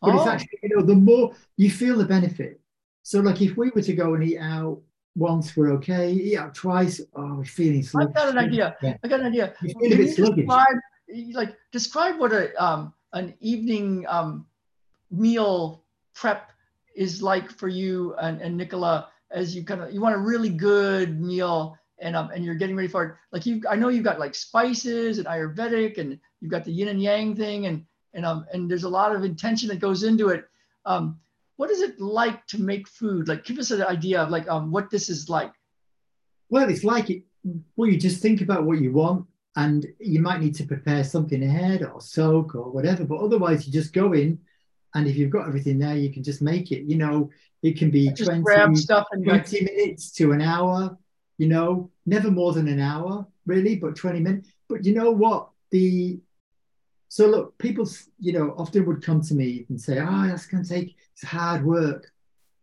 But 0.00 0.14
oh. 0.14 0.18
it's 0.18 0.26
actually, 0.26 0.58
you 0.62 0.76
know, 0.76 0.82
the 0.82 0.94
more 0.94 1.34
you 1.56 1.70
feel 1.70 1.98
the 1.98 2.04
benefit. 2.04 2.60
So, 3.02 3.20
like, 3.20 3.40
if 3.42 3.56
we 3.56 3.70
were 3.70 3.82
to 3.82 3.92
go 3.92 4.14
and 4.14 4.24
eat 4.24 4.38
out 4.38 4.80
once, 5.16 5.56
we're 5.56 5.72
okay. 5.72 6.10
Yeah, 6.10 6.50
twice, 6.52 7.00
oh, 7.14 7.36
we're 7.36 7.44
feeling 7.44 7.82
sluggish. 7.82 8.14
I 8.16 8.20
got 8.20 8.28
an 8.30 8.38
idea. 8.38 8.76
Yeah. 8.82 8.96
I 9.02 9.08
got 9.08 9.20
an 9.20 9.26
idea. 9.26 9.54
You 9.62 9.74
feel 9.74 9.92
a 9.92 9.96
bit 9.96 10.14
sluggish. 10.14 10.46
Describe, 10.46 10.76
like, 11.32 11.56
describe 11.72 12.18
what 12.18 12.32
a 12.32 12.62
um, 12.62 12.92
an 13.12 13.34
evening 13.40 14.04
um, 14.08 14.46
meal 15.10 15.84
prep 16.14 16.50
is 16.96 17.22
like 17.22 17.50
for 17.50 17.68
you 17.68 18.14
and, 18.16 18.40
and 18.40 18.56
Nicola 18.56 19.08
as 19.30 19.54
you 19.54 19.64
kind 19.64 19.82
of 19.82 19.92
you 19.92 20.00
want 20.00 20.14
a 20.14 20.18
really 20.18 20.48
good 20.48 21.20
meal 21.20 21.76
and 21.98 22.14
um 22.14 22.30
and 22.30 22.44
you're 22.44 22.54
getting 22.54 22.76
ready 22.76 22.86
for 22.86 23.04
it 23.04 23.14
like 23.32 23.44
you 23.46 23.60
i 23.68 23.74
know 23.74 23.88
you've 23.88 24.04
got 24.04 24.20
like 24.20 24.32
spices 24.32 25.18
and 25.18 25.26
ayurvedic 25.26 25.98
and 25.98 26.20
you've 26.40 26.52
got 26.52 26.64
the 26.64 26.70
yin 26.70 26.86
and 26.86 27.02
yang 27.02 27.34
thing 27.34 27.66
and 27.66 27.84
and 28.14 28.24
um, 28.24 28.46
and 28.52 28.70
there's 28.70 28.84
a 28.84 28.88
lot 28.88 29.14
of 29.14 29.24
intention 29.24 29.68
that 29.68 29.80
goes 29.80 30.04
into 30.04 30.28
it. 30.28 30.48
Um, 30.86 31.18
what 31.56 31.70
is 31.70 31.80
it 31.80 32.00
like 32.00 32.46
to 32.48 32.60
make 32.60 32.88
food? 32.88 33.28
Like, 33.28 33.44
give 33.44 33.58
us 33.58 33.70
an 33.70 33.82
idea 33.82 34.20
of 34.20 34.30
like 34.30 34.48
um, 34.48 34.70
what 34.70 34.90
this 34.90 35.08
is 35.08 35.28
like. 35.28 35.52
Well, 36.48 36.68
it's 36.68 36.84
like 36.84 37.10
it. 37.10 37.22
Well, 37.76 37.88
you 37.88 37.98
just 37.98 38.22
think 38.22 38.40
about 38.40 38.64
what 38.64 38.80
you 38.80 38.92
want, 38.92 39.26
and 39.56 39.86
you 39.98 40.20
might 40.20 40.40
need 40.40 40.54
to 40.56 40.64
prepare 40.64 41.04
something 41.04 41.42
ahead 41.42 41.84
or 41.84 42.00
soak 42.00 42.54
or 42.54 42.70
whatever. 42.70 43.04
But 43.04 43.20
otherwise, 43.20 43.66
you 43.66 43.72
just 43.72 43.92
go 43.92 44.12
in, 44.12 44.38
and 44.94 45.06
if 45.06 45.16
you've 45.16 45.30
got 45.30 45.46
everything 45.46 45.78
there, 45.78 45.96
you 45.96 46.12
can 46.12 46.22
just 46.22 46.42
make 46.42 46.72
it. 46.72 46.82
You 46.84 46.96
know, 46.96 47.30
it 47.62 47.78
can 47.78 47.90
be 47.90 48.08
Just 48.10 48.30
20, 48.30 48.42
grab 48.42 48.76
stuff 48.76 49.06
and 49.12 49.24
20 49.24 49.64
minutes 49.64 50.10
to 50.12 50.32
an 50.32 50.40
hour. 50.40 50.96
You 51.38 51.48
know, 51.48 51.90
never 52.06 52.30
more 52.30 52.52
than 52.52 52.68
an 52.68 52.80
hour, 52.80 53.26
really, 53.46 53.76
but 53.76 53.96
20 53.96 54.20
minutes. 54.20 54.48
But 54.68 54.84
you 54.84 54.94
know 54.94 55.10
what? 55.10 55.50
The 55.70 56.20
so 57.14 57.28
look, 57.28 57.56
people, 57.58 57.88
you 58.18 58.32
know, 58.32 58.56
often 58.58 58.84
would 58.86 59.00
come 59.00 59.20
to 59.20 59.34
me 59.36 59.66
and 59.68 59.80
say, 59.80 60.00
"Oh, 60.00 60.26
that's 60.26 60.46
going 60.46 60.64
to 60.64 60.68
take 60.68 60.96
it's 61.12 61.22
hard 61.22 61.64
work." 61.64 62.10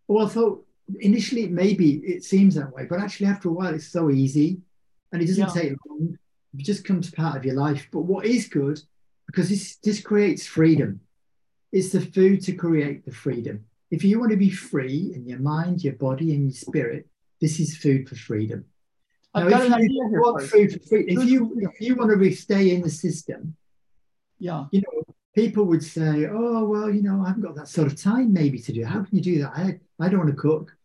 Well, 0.09 0.25
I 0.25 0.29
thought 0.29 0.65
initially 0.99 1.47
maybe 1.47 1.99
it 1.99 2.25
seems 2.25 2.55
that 2.55 2.73
way, 2.73 2.83
but 2.89 2.99
actually 2.99 3.27
after 3.27 3.47
a 3.47 3.53
while, 3.53 3.73
it's 3.73 3.87
so 3.87 4.11
easy, 4.11 4.59
and 5.13 5.21
it 5.21 5.27
doesn't 5.27 5.55
Yeah. 5.55 5.61
take 5.61 5.73
long. 5.87 6.17
It 6.57 6.65
just 6.65 6.83
comes 6.83 7.09
part 7.09 7.37
of 7.37 7.45
your 7.45 7.55
life. 7.55 7.87
But 7.93 8.01
what 8.01 8.25
is 8.25 8.49
good, 8.49 8.77
because 9.25 9.47
this 9.47 9.77
this 9.77 10.01
creates 10.01 10.45
freedom. 10.45 10.99
It's 11.71 11.93
the 11.93 12.01
food 12.01 12.41
to 12.47 12.51
create 12.51 13.05
the 13.05 13.13
freedom. 13.23 13.63
If 13.89 14.03
you 14.03 14.19
want 14.19 14.31
to 14.31 14.37
be 14.47 14.49
free 14.49 15.13
in 15.15 15.25
your 15.29 15.39
mind, 15.39 15.81
your 15.81 15.93
body, 16.07 16.33
and 16.35 16.43
your 16.43 16.59
spirit, 16.67 17.07
this 17.39 17.57
is 17.61 17.77
food 17.77 18.09
for 18.09 18.17
freedom. 18.17 18.65
I've 19.33 19.45
Now, 19.45 19.49
got 19.51 19.61
if 19.61 19.67
an 19.67 19.79
you 19.79 19.85
idea 19.85 20.09
here. 20.09 20.19
want 20.19 20.43
food 20.43 20.69
for 20.73 20.79
free, 20.89 21.05
if 21.07 21.23
you 21.31 21.39
if 21.67 21.79
you 21.79 21.95
want 21.95 22.11
to 22.11 22.17
be, 22.17 22.35
stay 22.35 22.75
in 22.75 22.81
the 22.81 22.89
system, 23.05 23.55
Yeah, 24.41 24.65
you 24.71 24.81
know, 24.81 25.03
people 25.35 25.65
would 25.65 25.83
say, 25.83 26.27
"Oh, 26.29 26.65
well, 26.65 26.89
you 26.89 27.03
know, 27.03 27.21
I 27.23 27.27
haven't 27.27 27.43
got 27.43 27.55
that 27.55 27.67
sort 27.69 27.87
of 27.87 27.95
time 27.95 28.33
maybe 28.33 28.59
to 28.59 28.73
do. 28.73 28.81
it. 28.81 28.87
How 28.87 29.03
can 29.03 29.15
you 29.17 29.23
do 29.23 29.39
that? 29.41 29.51
I 29.55 29.79
I 29.99 30.09
don't 30.09 30.19
want 30.19 30.31
to 30.31 30.35
cook." 30.35 30.75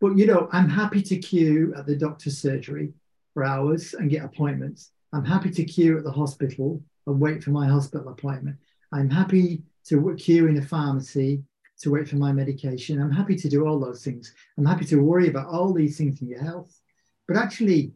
But 0.00 0.18
you 0.18 0.26
know, 0.26 0.48
I'm 0.52 0.68
happy 0.68 1.00
to 1.02 1.16
queue 1.18 1.72
at 1.76 1.86
the 1.86 1.96
doctor's 1.96 2.36
surgery 2.38 2.92
for 3.32 3.44
hours 3.44 3.94
and 3.94 4.10
get 4.10 4.24
appointments. 4.24 4.90
I'm 5.12 5.24
happy 5.24 5.50
to 5.50 5.64
queue 5.64 5.96
at 5.98 6.04
the 6.04 6.10
hospital 6.10 6.82
and 7.06 7.20
wait 7.20 7.42
for 7.44 7.50
my 7.50 7.66
hospital 7.68 8.08
appointment. 8.08 8.56
I'm 8.92 9.10
happy 9.10 9.62
to 9.86 10.14
queue 10.16 10.48
in 10.48 10.56
a 10.56 10.62
pharmacy 10.62 11.44
to 11.80 11.90
wait 11.90 12.08
for 12.08 12.16
my 12.16 12.32
medication. 12.32 13.00
I'm 13.00 13.10
happy 13.10 13.36
to 13.36 13.48
do 13.48 13.66
all 13.66 13.78
those 13.78 14.04
things. 14.04 14.34
I'm 14.56 14.64
happy 14.64 14.84
to 14.86 14.96
worry 14.96 15.28
about 15.28 15.48
all 15.48 15.72
these 15.72 15.96
things 15.98 16.20
in 16.20 16.28
your 16.28 16.42
health. 16.42 16.80
But 17.26 17.36
actually, 17.36 17.92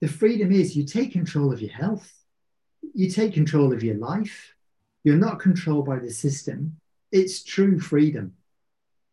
the 0.00 0.08
freedom 0.08 0.52
is 0.52 0.76
you 0.76 0.84
take 0.84 1.12
control 1.12 1.52
of 1.52 1.60
your 1.60 1.72
health, 1.72 2.10
you 2.94 3.10
take 3.10 3.34
control 3.34 3.72
of 3.72 3.82
your 3.82 3.96
life. 3.96 4.54
You're 5.04 5.16
not 5.16 5.40
controlled 5.40 5.86
by 5.86 5.98
the 5.98 6.10
system. 6.10 6.78
It's 7.12 7.42
true 7.42 7.78
freedom. 7.78 8.34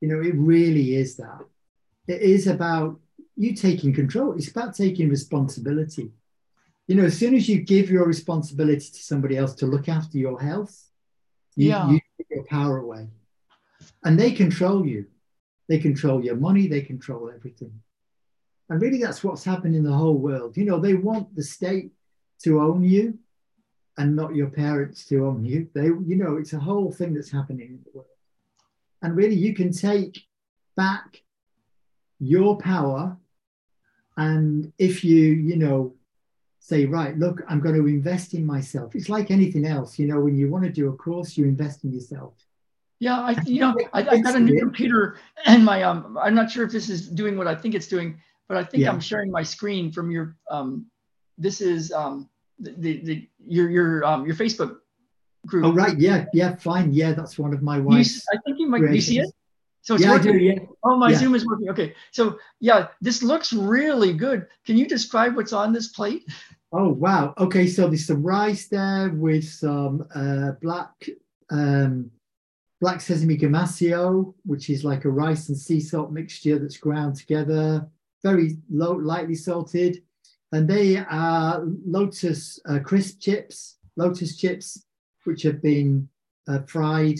You 0.01 0.09
know, 0.09 0.21
it 0.21 0.35
really 0.35 0.95
is 0.95 1.15
that. 1.17 1.45
It 2.07 2.21
is 2.21 2.47
about 2.47 2.99
you 3.35 3.55
taking 3.55 3.93
control. 3.93 4.33
It's 4.33 4.49
about 4.49 4.75
taking 4.75 5.09
responsibility. 5.09 6.11
You 6.87 6.95
know, 6.95 7.05
as 7.05 7.17
soon 7.17 7.33
as 7.35 7.49
you 7.49 7.61
give 7.61 7.89
your 7.89 8.05
responsibility 8.05 8.89
to 8.91 9.03
somebody 9.03 9.37
else 9.37 9.53
to 9.55 9.65
look 9.65 9.89
after 9.89 10.17
your 10.17 10.39
health, 10.39 10.89
you, 11.55 11.69
Yeah. 11.69 11.89
you 11.89 11.99
take 12.17 12.27
your 12.29 12.45
power 12.45 12.77
away. 12.77 13.07
And 14.03 14.19
they 14.19 14.31
control 14.31 14.85
you. 14.85 15.07
They 15.67 15.79
control 15.79 16.23
your 16.23 16.35
money, 16.35 16.67
they 16.67 16.81
control 16.81 17.31
everything. 17.33 17.81
And 18.69 18.79
really, 18.81 18.99
that's 18.99 19.23
what's 19.23 19.43
happened 19.43 19.75
in 19.75 19.83
the 19.83 19.93
whole 19.93 20.17
world. 20.17 20.57
You 20.57 20.65
know, 20.65 20.79
they 20.79 20.93
want 20.93 21.35
the 21.35 21.43
state 21.43 21.91
to 22.43 22.61
own 22.61 22.83
you 22.83 23.17
and 23.97 24.15
not 24.15 24.35
your 24.35 24.49
parents 24.49 25.05
to 25.05 25.25
own 25.25 25.45
you. 25.45 25.69
They, 25.73 25.85
you 25.85 26.15
know, 26.15 26.37
it's 26.37 26.53
a 26.53 26.59
whole 26.59 26.91
thing 26.91 27.13
that's 27.13 27.31
happening 27.31 27.67
in 27.69 27.79
the 27.83 27.91
world. 27.93 28.07
And 29.01 29.15
really, 29.15 29.35
you 29.35 29.53
can 29.53 29.71
take 29.71 30.19
back 30.75 31.21
your 32.19 32.57
power. 32.57 33.17
And 34.17 34.71
if 34.77 35.03
you, 35.03 35.21
you 35.21 35.55
know, 35.57 35.93
say, 36.59 36.85
right, 36.85 37.17
look, 37.17 37.41
I'm 37.47 37.59
going 37.59 37.75
to 37.75 37.87
invest 37.87 38.33
in 38.33 38.45
myself. 38.45 38.95
It's 38.95 39.09
like 39.09 39.29
anything 39.31 39.65
else. 39.65 39.99
You 39.99 40.07
know, 40.07 40.19
when 40.19 40.35
you 40.37 40.49
want 40.49 40.63
to 40.65 40.71
do 40.71 40.89
a 40.89 40.93
course, 40.93 41.37
you 41.37 41.45
invest 41.45 41.83
in 41.83 41.93
yourself. 41.93 42.33
yeah. 42.99 43.19
I, 43.19 43.35
you 43.45 43.59
know, 43.59 43.75
I, 43.93 44.07
I 44.07 44.17
got 44.19 44.35
a 44.35 44.39
new 44.39 44.57
computer, 44.59 45.17
and 45.45 45.63
my 45.63 45.83
um, 45.83 46.17
I'm 46.19 46.33
not 46.33 46.49
sure 46.49 46.65
if 46.65 46.71
this 46.71 46.89
is 46.89 47.07
doing 47.09 47.37
what 47.37 47.47
I 47.47 47.53
think 47.55 47.75
it's 47.75 47.87
doing, 47.87 48.19
but 48.47 48.57
I 48.57 48.63
think 48.63 48.81
Yeah. 48.83 48.91
I'm 48.91 48.99
sharing 49.01 49.29
my 49.31 49.43
screen 49.43 49.91
from 49.91 50.09
your 50.11 50.35
um. 50.49 50.87
This 51.37 51.59
is 51.59 51.91
um 51.91 52.29
the 52.59 52.71
the, 52.77 53.01
the 53.01 53.29
your 53.45 53.69
your 53.69 54.05
um 54.05 54.25
your 54.25 54.35
Facebook 54.35 54.77
group. 55.45 55.65
Oh, 55.65 55.73
right. 55.73 55.97
Yeah. 55.97 56.25
Yeah. 56.33 56.55
Fine. 56.55 56.93
Yeah. 56.93 57.13
That's 57.13 57.37
one 57.37 57.53
of 57.53 57.61
my 57.61 57.77
You, 57.77 57.99
I 57.99 58.37
think 58.45 58.59
you 58.59 58.67
might. 58.67 58.81
You 58.91 59.01
see 59.01 59.19
it? 59.19 59.29
So 59.81 59.93
it's 59.95 60.03
Yeah, 60.03 60.13
I 60.13 60.15
working. 60.15 60.31
do. 60.33 60.37
Yeah. 60.39 60.59
Oh, 60.83 60.97
my 60.97 61.11
Yeah. 61.11 61.17
Zoom 61.17 61.35
is 61.35 61.45
working. 61.45 61.69
Okay. 61.69 61.93
So 62.11 62.39
yeah, 62.59 62.87
this 63.01 63.21
looks 63.21 63.53
really 63.53 64.13
good. 64.13 64.47
Can 64.65 64.77
you 64.77 64.87
describe 64.87 65.35
what's 65.35 65.53
on 65.53 65.73
this 65.73 65.89
plate? 65.89 66.23
Oh 66.71 66.89
wow. 66.89 67.33
Okay, 67.37 67.67
so 67.67 67.87
there's 67.87 68.07
some 68.07 68.23
rice 68.23 68.67
there 68.67 69.09
with 69.09 69.45
some 69.45 70.07
uh, 70.13 70.53
black 70.61 71.07
um, 71.49 72.09
black 72.81 72.99
sesame 72.99 73.37
gomasio, 73.37 74.33
which 74.45 74.69
is 74.69 74.83
like 74.83 75.05
a 75.05 75.09
rice 75.09 75.47
and 75.49 75.57
sea 75.57 75.79
salt 75.79 76.11
mixture 76.11 76.59
that's 76.59 76.77
ground 76.77 77.15
together, 77.15 77.87
very 78.23 78.57
low, 78.69 78.93
lightly 78.93 79.35
salted, 79.35 80.01
and 80.51 80.67
they 80.67 80.97
are 80.97 81.63
lotus 81.85 82.59
uh, 82.69 82.79
crisp 82.79 83.19
chips, 83.19 83.77
lotus 83.97 84.37
chips, 84.37 84.85
which 85.25 85.41
have 85.43 85.61
been 85.61 86.07
uh, 86.47 86.59
fried, 86.67 87.19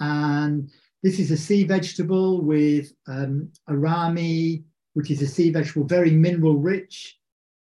and 0.00 0.70
this 1.02 1.18
is 1.18 1.30
a 1.30 1.36
sea 1.36 1.64
vegetable 1.64 2.40
with 2.42 2.92
um, 3.08 3.48
arame, 3.68 4.62
which 4.94 5.10
is 5.10 5.20
a 5.22 5.26
sea 5.26 5.50
vegetable, 5.50 5.84
very 5.86 6.10
mineral 6.10 6.56
rich 6.56 7.18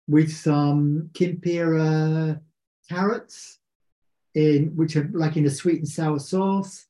with 0.08 0.32
some 0.32 1.10
kimpira 1.14 2.40
carrots 2.90 3.60
in 4.36 4.68
which 4.76 4.96
are 4.96 5.10
like 5.14 5.38
in 5.38 5.46
a 5.46 5.50
sweet 5.50 5.80
and 5.80 5.88
sour 5.88 6.20
sauce. 6.20 6.86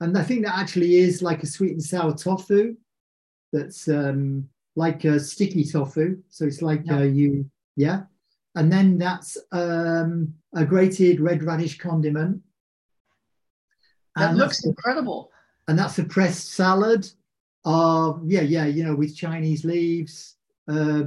And 0.00 0.16
i 0.16 0.22
think 0.22 0.44
that 0.44 0.56
actually 0.58 0.96
is 0.96 1.22
like 1.22 1.42
a 1.42 1.46
sweet 1.46 1.72
and 1.72 1.82
sour 1.82 2.14
tofu 2.14 2.76
that's 3.52 3.88
um 3.88 4.48
like 4.76 5.04
a 5.04 5.18
sticky 5.18 5.64
tofu. 5.64 6.18
So 6.28 6.44
it's 6.46 6.62
like 6.62 6.82
Yeah. 6.84 6.98
uh, 6.98 7.02
you 7.02 7.50
yeah 7.78 8.02
and 8.56 8.70
then 8.72 8.98
that's 8.98 9.38
um 9.52 10.34
a 10.54 10.64
grated 10.64 11.20
red 11.20 11.42
radish 11.44 11.78
condiment 11.78 12.42
That 14.16 14.30
and 14.30 14.38
looks 14.38 14.64
incredible. 14.64 15.30
and 15.68 15.78
that's 15.78 15.98
a 16.00 16.04
pressed 16.04 16.52
salad 16.52 17.06
of 17.64 18.20
yeah 18.26 18.42
yeah 18.42 18.66
you 18.66 18.82
know 18.84 18.96
with 18.96 19.16
chinese 19.16 19.64
leaves 19.64 20.34
uh 20.68 21.04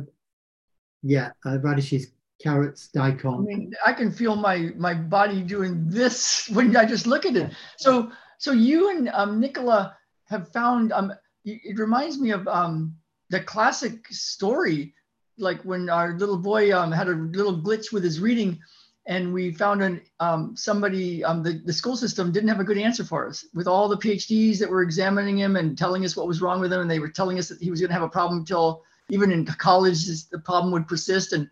yeah 1.03 1.31
uh, 1.45 1.59
radishes 1.59 2.07
carrots 2.41 2.89
daikon. 2.95 3.35
I 3.35 3.41
mean, 3.41 3.73
I 3.85 3.93
can 3.93 4.11
feel 4.11 4.35
my 4.35 4.71
my 4.77 4.93
body 4.95 5.41
doing 5.43 5.85
this 5.87 6.49
when 6.55 6.75
I 6.75 6.85
just 6.85 7.05
look 7.05 7.25
at 7.25 7.35
it. 7.35 7.51
So 7.77 8.11
so 8.39 8.51
you 8.51 8.89
and 8.89 9.09
um, 9.13 9.39
Nicola 9.39 9.95
have 10.25 10.49
found 10.51 10.91
um 10.91 11.11
it 11.45 11.59
it 11.63 11.77
reminds 11.77 12.17
me 12.17 12.31
of 12.31 12.47
um 12.47 12.95
the 13.29 13.41
classic 13.41 14.07
story 14.09 14.93
like 15.41 15.61
when 15.63 15.89
our 15.89 16.17
little 16.17 16.37
boy 16.37 16.75
um, 16.75 16.91
had 16.91 17.07
a 17.07 17.11
little 17.11 17.57
glitch 17.57 17.91
with 17.91 18.03
his 18.03 18.19
reading 18.19 18.59
and 19.07 19.33
we 19.33 19.51
found 19.51 19.81
an 19.81 20.01
um, 20.19 20.55
somebody 20.55 21.23
um, 21.23 21.41
the, 21.41 21.61
the 21.65 21.73
school 21.73 21.97
system 21.97 22.31
didn't 22.31 22.49
have 22.49 22.59
a 22.59 22.63
good 22.63 22.77
answer 22.77 23.03
for 23.03 23.27
us. 23.27 23.45
With 23.53 23.67
all 23.67 23.87
the 23.87 23.97
phds 23.97 24.59
that 24.59 24.69
were 24.69 24.83
examining 24.83 25.37
him 25.37 25.55
and 25.55 25.77
telling 25.77 26.05
us 26.05 26.15
what 26.15 26.27
was 26.27 26.41
wrong 26.41 26.61
with 26.61 26.71
him 26.71 26.81
and 26.81 26.91
they 26.91 26.99
were 26.99 27.09
telling 27.09 27.39
us 27.39 27.49
that 27.49 27.61
he 27.61 27.71
was 27.71 27.79
going 27.79 27.89
to 27.89 27.93
have 27.93 28.03
a 28.03 28.09
problem 28.09 28.39
until 28.39 28.83
even 29.09 29.31
in 29.31 29.45
college 29.45 30.05
the 30.29 30.39
problem 30.39 30.71
would 30.71 30.87
persist. 30.87 31.33
And 31.33 31.49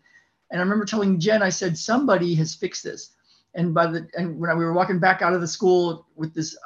and 0.50 0.60
i 0.60 0.62
remember 0.62 0.84
telling 0.84 1.18
jen 1.18 1.42
i 1.42 1.48
said 1.48 1.76
somebody 1.76 2.34
has 2.36 2.54
fixed 2.54 2.84
this. 2.84 3.14
And 3.54 3.74
by 3.74 3.86
the 3.86 4.08
and 4.16 4.38
when 4.38 4.56
we 4.56 4.64
were 4.64 4.72
walking 4.72 5.00
back 5.00 5.22
out 5.22 5.34
of 5.34 5.40
the 5.40 5.48
school 5.48 6.06
with 6.14 6.32
this 6.32 6.56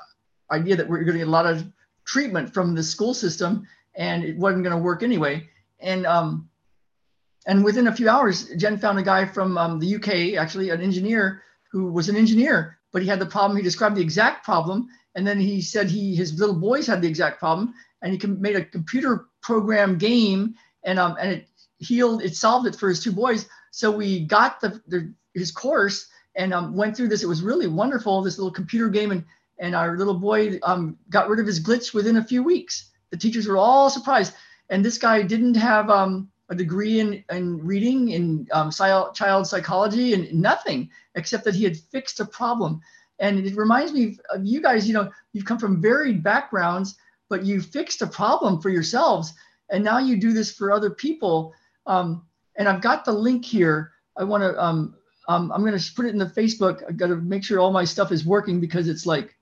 idea 0.51 0.77
that 0.77 0.89
we 0.89 0.99
are 0.99 1.05
going 1.05 1.15
to 1.15 1.25
get 1.25 1.29
a 1.29 1.31
lot 1.31 1.47
of 1.47 1.65
treatment 2.05 2.53
from 2.53 2.75
the 2.75 2.83
school 2.83 3.15
system 3.15 3.67
and 3.95 4.23
it 4.23 4.37
wasn't 4.37 4.63
going 4.65 4.77
to 4.77 4.83
work 4.83 5.03
anyway. 5.03 5.49
And 5.81 6.05
um 6.07 6.51
and 7.47 7.65
within 7.65 7.89
a 7.89 7.95
few 7.95 8.09
hours, 8.09 8.49
Jen 8.57 8.79
found 8.79 8.99
a 8.99 9.03
guy 9.03 9.27
from 9.27 9.59
um, 9.59 9.79
the 9.79 9.97
UK, 9.97 10.41
actually 10.41 10.71
an 10.71 10.81
engineer 10.81 11.43
who 11.71 11.93
was 11.93 12.09
an 12.09 12.17
engineer, 12.17 12.79
but 12.93 13.03
he 13.03 13.09
had 13.09 13.19
the 13.19 13.27
problem. 13.27 13.57
He 13.57 13.63
described 13.63 13.97
the 13.97 14.03
exact 14.03 14.45
problem, 14.45 14.89
and 15.15 15.27
then 15.27 15.39
he 15.39 15.61
said 15.61 15.91
he 15.91 16.15
his 16.15 16.39
little 16.39 16.55
boys 16.55 16.87
had 16.87 17.03
the 17.03 17.09
exact 17.09 17.39
problem, 17.39 17.75
and 18.03 18.13
he 18.13 18.19
com- 18.19 18.41
made 18.41 18.57
a 18.57 18.65
computer 18.65 19.27
program 19.43 19.99
game, 19.99 20.55
and 20.85 20.99
um 20.99 21.17
and 21.21 21.33
it 21.33 21.49
healed, 21.79 22.23
it 22.23 22.35
solved 22.37 22.67
it 22.67 22.77
for 22.77 22.89
his 22.89 23.03
two 23.03 23.13
boys. 23.13 23.47
So 23.71 23.91
we 23.91 24.25
got 24.25 24.61
the, 24.61 24.81
the 24.87 25.13
his 25.35 25.51
course 25.51 26.07
and 26.37 26.55
um, 26.55 26.75
went 26.75 26.97
through 26.97 27.09
this. 27.09 27.23
It 27.23 27.29
was 27.29 27.43
really 27.43 27.67
wonderful. 27.67 28.23
This 28.23 28.39
little 28.39 28.53
computer 28.53 28.89
game, 28.89 29.11
and 29.11 29.25
and 29.59 29.75
our 29.75 29.97
little 29.97 30.15
boy 30.19 30.59
um, 30.63 30.97
got 31.11 31.29
rid 31.29 31.41
of 31.41 31.47
his 31.47 31.63
glitch 31.63 31.95
within 31.95 32.17
a 32.17 32.25
few 32.25 32.43
weeks. 32.43 32.91
The 33.11 33.17
teachers 33.17 33.47
were 33.47 33.57
all 33.57 33.91
surprised, 33.91 34.35
and 34.71 34.85
this 34.85 34.99
guy 34.99 35.23
didn't 35.23 35.55
have 35.55 35.91
um, 35.91 36.31
a 36.51 36.55
degree 36.55 37.01
in, 37.01 37.25
in 37.31 37.59
reading 37.65 38.11
in 38.11 38.47
um, 38.53 38.71
child, 38.71 39.47
psychology 39.47 40.15
and 40.15 40.33
nothing 40.33 40.91
except 41.15 41.45
that 41.45 41.55
he 41.55 41.65
had 41.65 41.77
fixed 41.77 42.21
a 42.21 42.25
problem 42.25 42.81
And 43.19 43.39
it 43.39 43.57
reminds 43.57 43.93
me 43.93 44.19
of 44.31 44.45
you 44.45 44.61
guys, 44.61 44.87
you 44.87 44.95
know, 44.95 45.11
you've 45.33 45.45
come 45.45 45.59
from 45.59 45.81
varied 45.81 46.23
backgrounds, 46.23 46.97
but 47.29 47.45
you 47.45 47.61
fixed 47.61 48.03
a 48.03 48.07
problem 48.07 48.61
for 48.61 48.69
yourselves. 48.69 49.33
And 49.71 49.83
now 49.85 49.99
you 49.99 50.17
do 50.17 50.33
this 50.33 50.53
for 50.53 50.73
other 50.73 50.91
people. 50.91 51.55
Um, 51.87 52.27
and 52.57 52.69
I've 52.69 52.83
got 52.83 53.05
the 53.05 53.13
link 53.13 53.45
here. 53.45 53.93
I 54.17 54.25
want 54.25 54.43
to, 54.43 54.63
um, 54.63 54.97
um, 55.29 55.51
I'm 55.53 55.65
going 55.65 55.79
to 55.79 55.95
put 55.95 56.07
it 56.07 56.11
in 56.11 56.19
the 56.19 56.27
Facebook. 56.27 56.83
i've 56.87 56.97
got 56.97 57.07
to 57.07 57.17
make 57.17 57.45
sure 57.45 57.59
all 57.59 57.73
my 57.73 57.85
stuff 57.85 58.13
is 58.13 58.27
working 58.27 58.61
because 58.61 58.89
it's 58.89 59.07
like 59.07 59.35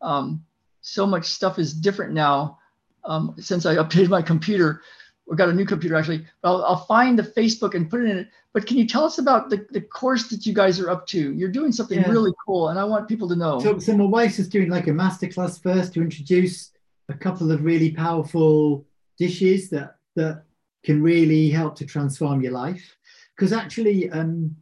um, 0.00 0.44
so 0.80 1.06
much 1.06 1.26
stuff 1.26 1.58
is 1.58 1.72
different 1.72 2.12
now 2.12 2.58
um, 3.04 3.34
since 3.38 3.66
I 3.66 3.76
updated 3.76 4.08
my 4.08 4.22
computer. 4.22 4.82
We 5.26 5.36
got 5.36 5.48
a 5.48 5.54
new 5.54 5.64
computer 5.64 5.96
actually. 5.96 6.26
I'll, 6.42 6.64
I'll, 6.64 6.84
find 6.84 7.18
the 7.18 7.22
Facebook 7.22 7.74
and 7.74 7.88
put 7.88 8.02
it 8.02 8.10
in 8.10 8.18
it. 8.18 8.28
But 8.52 8.66
can 8.66 8.76
you 8.76 8.86
tell 8.86 9.04
us 9.04 9.18
about 9.18 9.50
the, 9.50 9.66
the 9.70 9.80
course 9.80 10.28
that 10.28 10.44
you 10.44 10.52
guys 10.52 10.78
are 10.80 10.90
up 10.90 11.06
to? 11.08 11.32
You're 11.32 11.50
doing 11.50 11.72
something 11.72 11.98
yeah. 11.98 12.10
really 12.10 12.32
cool, 12.44 12.68
and 12.68 12.78
I 12.78 12.84
want 12.84 13.08
people 13.08 13.28
to 13.28 13.36
know. 13.36 13.60
So, 13.60 13.78
so 13.78 13.96
my 13.96 14.04
wife's 14.04 14.36
just 14.36 14.50
doing 14.50 14.68
like 14.68 14.88
a 14.88 14.90
masterclass 14.90 15.62
first 15.62 15.94
to 15.94 16.02
introduce 16.02 16.72
a 17.08 17.14
couple 17.14 17.50
of 17.50 17.64
really 17.64 17.92
powerful 17.92 18.84
dishes 19.18 19.70
that 19.70 19.96
that 20.16 20.44
can 20.84 21.02
really 21.02 21.48
help 21.48 21.76
to 21.76 21.86
transform 21.86 22.42
your 22.42 22.52
life. 22.52 22.96
Because 23.34 23.52
actually, 23.52 24.10
um, 24.10 24.54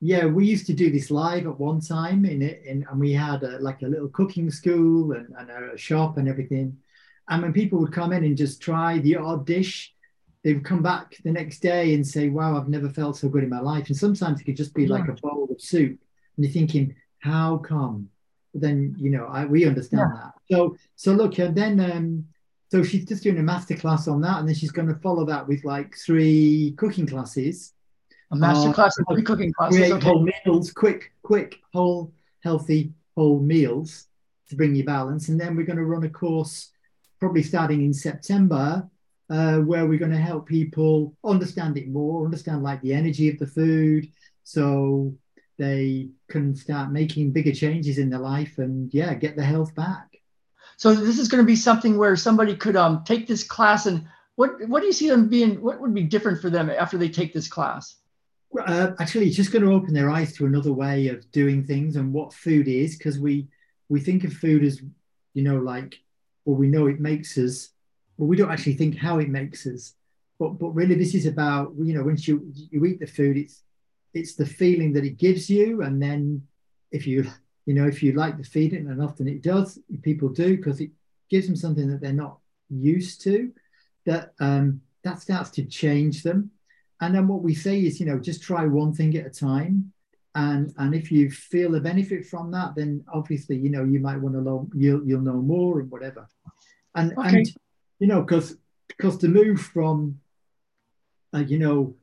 yeah, 0.00 0.26
we 0.26 0.46
used 0.46 0.66
to 0.66 0.74
do 0.74 0.90
this 0.90 1.10
live 1.10 1.46
at 1.46 1.58
one 1.58 1.80
time 1.80 2.24
in 2.24 2.42
it, 2.42 2.62
in, 2.64 2.86
and 2.90 3.00
we 3.00 3.12
had 3.12 3.42
a, 3.42 3.58
like 3.60 3.82
a 3.82 3.86
little 3.86 4.08
cooking 4.08 4.50
school 4.50 5.12
and, 5.12 5.34
and 5.38 5.50
a 5.50 5.76
shop 5.76 6.18
and 6.18 6.28
everything. 6.28 6.76
And 7.28 7.42
when 7.42 7.52
people 7.52 7.78
would 7.80 7.92
come 7.92 8.12
in 8.12 8.24
and 8.24 8.36
just 8.36 8.60
try 8.60 8.98
the 8.98 9.16
odd 9.16 9.46
dish, 9.46 9.94
they 10.46 10.54
would 10.54 10.64
come 10.64 10.80
back 10.80 11.16
the 11.24 11.32
next 11.32 11.58
day 11.58 11.92
and 11.94 12.06
say, 12.06 12.28
"Wow, 12.28 12.56
I've 12.56 12.68
never 12.68 12.88
felt 12.88 13.16
so 13.16 13.28
good 13.28 13.42
in 13.42 13.50
my 13.50 13.58
life." 13.58 13.88
And 13.88 13.96
sometimes 13.96 14.40
it 14.40 14.44
could 14.44 14.56
just 14.56 14.74
be 14.74 14.86
like 14.86 15.08
a 15.08 15.14
bowl 15.14 15.48
of 15.50 15.60
soup, 15.60 15.98
and 16.36 16.44
you're 16.44 16.52
thinking, 16.52 16.94
"How 17.18 17.56
come?" 17.56 18.10
But 18.52 18.62
then 18.62 18.94
you 18.96 19.10
know, 19.10 19.24
I, 19.24 19.44
we 19.44 19.66
understand 19.66 20.08
yeah. 20.14 20.20
that. 20.22 20.34
So, 20.48 20.76
so 20.94 21.14
look, 21.14 21.40
and 21.40 21.52
then 21.52 21.80
um, 21.80 22.26
so 22.70 22.84
she's 22.84 23.04
just 23.04 23.24
doing 23.24 23.38
a 23.38 23.42
masterclass 23.42 24.06
on 24.06 24.20
that, 24.20 24.38
and 24.38 24.46
then 24.46 24.54
she's 24.54 24.70
going 24.70 24.86
to 24.86 24.94
follow 25.00 25.24
that 25.24 25.48
with 25.48 25.64
like 25.64 25.96
three 25.96 26.74
cooking 26.76 27.08
classes. 27.08 27.72
A 28.30 28.36
master 28.36 28.68
uh, 28.68 28.72
class 28.72 28.96
and 28.98 29.06
three 29.10 29.24
cooking 29.24 29.52
classes. 29.52 29.78
Create 29.78 29.92
okay. 29.94 30.06
whole 30.06 30.24
meals, 30.46 30.70
quick, 30.70 31.10
quick, 31.24 31.56
whole, 31.72 32.12
healthy, 32.44 32.92
whole 33.16 33.40
meals 33.40 34.06
to 34.48 34.54
bring 34.54 34.76
you 34.76 34.84
balance. 34.84 35.28
And 35.28 35.40
then 35.40 35.56
we're 35.56 35.66
going 35.66 35.76
to 35.78 35.84
run 35.84 36.04
a 36.04 36.08
course, 36.08 36.70
probably 37.18 37.42
starting 37.42 37.82
in 37.82 37.92
September, 37.92 38.88
uh, 39.30 39.58
where 39.58 39.86
we're 39.86 39.98
going 39.98 40.10
to 40.12 40.16
help 40.16 40.46
people 40.46 41.14
understand 41.24 41.76
it 41.76 41.88
more, 41.88 42.24
understand 42.24 42.62
like 42.62 42.80
the 42.82 42.94
energy 42.94 43.28
of 43.28 43.38
the 43.38 43.46
food, 43.46 44.08
so 44.44 45.14
they 45.58 46.10
can 46.28 46.54
start 46.54 46.92
making 46.92 47.32
bigger 47.32 47.52
changes 47.52 47.98
in 47.98 48.10
their 48.10 48.20
life 48.20 48.58
and 48.58 48.92
yeah, 48.92 49.14
get 49.14 49.36
their 49.36 49.46
health 49.46 49.74
back. 49.74 50.16
So 50.76 50.94
this 50.94 51.18
is 51.18 51.28
going 51.28 51.42
to 51.42 51.46
be 51.46 51.56
something 51.56 51.96
where 51.96 52.16
somebody 52.16 52.54
could 52.54 52.76
um, 52.76 53.02
take 53.04 53.26
this 53.26 53.42
class 53.42 53.86
and 53.86 54.06
what 54.36 54.68
what 54.68 54.80
do 54.80 54.86
you 54.86 54.92
see 54.92 55.08
them 55.08 55.28
being? 55.28 55.62
What 55.62 55.80
would 55.80 55.94
be 55.94 56.02
different 56.02 56.40
for 56.40 56.50
them 56.50 56.70
after 56.70 56.98
they 56.98 57.08
take 57.08 57.32
this 57.32 57.48
class? 57.48 57.96
Uh, 58.56 58.92
actually, 59.00 59.26
it's 59.26 59.36
just 59.36 59.50
going 59.50 59.64
to 59.64 59.72
open 59.72 59.94
their 59.94 60.10
eyes 60.10 60.34
to 60.34 60.46
another 60.46 60.72
way 60.72 61.08
of 61.08 61.30
doing 61.32 61.64
things 61.64 61.96
and 61.96 62.12
what 62.12 62.32
food 62.32 62.68
is, 62.68 62.96
because 62.96 63.18
we 63.18 63.48
we 63.88 63.98
think 63.98 64.24
of 64.24 64.32
food 64.32 64.62
as 64.62 64.82
you 65.32 65.42
know 65.42 65.56
like 65.56 65.98
well 66.44 66.56
we 66.56 66.68
know 66.68 66.86
it 66.86 67.00
makes 67.00 67.36
us, 67.38 67.70
but 68.18 68.26
we 68.26 68.36
don't 68.36 68.50
actually 68.50 68.74
think 68.74 68.96
how 68.96 69.18
it 69.18 69.28
makes 69.28 69.66
us. 69.66 69.94
But 70.38 70.58
but 70.58 70.70
really, 70.70 70.94
this 70.94 71.14
is 71.14 71.26
about 71.26 71.72
you 71.78 71.94
know 71.94 72.04
once 72.04 72.26
you 72.28 72.52
you 72.54 72.84
eat 72.84 73.00
the 73.00 73.06
food, 73.06 73.36
it's 73.36 73.62
it's 74.14 74.34
the 74.34 74.46
feeling 74.46 74.92
that 74.94 75.04
it 75.04 75.18
gives 75.18 75.48
you, 75.48 75.82
and 75.82 76.02
then 76.02 76.42
if 76.90 77.06
you 77.06 77.26
you 77.66 77.74
know, 77.74 77.86
if 77.86 78.02
you 78.02 78.12
like 78.12 78.38
the 78.38 78.44
feeding, 78.44 78.88
and 78.88 79.02
often 79.02 79.26
it 79.26 79.42
does, 79.42 79.78
people 80.02 80.28
do 80.28 80.56
because 80.56 80.80
it 80.80 80.90
gives 81.28 81.46
them 81.46 81.56
something 81.56 81.88
that 81.90 82.00
they're 82.00 82.12
not 82.12 82.38
used 82.70 83.20
to, 83.22 83.52
that 84.06 84.32
um, 84.38 84.80
that 85.02 85.20
starts 85.20 85.50
to 85.50 85.64
change 85.64 86.22
them. 86.22 86.52
And 87.00 87.14
then 87.14 87.28
what 87.28 87.42
we 87.42 87.54
say 87.54 87.80
is, 87.80 88.00
you 88.00 88.06
know, 88.06 88.18
just 88.18 88.42
try 88.42 88.64
one 88.64 88.94
thing 88.94 89.16
at 89.16 89.26
a 89.26 89.30
time. 89.30 89.92
And, 90.34 90.72
and 90.78 90.94
if 90.94 91.10
you 91.10 91.30
feel 91.30 91.74
a 91.74 91.80
benefit 91.80 92.24
from 92.26 92.50
that, 92.52 92.74
then 92.74 93.04
obviously, 93.12 93.56
you 93.56 93.70
know, 93.70 93.84
you 93.84 94.00
might 94.00 94.20
want 94.20 94.34
to 94.34 94.40
know, 94.40 94.68
you'll, 94.74 95.04
you'll 95.04 95.20
know 95.20 95.40
more 95.40 95.80
and 95.80 95.90
whatever. 95.90 96.26
And, 96.94 97.12
okay. 97.18 97.38
and 97.38 97.54
you 97.98 98.06
know, 98.06 98.22
because 98.22 98.56
because 98.88 99.18
to 99.18 99.28
move 99.28 99.60
from, 99.60 100.20
uh, 101.34 101.38
you 101.38 101.58
know, 101.58 101.94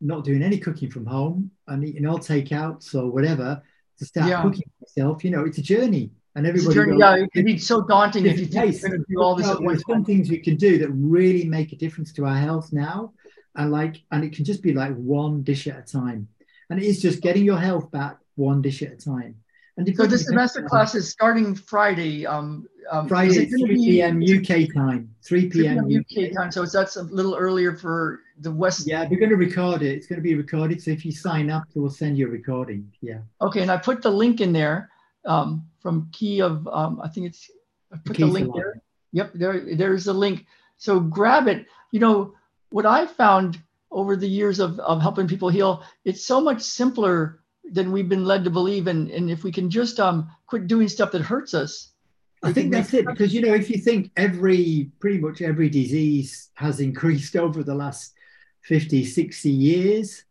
not 0.00 0.24
doing 0.24 0.42
any 0.42 0.58
cooking 0.58 0.90
from 0.90 1.06
home 1.06 1.50
and 1.66 1.84
eating 1.84 2.06
all 2.06 2.18
takeouts 2.18 2.94
or 2.94 3.10
whatever 3.10 3.62
to 3.98 4.04
start 4.04 4.28
yeah. 4.28 4.42
cooking 4.42 4.64
myself. 4.80 5.24
You 5.24 5.30
know, 5.30 5.44
it's 5.44 5.58
a 5.58 5.62
journey. 5.62 6.10
And 6.34 6.46
everybody 6.46 6.74
journey, 6.74 6.92
goes, 6.92 7.00
yeah, 7.00 7.16
it 7.16 7.32
can 7.32 7.44
be 7.46 7.56
so 7.56 7.80
daunting 7.80 8.26
if 8.26 8.38
you 8.38 8.44
think 8.44 8.78
you're 8.80 8.90
going 8.90 9.00
to 9.00 9.06
do 9.08 9.22
all 9.22 9.34
this 9.34 9.48
at 9.48 9.60
once. 9.60 9.82
Some 9.88 10.04
things 10.04 10.28
we 10.28 10.38
can 10.38 10.56
do 10.56 10.76
that 10.78 10.90
really 10.90 11.44
make 11.44 11.72
a 11.72 11.76
difference 11.76 12.12
to 12.12 12.26
our 12.26 12.36
health 12.36 12.74
now, 12.74 13.14
and 13.54 13.72
like, 13.72 14.02
and 14.12 14.22
it 14.22 14.34
can 14.34 14.44
just 14.44 14.62
be 14.62 14.74
like 14.74 14.94
one 14.96 15.42
dish 15.42 15.66
at 15.66 15.78
a 15.78 15.82
time, 15.82 16.28
and 16.68 16.78
it 16.78 16.84
is 16.84 17.00
just 17.00 17.22
getting 17.22 17.42
your 17.42 17.58
health 17.58 17.90
back 17.90 18.18
one 18.34 18.60
dish 18.60 18.82
at 18.82 18.92
a 18.92 18.96
time. 18.96 19.36
And 19.76 19.94
so 19.94 20.06
this 20.06 20.24
semester 20.26 20.62
class 20.62 20.94
is 20.94 21.10
starting 21.10 21.54
Friday. 21.54 22.26
Um, 22.26 22.66
um, 22.90 23.08
Friday, 23.08 23.46
3 23.46 23.74
p.m. 23.74 24.22
UK 24.22 24.72
time. 24.72 25.14
3 25.22 25.48
p.m. 25.50 25.84
UK 25.84 26.32
time. 26.32 26.50
So 26.50 26.64
that's 26.64 26.96
a 26.96 27.02
little 27.02 27.34
earlier 27.34 27.76
for 27.76 28.20
the 28.40 28.50
West. 28.50 28.86
Yeah, 28.86 29.06
we're 29.10 29.18
going 29.18 29.30
to 29.30 29.36
record 29.36 29.82
it. 29.82 29.94
It's 29.94 30.06
going 30.06 30.18
to 30.18 30.22
be 30.22 30.34
recorded. 30.34 30.82
So 30.82 30.92
if 30.92 31.04
you 31.04 31.12
sign 31.12 31.50
up, 31.50 31.64
we'll 31.74 31.90
send 31.90 32.16
you 32.16 32.26
a 32.26 32.30
recording. 32.30 32.90
Yeah. 33.02 33.18
Okay, 33.42 33.60
and 33.60 33.70
I 33.70 33.76
put 33.76 34.00
the 34.00 34.10
link 34.10 34.40
in 34.40 34.52
there 34.52 34.90
um, 35.26 35.66
from 35.80 36.08
Key 36.12 36.40
of. 36.40 36.66
Um, 36.68 37.00
I 37.02 37.08
think 37.08 37.26
it's. 37.26 37.50
I 37.92 37.98
put 37.98 38.16
the, 38.16 38.24
the 38.24 38.32
link 38.32 38.54
there. 38.54 38.80
Yep, 39.12 39.32
there. 39.34 39.76
There's 39.76 40.04
the 40.04 40.14
link. 40.14 40.46
So 40.78 41.00
grab 41.00 41.48
it. 41.48 41.66
You 41.90 42.00
know 42.00 42.34
what 42.70 42.86
I 42.86 43.06
found 43.06 43.60
over 43.90 44.16
the 44.16 44.28
years 44.28 44.58
of, 44.58 44.78
of 44.80 45.00
helping 45.00 45.28
people 45.28 45.48
heal. 45.48 45.82
It's 46.04 46.24
so 46.24 46.40
much 46.40 46.62
simpler 46.62 47.40
than 47.72 47.92
we've 47.92 48.08
been 48.08 48.24
led 48.24 48.44
to 48.44 48.50
believe. 48.50 48.86
And, 48.86 49.10
and 49.10 49.30
if 49.30 49.44
we 49.44 49.52
can 49.52 49.70
just 49.70 49.98
um, 50.00 50.30
quit 50.46 50.66
doing 50.66 50.88
stuff 50.88 51.12
that 51.12 51.22
hurts 51.22 51.54
us. 51.54 51.92
I 52.42 52.52
think 52.52 52.70
that's 52.70 52.94
it 52.94 53.06
because 53.06 53.34
you 53.34 53.40
know 53.40 53.54
if 53.54 53.70
you 53.70 53.78
think 53.78 54.10
every 54.16 54.90
pretty 55.00 55.18
much 55.18 55.42
every 55.42 55.68
disease 55.68 56.50
has 56.54 56.80
increased 56.80 57.34
over 57.44 57.62
the 57.62 57.74
last 57.74 58.12
50 58.62 59.04
60 59.04 59.48
years 59.48 60.24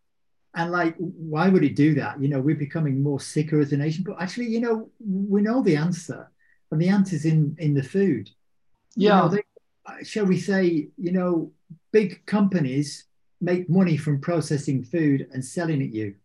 and 0.53 0.71
like 0.71 0.95
why 0.97 1.49
would 1.49 1.63
it 1.63 1.75
do 1.75 1.95
that 1.95 2.21
you 2.21 2.27
know 2.27 2.39
we're 2.39 2.55
becoming 2.55 3.01
more 3.01 3.19
sicker 3.19 3.59
as 3.59 3.73
a 3.73 3.77
nation 3.77 4.03
but 4.05 4.21
actually 4.21 4.45
you 4.45 4.61
know 4.61 4.89
we 4.99 5.41
know 5.41 5.61
the 5.61 5.75
answer 5.75 6.29
and 6.71 6.81
the 6.81 6.89
answer's 6.89 7.25
in 7.25 7.55
in 7.59 7.73
the 7.73 7.83
food 7.83 8.29
yeah 8.95 9.23
you 9.23 9.29
know, 9.29 9.35
they, 9.35 10.03
shall 10.03 10.25
we 10.25 10.39
say 10.39 10.87
you 10.97 11.11
know 11.11 11.51
big 11.91 12.25
companies 12.25 13.05
make 13.41 13.69
money 13.69 13.97
from 13.97 14.21
processing 14.21 14.83
food 14.83 15.27
and 15.33 15.43
selling 15.43 15.81
it 15.81 15.91
you 15.91 16.15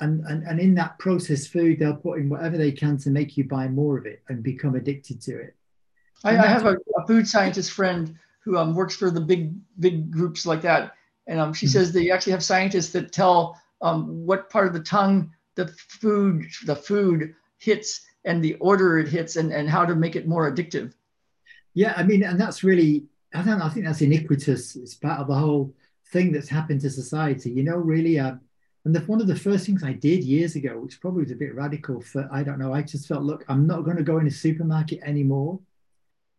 and, 0.00 0.24
and, 0.26 0.44
and 0.44 0.60
in 0.60 0.74
that 0.76 0.98
processed 0.98 1.50
food, 1.50 1.78
they'll 1.78 1.96
put 1.96 2.18
in 2.18 2.28
whatever 2.28 2.56
they 2.56 2.72
can 2.72 2.98
to 2.98 3.10
make 3.10 3.36
you 3.36 3.44
buy 3.44 3.68
more 3.68 3.98
of 3.98 4.06
it 4.06 4.22
and 4.28 4.42
become 4.42 4.74
addicted 4.74 5.20
to 5.22 5.38
it. 5.38 5.56
I, 6.24 6.36
I 6.36 6.46
have 6.46 6.66
a, 6.66 6.76
a, 6.96 7.06
food 7.06 7.26
scientist 7.28 7.72
friend 7.72 8.16
who 8.40 8.56
um, 8.56 8.74
works 8.74 8.96
for 8.96 9.10
the 9.10 9.20
big 9.20 9.54
big 9.78 10.10
groups 10.10 10.46
like 10.46 10.62
that, 10.62 10.92
and 11.26 11.38
um, 11.38 11.54
she 11.54 11.66
mm-hmm. 11.66 11.72
says 11.72 11.92
they 11.92 12.10
actually 12.10 12.32
have 12.32 12.42
scientists 12.42 12.90
that 12.90 13.12
tell 13.12 13.60
um, 13.82 14.26
what 14.26 14.50
part 14.50 14.66
of 14.66 14.72
the 14.72 14.80
tongue 14.80 15.30
the 15.54 15.68
food 15.68 16.46
the 16.66 16.74
food 16.74 17.34
hits 17.58 18.04
and 18.24 18.42
the 18.42 18.54
order 18.54 18.98
it 18.98 19.08
hits 19.08 19.36
and, 19.36 19.52
and 19.52 19.70
how 19.70 19.84
to 19.84 19.94
make 19.94 20.16
it 20.16 20.26
more 20.26 20.50
addictive. 20.50 20.92
Yeah, 21.74 21.94
I 21.96 22.02
mean, 22.02 22.24
and 22.24 22.40
that's 22.40 22.64
really 22.64 23.06
I 23.32 23.42
don't 23.42 23.62
I 23.62 23.68
think 23.68 23.86
that's 23.86 24.02
iniquitous. 24.02 24.74
It's 24.74 24.94
part 24.94 25.20
of 25.20 25.28
the 25.28 25.34
whole 25.34 25.72
thing 26.12 26.32
that's 26.32 26.48
happened 26.48 26.80
to 26.80 26.90
society. 26.90 27.50
You 27.50 27.62
know, 27.62 27.76
really. 27.76 28.18
Uh, 28.18 28.36
and 28.88 28.96
the, 28.96 29.00
one 29.00 29.20
of 29.20 29.26
the 29.26 29.36
first 29.36 29.66
things 29.66 29.84
I 29.84 29.92
did 29.92 30.24
years 30.24 30.56
ago, 30.56 30.80
which 30.80 30.98
probably 30.98 31.24
was 31.24 31.30
a 31.30 31.36
bit 31.36 31.54
radical 31.54 32.00
for, 32.00 32.26
I 32.32 32.42
don't 32.42 32.58
know, 32.58 32.72
I 32.72 32.80
just 32.80 33.06
felt, 33.06 33.22
look, 33.22 33.44
I'm 33.46 33.66
not 33.66 33.84
going 33.84 33.98
to 33.98 34.02
go 34.02 34.16
in 34.16 34.26
a 34.26 34.30
supermarket 34.30 35.00
anymore. 35.02 35.60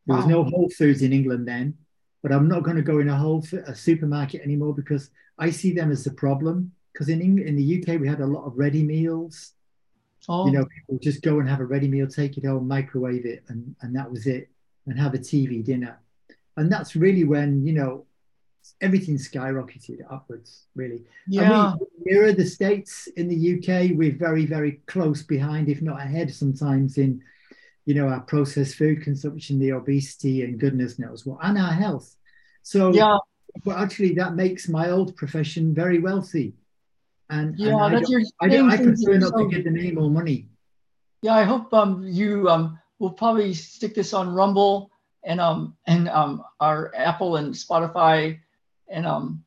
There 0.08 0.18
was 0.18 0.26
no 0.26 0.43
Whole 0.43 0.68
Foods 0.76 1.04
in 1.04 1.14
England 1.14 1.47
then, 1.47 1.78
but 2.24 2.32
I'm 2.32 2.47
not 2.47 2.64
going 2.64 2.78
to 2.78 2.82
go 2.82 2.97
in 2.97 3.10
a 3.10 3.16
whole 3.16 3.45
a 3.68 3.76
supermarket 3.76 4.41
anymore 4.41 4.74
because 4.74 5.12
I 5.38 5.52
see 5.52 5.74
them 5.74 5.91
as 5.91 6.04
the 6.04 6.10
problem. 6.10 6.72
Because 6.91 7.10
in 7.10 7.22
in 7.22 7.56
the 7.56 7.84
UK 7.84 8.02
we 8.02 8.08
had 8.08 8.20
a 8.20 8.26
lot 8.26 8.45
of 8.45 8.58
ready 8.58 8.82
meals. 8.82 9.54
Oh. 10.28 10.47
You 10.47 10.54
know, 10.54 10.66
people 10.66 10.97
just 11.04 11.22
go 11.22 11.39
and 11.39 11.47
have 11.47 11.60
a 11.60 11.66
ready 11.66 11.88
meal, 11.88 12.08
take 12.08 12.36
it 12.36 12.45
home, 12.45 12.68
microwave 12.68 13.28
it, 13.28 13.43
and 13.50 13.76
and 13.82 13.95
that 13.95 14.10
was 14.10 14.26
it, 14.26 14.50
and 14.88 15.00
have 15.00 15.14
a 15.14 15.20
TV 15.20 15.64
dinner. 15.64 16.00
And 16.58 16.72
that's 16.72 16.95
really 16.95 17.26
when 17.26 17.64
you 17.64 17.74
know 17.74 18.08
everything 18.82 19.18
skyrocketed 19.18 19.99
upwards, 20.10 20.66
really. 20.76 21.03
Yeah. 21.28 21.72
And 21.72 21.80
we 21.80 22.14
mirror 22.14 22.32
the 22.34 22.45
states 22.45 23.07
in 23.18 23.28
the 23.28 23.55
UK. 23.57 23.97
We're 23.97 24.16
very, 24.16 24.45
very 24.45 24.82
close 24.86 25.22
behind, 25.22 25.70
if 25.70 25.82
not 25.82 25.99
ahead, 25.99 26.34
sometimes 26.34 26.97
in, 26.97 27.22
you 27.86 27.93
know, 27.93 28.07
our 28.07 28.22
processed 28.22 28.76
food 28.76 29.01
consumption, 29.01 29.60
the 29.60 29.74
obesity, 29.74 30.43
and 30.43 30.60
goodness 30.60 30.99
knows 30.99 31.26
what, 31.26 31.39
and 31.43 31.57
our 31.57 31.74
health. 31.74 32.16
So, 32.64 32.93
yeah. 32.93 33.18
But 33.66 33.78
actually, 33.78 34.14
that 34.16 34.36
makes 34.36 34.70
my 34.70 34.91
old 34.91 35.16
profession 35.16 35.74
very 35.74 35.99
wealthy. 35.99 36.53
And 37.32 37.57
yeah, 37.57 37.86
and 37.86 37.95
that's 37.95 38.10
I, 38.10 38.47
your 38.47 38.70
I, 38.70 38.74
I 38.74 38.78
prefer 38.78 39.18
not 39.18 39.38
to 39.38 39.47
give 39.49 39.64
them 39.64 39.78
any 39.78 39.91
more 39.91 40.10
money. 40.10 40.47
Yeah, 41.22 41.34
I 41.34 41.43
hope 41.43 41.74
um, 41.74 42.03
you 42.07 42.47
um, 42.47 42.80
will 42.99 43.12
probably 43.12 43.53
stick 43.53 43.95
this 43.95 44.14
on 44.14 44.34
Rumble 44.34 44.91
and 45.24 45.41
um 45.41 45.76
and 45.86 46.07
um 46.10 46.43
our 46.60 46.93
Apple 46.95 47.38
and 47.38 47.53
Spotify 47.53 48.39
and 48.90 49.06
um 49.06 49.44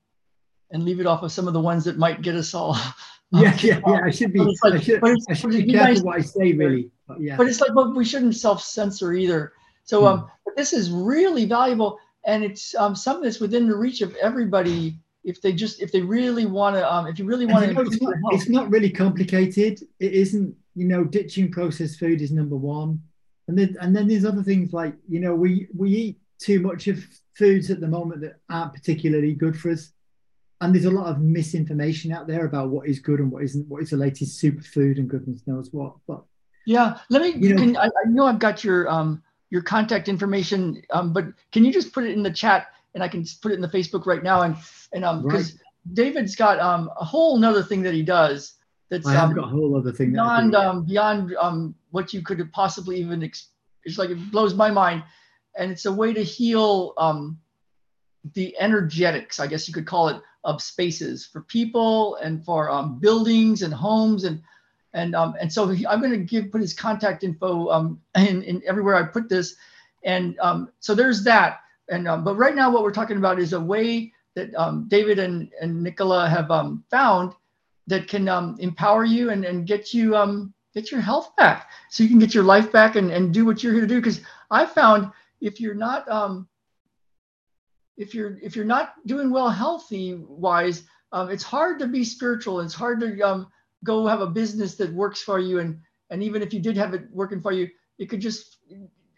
and 0.71 0.85
leave 0.85 1.01
it 1.01 1.07
off 1.07 1.23
of 1.23 1.33
some 1.33 1.47
of 1.47 1.53
the 1.53 1.61
ones 1.61 1.85
that 1.85 1.99
might 1.99 2.23
get 2.23 2.35
us 2.35 2.55
all. 2.55 2.77
yeah, 3.33 3.57
yeah, 3.61 3.81
yeah. 3.87 4.01
I 4.05 4.11
should 4.11 4.33
be. 4.33 4.41
Like, 4.41 4.75
I 4.75 4.81
should, 4.81 5.05
I 5.29 5.35
should 5.35 5.51
be 5.51 5.71
careful 5.71 6.05
what 6.05 6.19
I 6.19 6.23
say, 6.23 6.53
really. 6.55 6.91
But 7.07 7.21
yeah. 7.21 7.37
But 7.37 7.49
it's 7.49 7.61
like, 7.61 7.75
but 7.75 7.95
we 7.95 8.05
shouldn't 8.05 8.37
self-censor 8.37 9.13
either. 9.13 9.53
So 9.85 10.01
hmm. 10.01 10.07
um, 10.07 10.31
but 10.45 10.57
this 10.57 10.73
is 10.73 10.91
really 10.91 11.45
valuable, 11.45 11.99
and 12.25 12.43
it's 12.43 12.75
um 12.75 12.97
something 12.97 13.25
that's 13.25 13.41
within 13.41 13.69
the 13.69 13.77
reach 13.77 14.01
of 14.01 14.15
everybody 14.17 14.99
if 15.25 15.41
they 15.41 15.53
just 15.53 15.81
if 15.81 15.93
they 15.93 16.01
really 16.01 16.47
want 16.47 16.77
to 16.77 16.93
um 16.93 17.07
if 17.07 17.19
you 17.19 17.25
really 17.25 17.47
want 17.47 17.65
to 17.65 17.81
it's, 17.81 17.99
it's 18.33 18.49
not 18.49 18.71
really 18.71 18.91
complicated 18.91 19.81
it 20.01 20.13
isn't 20.13 20.55
you 20.75 20.87
know 20.87 21.05
ditching 21.05 21.51
processed 21.51 21.99
food 21.99 22.21
is 22.21 22.33
number 22.33 22.57
one 22.57 23.01
and 23.49 23.57
then 23.57 23.77
and 23.81 23.95
then 23.95 24.09
there's 24.09 24.25
other 24.25 24.43
things 24.43 24.73
like 24.73 24.95
you 25.09 25.21
know 25.21 25.35
we 25.35 25.69
we 25.77 25.91
eat 25.91 26.21
too 26.43 26.61
much 26.61 26.89
of 26.89 27.05
foods 27.35 27.71
at 27.71 27.81
the 27.81 27.89
moment 27.89 28.21
that 28.21 28.39
aren't 28.51 28.75
particularly 28.75 29.35
good 29.35 29.59
for 29.59 29.71
us 29.71 29.93
and 30.61 30.75
there's 30.75 30.85
a 30.85 30.91
lot 30.91 31.07
of 31.07 31.21
misinformation 31.21 32.13
out 32.13 32.27
there 32.27 32.45
about 32.45 32.69
what 32.69 32.87
is 32.87 32.99
good 32.99 33.21
and 33.21 33.31
what 33.31 33.43
isn't 33.43 33.67
what 33.69 33.83
is 33.83 33.91
the 33.91 33.97
latest 33.97 34.41
superfood 34.41 34.99
and 34.99 35.09
goodness 35.09 35.43
knows 35.47 35.71
what 35.73 35.95
but 36.07 36.23
yeah 36.67 36.99
let 37.11 37.23
me 37.23 37.31
you 37.31 37.55
know, 37.55 37.61
can, 37.61 37.77
I, 37.77 37.87
I, 37.87 38.09
know 38.09 38.27
i've 38.27 38.39
got 38.39 38.63
your 38.63 38.89
um 38.89 39.23
your 39.51 39.63
contact 39.63 40.09
information 40.09 40.83
um 40.91 41.13
but 41.13 41.27
can 41.53 41.65
you 41.65 41.73
just 41.73 41.93
put 41.93 42.05
it 42.05 42.13
in 42.13 42.23
the 42.23 42.31
chat 42.31 42.69
and 42.95 43.03
i 43.03 43.09
can 43.09 43.25
put 43.41 43.53
it 43.53 43.57
in 43.57 43.61
the 43.61 43.69
facebook 43.69 44.07
right 44.07 44.23
now 44.23 44.43
and 44.43 44.57
and 44.93 45.05
um 45.05 45.23
because 45.23 45.53
right. 45.53 45.95
david's 45.95 46.37
got 46.37 46.61
um 46.61 46.91
a 47.01 47.05
whole 47.05 47.39
nother 47.39 47.63
thing 47.63 47.83
that 47.83 47.95
he 47.95 48.03
does 48.03 48.55
that's 48.93 49.07
I 49.07 49.15
have 49.15 49.31
um, 49.31 49.35
got 49.35 49.45
a 49.45 49.49
whole 49.49 49.75
other 49.75 49.91
thing 49.91 50.13
beyond 50.13 50.55
um, 50.55 50.85
beyond 50.85 51.35
um, 51.41 51.75
what 51.93 52.13
you 52.13 52.21
could 52.21 52.39
have 52.41 52.53
possibly 52.53 53.01
even. 53.01 53.23
Ex- 53.23 53.49
it's 53.85 53.97
like 53.97 54.11
it 54.11 54.31
blows 54.31 54.53
my 54.53 54.71
mind, 54.71 55.03
and 55.57 55.71
it's 55.71 55.87
a 55.87 55.93
way 55.93 56.13
to 56.13 56.23
heal 56.23 56.95
um, 56.97 57.39
the 58.35 58.57
energetics, 58.59 59.41
I 59.41 59.47
guess 59.47 59.67
you 59.67 59.75
could 59.75 59.87
call 59.87 60.09
it, 60.09 60.21
of 60.45 60.63
spaces 60.63 61.27
for 61.27 61.43
people 61.43 62.17
and 62.17 62.45
for 62.45 62.71
um, 62.71 62.99
buildings 62.99 63.63
and 63.63 63.73
homes 63.73 64.25
and 64.25 64.43
and 64.95 65.15
um, 65.15 65.35
and 65.41 65.51
so 65.51 65.69
he, 65.69 65.87
I'm 65.87 66.01
going 66.01 66.13
to 66.13 66.19
give 66.19 66.51
put 66.51 66.61
his 66.61 66.75
contact 66.75 67.25
info 67.25 67.69
um, 67.69 68.01
in, 68.17 68.43
in 68.43 68.63
everywhere 68.67 68.95
I 68.95 69.05
put 69.05 69.29
this, 69.29 69.57
and 70.05 70.39
um, 70.41 70.71
so 70.81 70.95
there's 70.95 71.25
that. 71.25 71.61
And 71.89 72.07
um, 72.07 72.25
but 72.25 72.37
right 72.37 72.55
now, 72.55 72.71
what 72.71 72.83
we're 72.83 72.93
talking 72.93 73.17
about 73.17 73.39
is 73.39 73.53
a 73.53 73.61
way 73.61 74.13
that 74.35 74.55
um, 74.55 74.87
David 74.89 75.19
and 75.19 75.51
and 75.61 75.83
Nicola 75.83 76.29
have 76.29 76.51
um, 76.51 76.85
found 76.91 77.33
that 77.87 78.07
can 78.07 78.29
um, 78.29 78.57
empower 78.61 79.05
you 79.05 79.31
and, 79.31 79.45
and 79.45 79.67
get 79.67 79.93
you 79.93 80.17
um, 80.17 80.53
get 80.75 80.91
your 80.91 81.01
health 81.01 81.35
back. 81.37 81.71
So 81.91 82.03
you 82.03 82.09
can 82.09 82.19
get 82.19 82.35
your 82.35 82.45
life 82.45 82.71
back 82.71 82.97
and, 82.97 83.11
and 83.11 83.33
do 83.33 83.45
what 83.45 83.63
you're 83.63 83.73
here 83.73 83.83
to 83.83 83.87
do. 83.87 84.01
Because 84.01 84.21
i 84.51 84.65
found 84.67 85.11
if 85.43 85.61
you're 85.61 85.75
not 85.75 86.09
um, 86.09 86.49
if 87.97 88.15
you're 88.15 88.39
if 88.41 88.57
you're 88.57 88.65
not 88.65 88.95
doing 89.07 89.31
well 89.31 89.51
healthy 89.51 90.15
wise 90.15 90.85
um, 91.11 91.29
it's 91.29 91.43
hard 91.43 91.79
to 91.81 91.87
be 91.87 92.05
spiritual 92.05 92.61
it's 92.61 92.75
hard 92.75 93.01
to 93.01 93.21
um, 93.21 93.49
go 93.85 94.07
have 94.07 94.21
a 94.21 94.27
business 94.27 94.77
that 94.77 94.93
works 94.93 95.21
for 95.21 95.39
you 95.39 95.59
and 95.59 95.79
and 96.11 96.23
even 96.23 96.41
if 96.41 96.55
you 96.55 96.61
did 96.61 96.77
have 96.77 96.95
it 96.95 97.03
working 97.11 97.43
for 97.43 97.53
you 97.53 97.69
it 97.99 98.07
could 98.07 98.21
just 98.21 98.59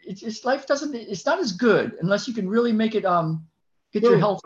it's, 0.01 0.23
it's 0.23 0.43
life 0.43 0.67
doesn't 0.67 0.93
it's 0.95 1.25
not 1.25 1.39
as 1.39 1.51
good 1.51 1.95
unless 2.01 2.27
you 2.27 2.33
can 2.33 2.49
really 2.49 2.73
make 2.73 2.95
it 2.95 3.05
um 3.05 3.45
get 3.93 4.01
well, 4.01 4.11
your 4.11 4.19
health 4.19 4.41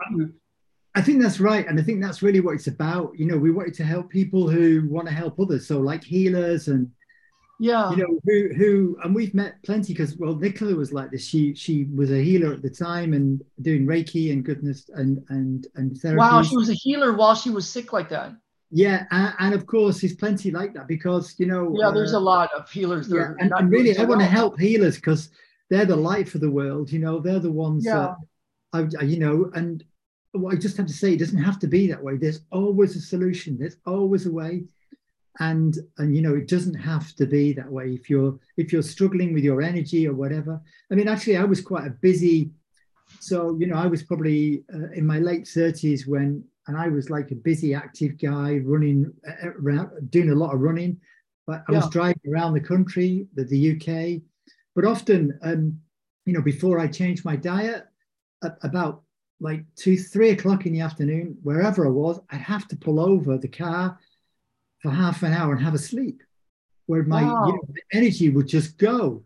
I 0.96 1.00
think 1.00 1.22
that's 1.22 1.38
right. 1.38 1.64
And 1.68 1.78
I 1.78 1.84
think 1.84 2.02
that's 2.02 2.20
really 2.20 2.40
what 2.40 2.56
it's 2.56 2.66
about. 2.66 3.12
You 3.16 3.24
know, 3.26 3.38
we 3.38 3.52
wanted 3.52 3.74
to 3.74 3.84
help 3.84 4.10
people 4.10 4.48
who 4.48 4.88
want 4.88 5.06
to 5.06 5.14
help 5.14 5.38
others. 5.38 5.64
So 5.64 5.78
like 5.78 6.02
healers 6.02 6.66
and 6.66 6.90
yeah, 7.60 7.90
you 7.90 7.96
know, 7.98 8.18
who 8.24 8.54
who 8.54 8.98
and 9.04 9.14
we've 9.14 9.34
met 9.34 9.62
plenty 9.62 9.92
because 9.92 10.16
well, 10.16 10.34
Nicola 10.34 10.74
was 10.74 10.94
like 10.94 11.10
this. 11.10 11.26
She 11.26 11.54
she 11.54 11.84
was 11.94 12.10
a 12.10 12.22
healer 12.22 12.54
at 12.54 12.62
the 12.62 12.70
time 12.70 13.12
and 13.12 13.42
doing 13.60 13.86
Reiki 13.86 14.32
and 14.32 14.42
goodness 14.42 14.88
and 14.94 15.22
and 15.28 15.66
and 15.74 15.96
therapy. 16.00 16.18
Wow, 16.18 16.42
she 16.42 16.56
was 16.56 16.70
a 16.70 16.74
healer 16.74 17.12
while 17.12 17.34
she 17.34 17.50
was 17.50 17.68
sick 17.68 17.92
like 17.92 18.08
that. 18.08 18.32
Yeah, 18.70 19.04
and, 19.10 19.34
and 19.40 19.54
of 19.54 19.66
course, 19.66 20.00
there's 20.00 20.14
plenty 20.14 20.50
like 20.50 20.72
that 20.72 20.88
because 20.88 21.34
you 21.38 21.44
know. 21.44 21.76
Yeah, 21.78 21.90
there's 21.90 22.14
uh, 22.14 22.18
a 22.18 22.20
lot 22.20 22.50
of 22.56 22.70
healers. 22.70 23.10
Yeah, 23.10 23.34
and, 23.38 23.52
and 23.52 23.70
really, 23.70 23.96
I 23.98 24.04
want 24.04 24.20
to 24.22 24.26
help 24.26 24.58
healers 24.58 24.96
because 24.96 25.28
they're 25.68 25.84
the 25.84 25.96
light 25.96 26.30
for 26.30 26.38
the 26.38 26.50
world. 26.50 26.90
You 26.90 27.00
know, 27.00 27.20
they're 27.20 27.40
the 27.40 27.52
ones 27.52 27.84
yeah. 27.84 28.14
that 28.72 28.90
I, 28.98 29.04
you 29.04 29.18
know, 29.18 29.50
and 29.54 29.84
well, 30.32 30.54
I 30.54 30.56
just 30.56 30.78
have 30.78 30.86
to 30.86 30.92
say, 30.92 31.12
it 31.12 31.18
doesn't 31.18 31.42
have 31.42 31.58
to 31.58 31.66
be 31.66 31.88
that 31.88 32.02
way. 32.02 32.16
There's 32.16 32.40
always 32.50 32.96
a 32.96 33.00
solution. 33.00 33.58
There's 33.58 33.76
always 33.84 34.26
a 34.26 34.32
way, 34.32 34.64
and 35.40 35.78
and 35.98 36.14
you 36.14 36.22
know, 36.22 36.34
it 36.34 36.48
doesn't 36.48 36.74
have 36.74 37.14
to 37.16 37.26
be 37.26 37.52
that 37.54 37.70
way. 37.70 37.92
If 37.92 38.08
you're 38.08 38.38
if 38.56 38.72
you're 38.72 38.82
struggling 38.82 39.34
with 39.34 39.42
your 39.42 39.62
energy 39.62 40.06
or 40.06 40.14
whatever. 40.14 40.60
I 40.90 40.94
mean, 40.94 41.08
actually, 41.08 41.38
I 41.38 41.44
was 41.44 41.60
quite 41.60 41.86
a 41.86 41.90
busy. 41.90 42.50
So 43.18 43.56
you 43.58 43.66
know, 43.66 43.76
I 43.76 43.86
was 43.86 44.02
probably 44.02 44.64
uh, 44.72 44.90
in 44.94 45.04
my 45.04 45.18
late 45.18 45.48
thirties 45.48 46.06
when, 46.06 46.44
and 46.68 46.76
I 46.76 46.88
was 46.88 47.10
like 47.10 47.30
a 47.30 47.34
busy, 47.34 47.74
active 47.74 48.20
guy, 48.20 48.58
running 48.58 49.12
uh, 49.26 49.46
uh 49.46 49.52
around, 49.60 50.10
doing 50.10 50.30
a 50.30 50.34
lot 50.34 50.54
of 50.54 50.60
running. 50.60 51.00
But 51.46 51.64
I 51.68 51.72
yeah. 51.72 51.78
was 51.78 51.90
driving 51.90 52.20
around 52.30 52.52
the 52.52 52.60
country, 52.60 53.26
the, 53.34 53.44
the 53.44 53.72
UK. 53.72 54.22
But 54.76 54.84
often, 54.84 55.36
um, 55.42 55.80
you 56.26 56.32
know, 56.32 56.42
before 56.42 56.78
I 56.78 56.86
changed 56.86 57.24
my 57.24 57.34
diet, 57.34 57.86
about 58.62 59.02
like 59.40 59.64
two, 59.74 59.96
three 59.96 60.30
o'clock 60.30 60.66
in 60.66 60.72
the 60.72 60.80
afternoon, 60.80 61.36
wherever 61.42 61.86
I 61.86 61.90
was, 61.90 62.20
I'd 62.30 62.40
have 62.40 62.68
to 62.68 62.76
pull 62.76 63.00
over 63.00 63.36
the 63.36 63.48
car 63.48 63.98
for 64.80 64.90
half 64.90 65.22
an 65.22 65.32
hour 65.32 65.52
and 65.52 65.62
have 65.62 65.74
a 65.74 65.78
sleep, 65.78 66.22
where 66.86 67.02
my 67.02 67.22
wow. 67.22 67.46
you 67.46 67.52
know, 67.52 67.60
energy 67.92 68.30
would 68.30 68.48
just 68.48 68.78
go, 68.78 69.22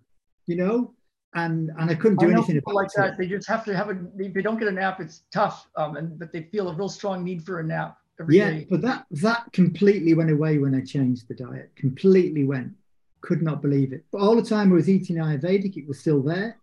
you 0.46 0.56
know, 0.56 0.94
and 1.34 1.70
and 1.78 1.90
I 1.90 1.94
couldn't 1.94 2.20
do 2.20 2.28
I 2.28 2.32
anything 2.32 2.58
about 2.58 2.74
like 2.74 2.88
it. 2.88 2.96
that. 2.96 3.18
They 3.18 3.26
just 3.26 3.48
have 3.48 3.64
to 3.64 3.76
have 3.76 3.90
a. 3.90 3.98
If 4.18 4.34
they 4.34 4.42
don't 4.42 4.58
get 4.58 4.68
a 4.68 4.72
nap, 4.72 5.00
it's 5.00 5.22
tough, 5.32 5.68
um, 5.76 5.96
and 5.96 6.18
but 6.18 6.32
they 6.32 6.42
feel 6.44 6.68
a 6.68 6.74
real 6.74 6.88
strong 6.88 7.24
need 7.24 7.44
for 7.44 7.60
a 7.60 7.64
nap 7.64 7.98
every 8.20 8.38
yeah, 8.38 8.50
day. 8.50 8.66
but 8.70 8.80
that 8.82 9.06
that 9.10 9.52
completely 9.52 10.14
went 10.14 10.30
away 10.30 10.58
when 10.58 10.74
I 10.74 10.80
changed 10.80 11.28
the 11.28 11.34
diet. 11.34 11.72
Completely 11.76 12.44
went. 12.44 12.72
Could 13.20 13.42
not 13.42 13.62
believe 13.62 13.92
it. 13.92 14.04
But 14.12 14.20
all 14.20 14.36
the 14.36 14.42
time 14.42 14.70
I 14.70 14.76
was 14.76 14.88
eating 14.88 15.16
Ayurvedic, 15.16 15.76
it 15.76 15.88
was 15.88 15.98
still 15.98 16.22
there. 16.22 16.58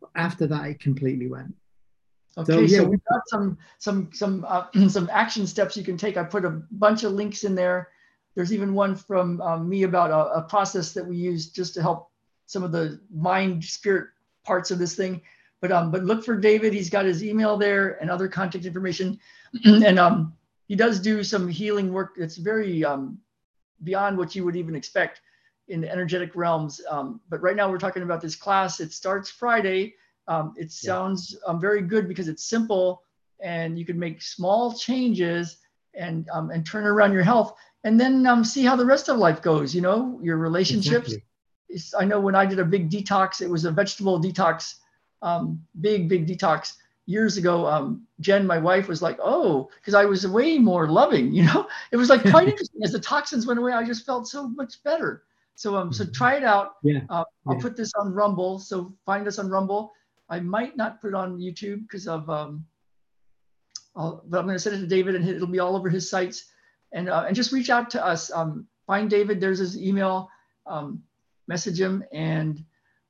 But 0.00 0.10
After 0.14 0.46
that, 0.46 0.66
it 0.66 0.80
completely 0.80 1.28
went. 1.28 1.54
Okay, 2.38 2.52
so, 2.52 2.60
yeah, 2.60 2.78
so 2.78 2.84
we've 2.84 3.04
got 3.10 3.22
some 3.26 3.58
some 3.78 4.10
some 4.12 4.44
uh, 4.48 4.66
some 4.88 5.10
action 5.12 5.46
steps 5.46 5.76
you 5.76 5.84
can 5.84 5.96
take. 5.96 6.16
I 6.16 6.24
put 6.24 6.44
a 6.44 6.62
bunch 6.70 7.04
of 7.04 7.12
links 7.12 7.44
in 7.44 7.54
there. 7.54 7.88
There's 8.34 8.52
even 8.52 8.74
one 8.74 8.96
from 8.96 9.40
um, 9.40 9.68
me 9.68 9.82
about 9.82 10.10
a, 10.10 10.38
a, 10.38 10.42
process 10.42 10.92
that 10.92 11.06
we 11.06 11.16
use 11.16 11.50
just 11.50 11.74
to 11.74 11.82
help 11.82 12.10
some 12.46 12.62
of 12.62 12.72
the 12.72 13.00
mind 13.14 13.64
spirit 13.64 14.08
parts 14.44 14.70
of 14.70 14.78
this 14.78 14.94
thing. 14.94 15.20
But 15.60 15.70
um, 15.70 15.90
but 15.90 16.04
look 16.04 16.24
for 16.24 16.36
David. 16.36 16.72
He's 16.72 16.90
got 16.90 17.04
his 17.04 17.22
email 17.22 17.56
there 17.56 18.00
and 18.00 18.10
other 18.10 18.28
contact 18.28 18.64
information, 18.64 19.18
and 19.64 19.98
um, 19.98 20.34
he 20.66 20.74
does 20.74 20.98
do 20.98 21.22
some 21.22 21.48
healing 21.48 21.92
work 21.92 22.14
that's 22.16 22.36
very 22.36 22.84
um, 22.84 23.18
beyond 23.84 24.18
what 24.18 24.34
you 24.34 24.44
would 24.44 24.56
even 24.56 24.74
expect 24.74 25.20
in 25.68 25.80
the 25.80 25.90
energetic 25.90 26.34
realms. 26.34 26.80
Um, 26.90 27.20
but 27.28 27.40
right 27.42 27.54
now 27.54 27.70
we're 27.70 27.78
talking 27.78 28.02
about 28.02 28.20
this 28.20 28.34
class. 28.34 28.80
It 28.80 28.92
starts 28.92 29.30
Friday 29.30 29.94
um, 30.28 30.54
it 30.56 30.70
sounds 30.70 31.36
um, 31.46 31.60
very 31.60 31.82
good 31.82 32.06
because 32.08 32.28
it's 32.28 32.44
simple 32.44 33.02
and 33.40 33.78
you 33.78 33.84
can 33.84 33.98
make 33.98 34.22
small 34.22 34.72
changes 34.72 35.58
and 35.94 36.28
um, 36.30 36.50
and 36.50 36.64
turn 36.64 36.86
around 36.86 37.12
your 37.12 37.24
health 37.24 37.54
and 37.84 37.98
then 37.98 38.26
um, 38.26 38.44
see 38.44 38.64
how 38.64 38.76
the 38.76 38.86
rest 38.86 39.08
of 39.08 39.18
life 39.18 39.42
goes. 39.42 39.74
You 39.74 39.80
know, 39.80 40.18
your 40.22 40.36
relationships. 40.36 41.12
Exactly. 41.12 41.98
I 41.98 42.04
know 42.04 42.20
when 42.20 42.34
I 42.34 42.44
did 42.44 42.58
a 42.58 42.64
big 42.64 42.90
detox, 42.90 43.40
it 43.40 43.48
was 43.48 43.64
a 43.64 43.70
vegetable 43.70 44.20
detox, 44.20 44.74
um, 45.22 45.62
big 45.80 46.08
big 46.08 46.26
detox 46.26 46.74
years 47.06 47.36
ago. 47.36 47.66
Um, 47.66 48.06
Jen, 48.20 48.46
my 48.46 48.58
wife, 48.58 48.88
was 48.88 49.00
like, 49.00 49.18
"Oh," 49.20 49.70
because 49.76 49.94
I 49.94 50.04
was 50.04 50.26
way 50.26 50.58
more 50.58 50.88
loving. 50.88 51.32
You 51.32 51.44
know, 51.44 51.66
it 51.90 51.96
was 51.96 52.10
like 52.10 52.22
quite 52.22 52.48
interesting. 52.52 52.82
As 52.84 52.92
the 52.92 53.00
toxins 53.00 53.46
went 53.46 53.58
away, 53.58 53.72
I 53.72 53.84
just 53.84 54.04
felt 54.04 54.28
so 54.28 54.48
much 54.48 54.82
better. 54.82 55.24
So 55.54 55.76
um, 55.76 55.92
so 55.92 56.04
mm-hmm. 56.04 56.12
try 56.12 56.36
it 56.36 56.44
out. 56.44 56.76
Yeah. 56.82 57.00
Uh, 57.08 57.24
I'll 57.46 57.54
yeah. 57.54 57.62
put 57.62 57.76
this 57.76 57.92
on 57.98 58.12
Rumble. 58.12 58.58
So 58.58 58.94
find 59.06 59.26
us 59.26 59.38
on 59.38 59.48
Rumble. 59.48 59.92
I 60.28 60.40
might 60.40 60.76
not 60.76 61.00
put 61.00 61.08
it 61.08 61.14
on 61.14 61.38
YouTube 61.38 61.82
because 61.82 62.08
of, 62.08 62.28
um, 62.30 62.64
I'll, 63.94 64.24
but 64.26 64.38
I'm 64.38 64.46
going 64.46 64.54
to 64.54 64.58
send 64.58 64.76
it 64.76 64.80
to 64.80 64.86
David 64.86 65.14
and 65.14 65.28
it'll 65.28 65.46
be 65.46 65.58
all 65.58 65.76
over 65.76 65.90
his 65.90 66.08
sites. 66.08 66.46
And, 66.92 67.08
uh, 67.08 67.24
and 67.26 67.34
just 67.34 67.52
reach 67.52 67.70
out 67.70 67.90
to 67.90 68.04
us. 68.04 68.30
Um, 68.30 68.66
find 68.86 69.08
David, 69.08 69.40
there's 69.40 69.58
his 69.58 69.76
email, 69.76 70.28
um, 70.66 71.02
message 71.48 71.80
him, 71.80 72.04
and 72.12 72.62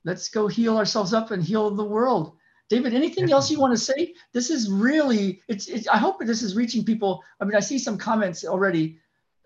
let's 0.05 0.28
go 0.28 0.47
heal 0.47 0.76
ourselves 0.78 1.12
up 1.12 1.30
and 1.30 1.43
heal 1.43 1.70
the 1.70 1.85
world. 1.85 2.37
David, 2.68 2.95
anything 2.95 3.30
else 3.30 3.51
you 3.51 3.59
want 3.59 3.72
to 3.72 3.78
say? 3.78 4.14
This 4.33 4.51
is 4.51 4.70
really, 4.70 5.43
it's, 5.49 5.68
it's 5.68 5.89
I 5.89 5.99
hope 5.99 6.20
this 6.20 6.43
is 6.43 6.57
reaching 6.57 6.85
people. 6.85 7.22
I 7.41 7.45
mean, 7.45 7.57
I 7.57 7.61
see 7.61 7.78
some 7.78 7.99
comments 7.99 8.45
already, 8.45 8.99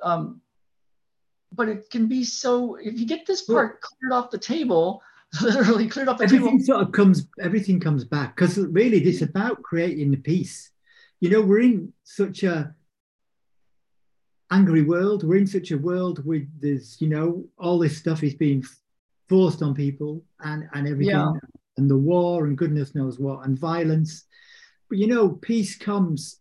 um, 0.03 0.41
but 1.53 1.69
it 1.69 1.91
can 1.91 2.07
be 2.07 2.23
so, 2.23 2.77
if 2.77 2.99
you 2.99 3.07
get 3.07 3.27
this 3.27 3.43
part 3.43 3.81
cleared 3.81 4.13
off 4.13 4.31
the 4.31 4.39
table, 4.39 5.03
literally 5.43 5.89
cleared 5.89 6.09
up 6.09 6.19
the 6.19 6.25
everything 6.25 6.59
table. 6.59 6.65
sort 6.65 6.83
of 6.83 6.93
comes 6.93 7.27
everything 7.41 7.81
comes 7.81 8.05
back 8.05 8.37
because 8.37 8.59
really 8.59 8.99
it's 9.03 9.23
about 9.23 9.63
creating 9.63 10.11
the 10.11 10.17
peace 10.17 10.71
you 11.21 11.29
know 11.29 11.41
we're 11.41 11.61
in 11.61 11.93
such 12.05 12.43
a 12.43 12.75
angry 14.51 14.83
world. 14.83 15.25
We're 15.25 15.39
in 15.39 15.47
such 15.47 15.71
a 15.71 15.79
world 15.79 16.25
with 16.25 16.49
there's 16.61 17.01
you 17.01 17.09
know 17.09 17.45
all 17.59 17.79
this 17.79 17.97
stuff 17.97 18.23
is 18.23 18.35
being 18.35 18.65
forced 19.29 19.63
on 19.63 19.75
people 19.75 20.23
and 20.41 20.69
and 20.75 20.87
everything. 20.87 21.15
Yeah. 21.15 21.33
and 21.77 21.91
the 21.91 21.97
war 21.97 22.47
and 22.47 22.57
goodness 22.57 22.95
knows 22.95 23.19
what 23.19 23.45
and 23.45 23.59
violence. 23.59 24.25
But 24.89 24.99
you 24.99 25.07
know 25.07 25.31
peace 25.31 25.77
comes 25.77 26.41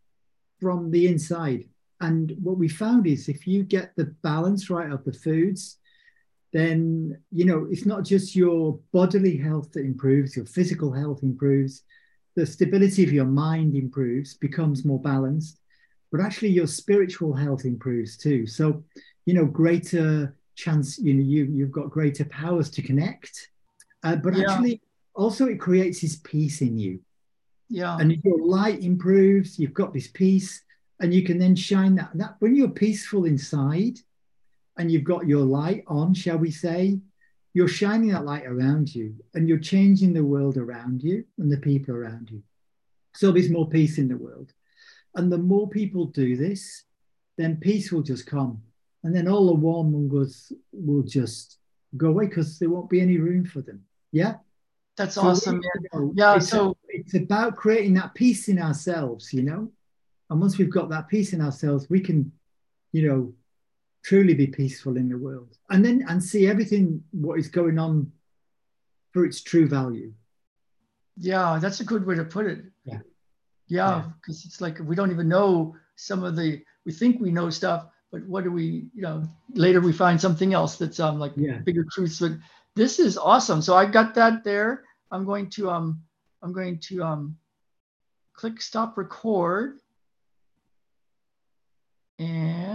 from 0.61 0.91
the 0.91 1.07
inside. 1.07 1.65
And 2.01 2.35
what 2.41 2.57
we 2.57 2.67
found 2.67 3.07
is 3.07 3.29
if 3.29 3.47
you 3.47 3.63
get 3.63 3.95
the 3.95 4.13
balance 4.21 4.69
right 4.69 4.91
of 4.91 5.03
the 5.05 5.13
foods 5.13 5.77
then 6.53 7.17
you 7.33 7.43
know 7.43 7.67
it's 7.69 7.85
not 7.85 8.05
just 8.05 8.33
your 8.33 8.79
bodily 8.93 9.35
health 9.35 9.73
that 9.73 9.83
improves 9.83 10.37
your 10.37 10.45
physical 10.45 10.91
health 10.91 11.21
improves. 11.21 11.83
The 12.35 12.45
stability 12.45 13.03
of 13.03 13.11
your 13.13 13.25
mind 13.25 13.75
improves 13.75 14.35
becomes 14.35 14.85
more 14.85 15.01
balanced 15.01 15.59
but 16.15 16.23
actually 16.23 16.49
your 16.49 16.67
spiritual 16.67 17.33
health 17.33 17.65
improves 17.65 18.15
too 18.15 18.45
so 18.47 18.83
you 19.25 19.33
know 19.33 19.45
greater 19.45 20.35
chance 20.55 20.97
you 20.97 21.13
know 21.13 21.23
you 21.23 21.43
you've 21.45 21.71
got 21.71 21.89
greater 21.89 22.25
powers 22.25 22.69
to 22.69 22.81
connect 22.81 23.49
uh, 24.03 24.15
but 24.15 24.35
Yeah. 24.35 24.43
actually 24.43 24.81
also 25.13 25.47
it 25.47 25.59
creates 25.59 26.01
this 26.01 26.15
peace 26.23 26.61
in 26.61 26.77
you 26.77 26.99
Yeah. 27.69 27.97
and 27.99 28.17
your 28.23 28.39
light 28.45 28.81
improves 28.83 29.59
you've 29.59 29.73
got 29.73 29.93
this 29.93 30.07
peace 30.07 30.63
and 31.01 31.13
you 31.13 31.23
can 31.23 31.37
then 31.37 31.55
shine 31.55 31.95
that 31.95 32.11
that 32.15 32.35
when 32.39 32.55
you're 32.55 32.69
peaceful 32.69 33.25
inside 33.25 33.99
and 34.77 34.89
you've 34.91 35.03
got 35.03 35.27
your 35.27 35.43
light 35.43 35.83
on 35.87 36.13
shall 36.13 36.37
we 36.37 36.51
say 36.51 36.99
you're 37.53 37.67
shining 37.67 38.09
that 38.11 38.25
light 38.25 38.45
around 38.45 38.93
you 38.93 39.15
and 39.33 39.47
you're 39.49 39.57
changing 39.73 40.13
the 40.13 40.23
world 40.23 40.55
around 40.57 41.03
you 41.03 41.25
and 41.39 41.51
the 41.51 41.57
people 41.57 41.93
around 41.93 42.29
you 42.31 42.41
so 43.13 43.31
there's 43.31 43.49
more 43.49 43.67
peace 43.69 43.97
in 43.97 44.07
the 44.07 44.17
world 44.17 44.53
and 45.15 45.31
the 45.31 45.37
more 45.37 45.67
people 45.69 46.05
do 46.05 46.35
this 46.35 46.83
then 47.37 47.57
peace 47.57 47.91
will 47.91 48.03
just 48.03 48.25
come 48.25 48.61
and 49.03 49.15
then 49.15 49.27
all 49.27 49.47
the 49.47 49.61
warmongers 49.61 50.51
will 50.71 51.03
just 51.03 51.57
go 51.97 52.07
away 52.09 52.25
because 52.27 52.57
there 52.59 52.69
won't 52.69 52.89
be 52.89 53.01
any 53.01 53.17
room 53.17 53.45
for 53.45 53.61
them 53.61 53.81
yeah 54.11 54.35
That's 54.97 55.15
so, 55.15 55.23
awesome. 55.23 55.61
know, 55.93 56.13
Yeah. 56.15 56.35
it's, 56.37 56.49
So 56.49 56.77
it's 56.87 57.13
about 57.15 57.55
creating 57.57 57.95
that 57.95 58.13
peace 58.15 58.47
in 58.47 58.59
ourselves, 58.59 59.33
you 59.33 59.43
know. 59.43 59.71
And 60.29 60.39
once 60.39 60.57
we've 60.57 60.71
got 60.79 60.89
that 60.89 61.09
peace 61.09 61.33
in 61.33 61.41
ourselves, 61.41 61.89
we 61.89 61.99
can, 61.99 62.31
you 62.93 63.03
know, 63.07 63.33
truly 64.07 64.33
be 64.33 64.47
peaceful 64.47 64.95
in 64.97 65.09
the 65.09 65.17
world, 65.17 65.51
and 65.69 65.83
then 65.83 66.05
and 66.07 66.23
see 66.23 66.47
everything 66.47 67.03
what 67.11 67.39
is 67.39 67.49
going 67.49 67.77
on 67.77 68.11
for 69.11 69.25
its 69.25 69.41
true 69.43 69.67
value. 69.67 70.13
yeah, 71.17 71.59
that's 71.61 71.81
a 71.81 71.85
good 71.91 72.05
way 72.05 72.15
to 72.15 72.23
put 72.25 72.45
it. 72.45 72.63
Yeah. 73.67 73.89
Yeah, 73.89 73.95
Yeah. 73.97 74.03
because 74.21 74.45
it's 74.45 74.61
like 74.61 74.79
we 74.79 74.95
don't 74.95 75.11
even 75.11 75.27
know 75.27 75.75
some 75.95 76.23
of 76.23 76.35
the 76.35 76.63
we 76.85 76.91
think 76.91 77.19
we 77.19 77.31
know 77.31 77.49
stuff, 77.49 77.87
but 78.11 78.25
what 78.27 78.43
do 78.43 78.51
we, 78.51 78.87
you 78.93 79.01
know, 79.01 79.23
later 79.53 79.81
we 79.81 79.91
find 79.91 80.19
something 80.19 80.53
else 80.53 80.77
that's 80.77 80.99
um 80.99 81.19
like 81.19 81.33
Yeah. 81.35 81.59
bigger 81.59 81.85
truths. 81.91 82.19
But 82.19 82.33
this 82.75 82.99
is 82.99 83.17
awesome. 83.17 83.61
So 83.61 83.75
I 83.75 83.85
got 83.85 84.13
that 84.15 84.43
there. 84.43 84.83
I'm 85.11 85.25
going 85.25 85.49
to 85.51 85.69
um 85.69 86.01
I'm 86.41 86.53
going 86.53 86.79
to 86.89 87.03
um 87.03 87.37
click 88.33 88.61
stop 88.61 88.97
record. 88.97 89.79
And 92.19 92.65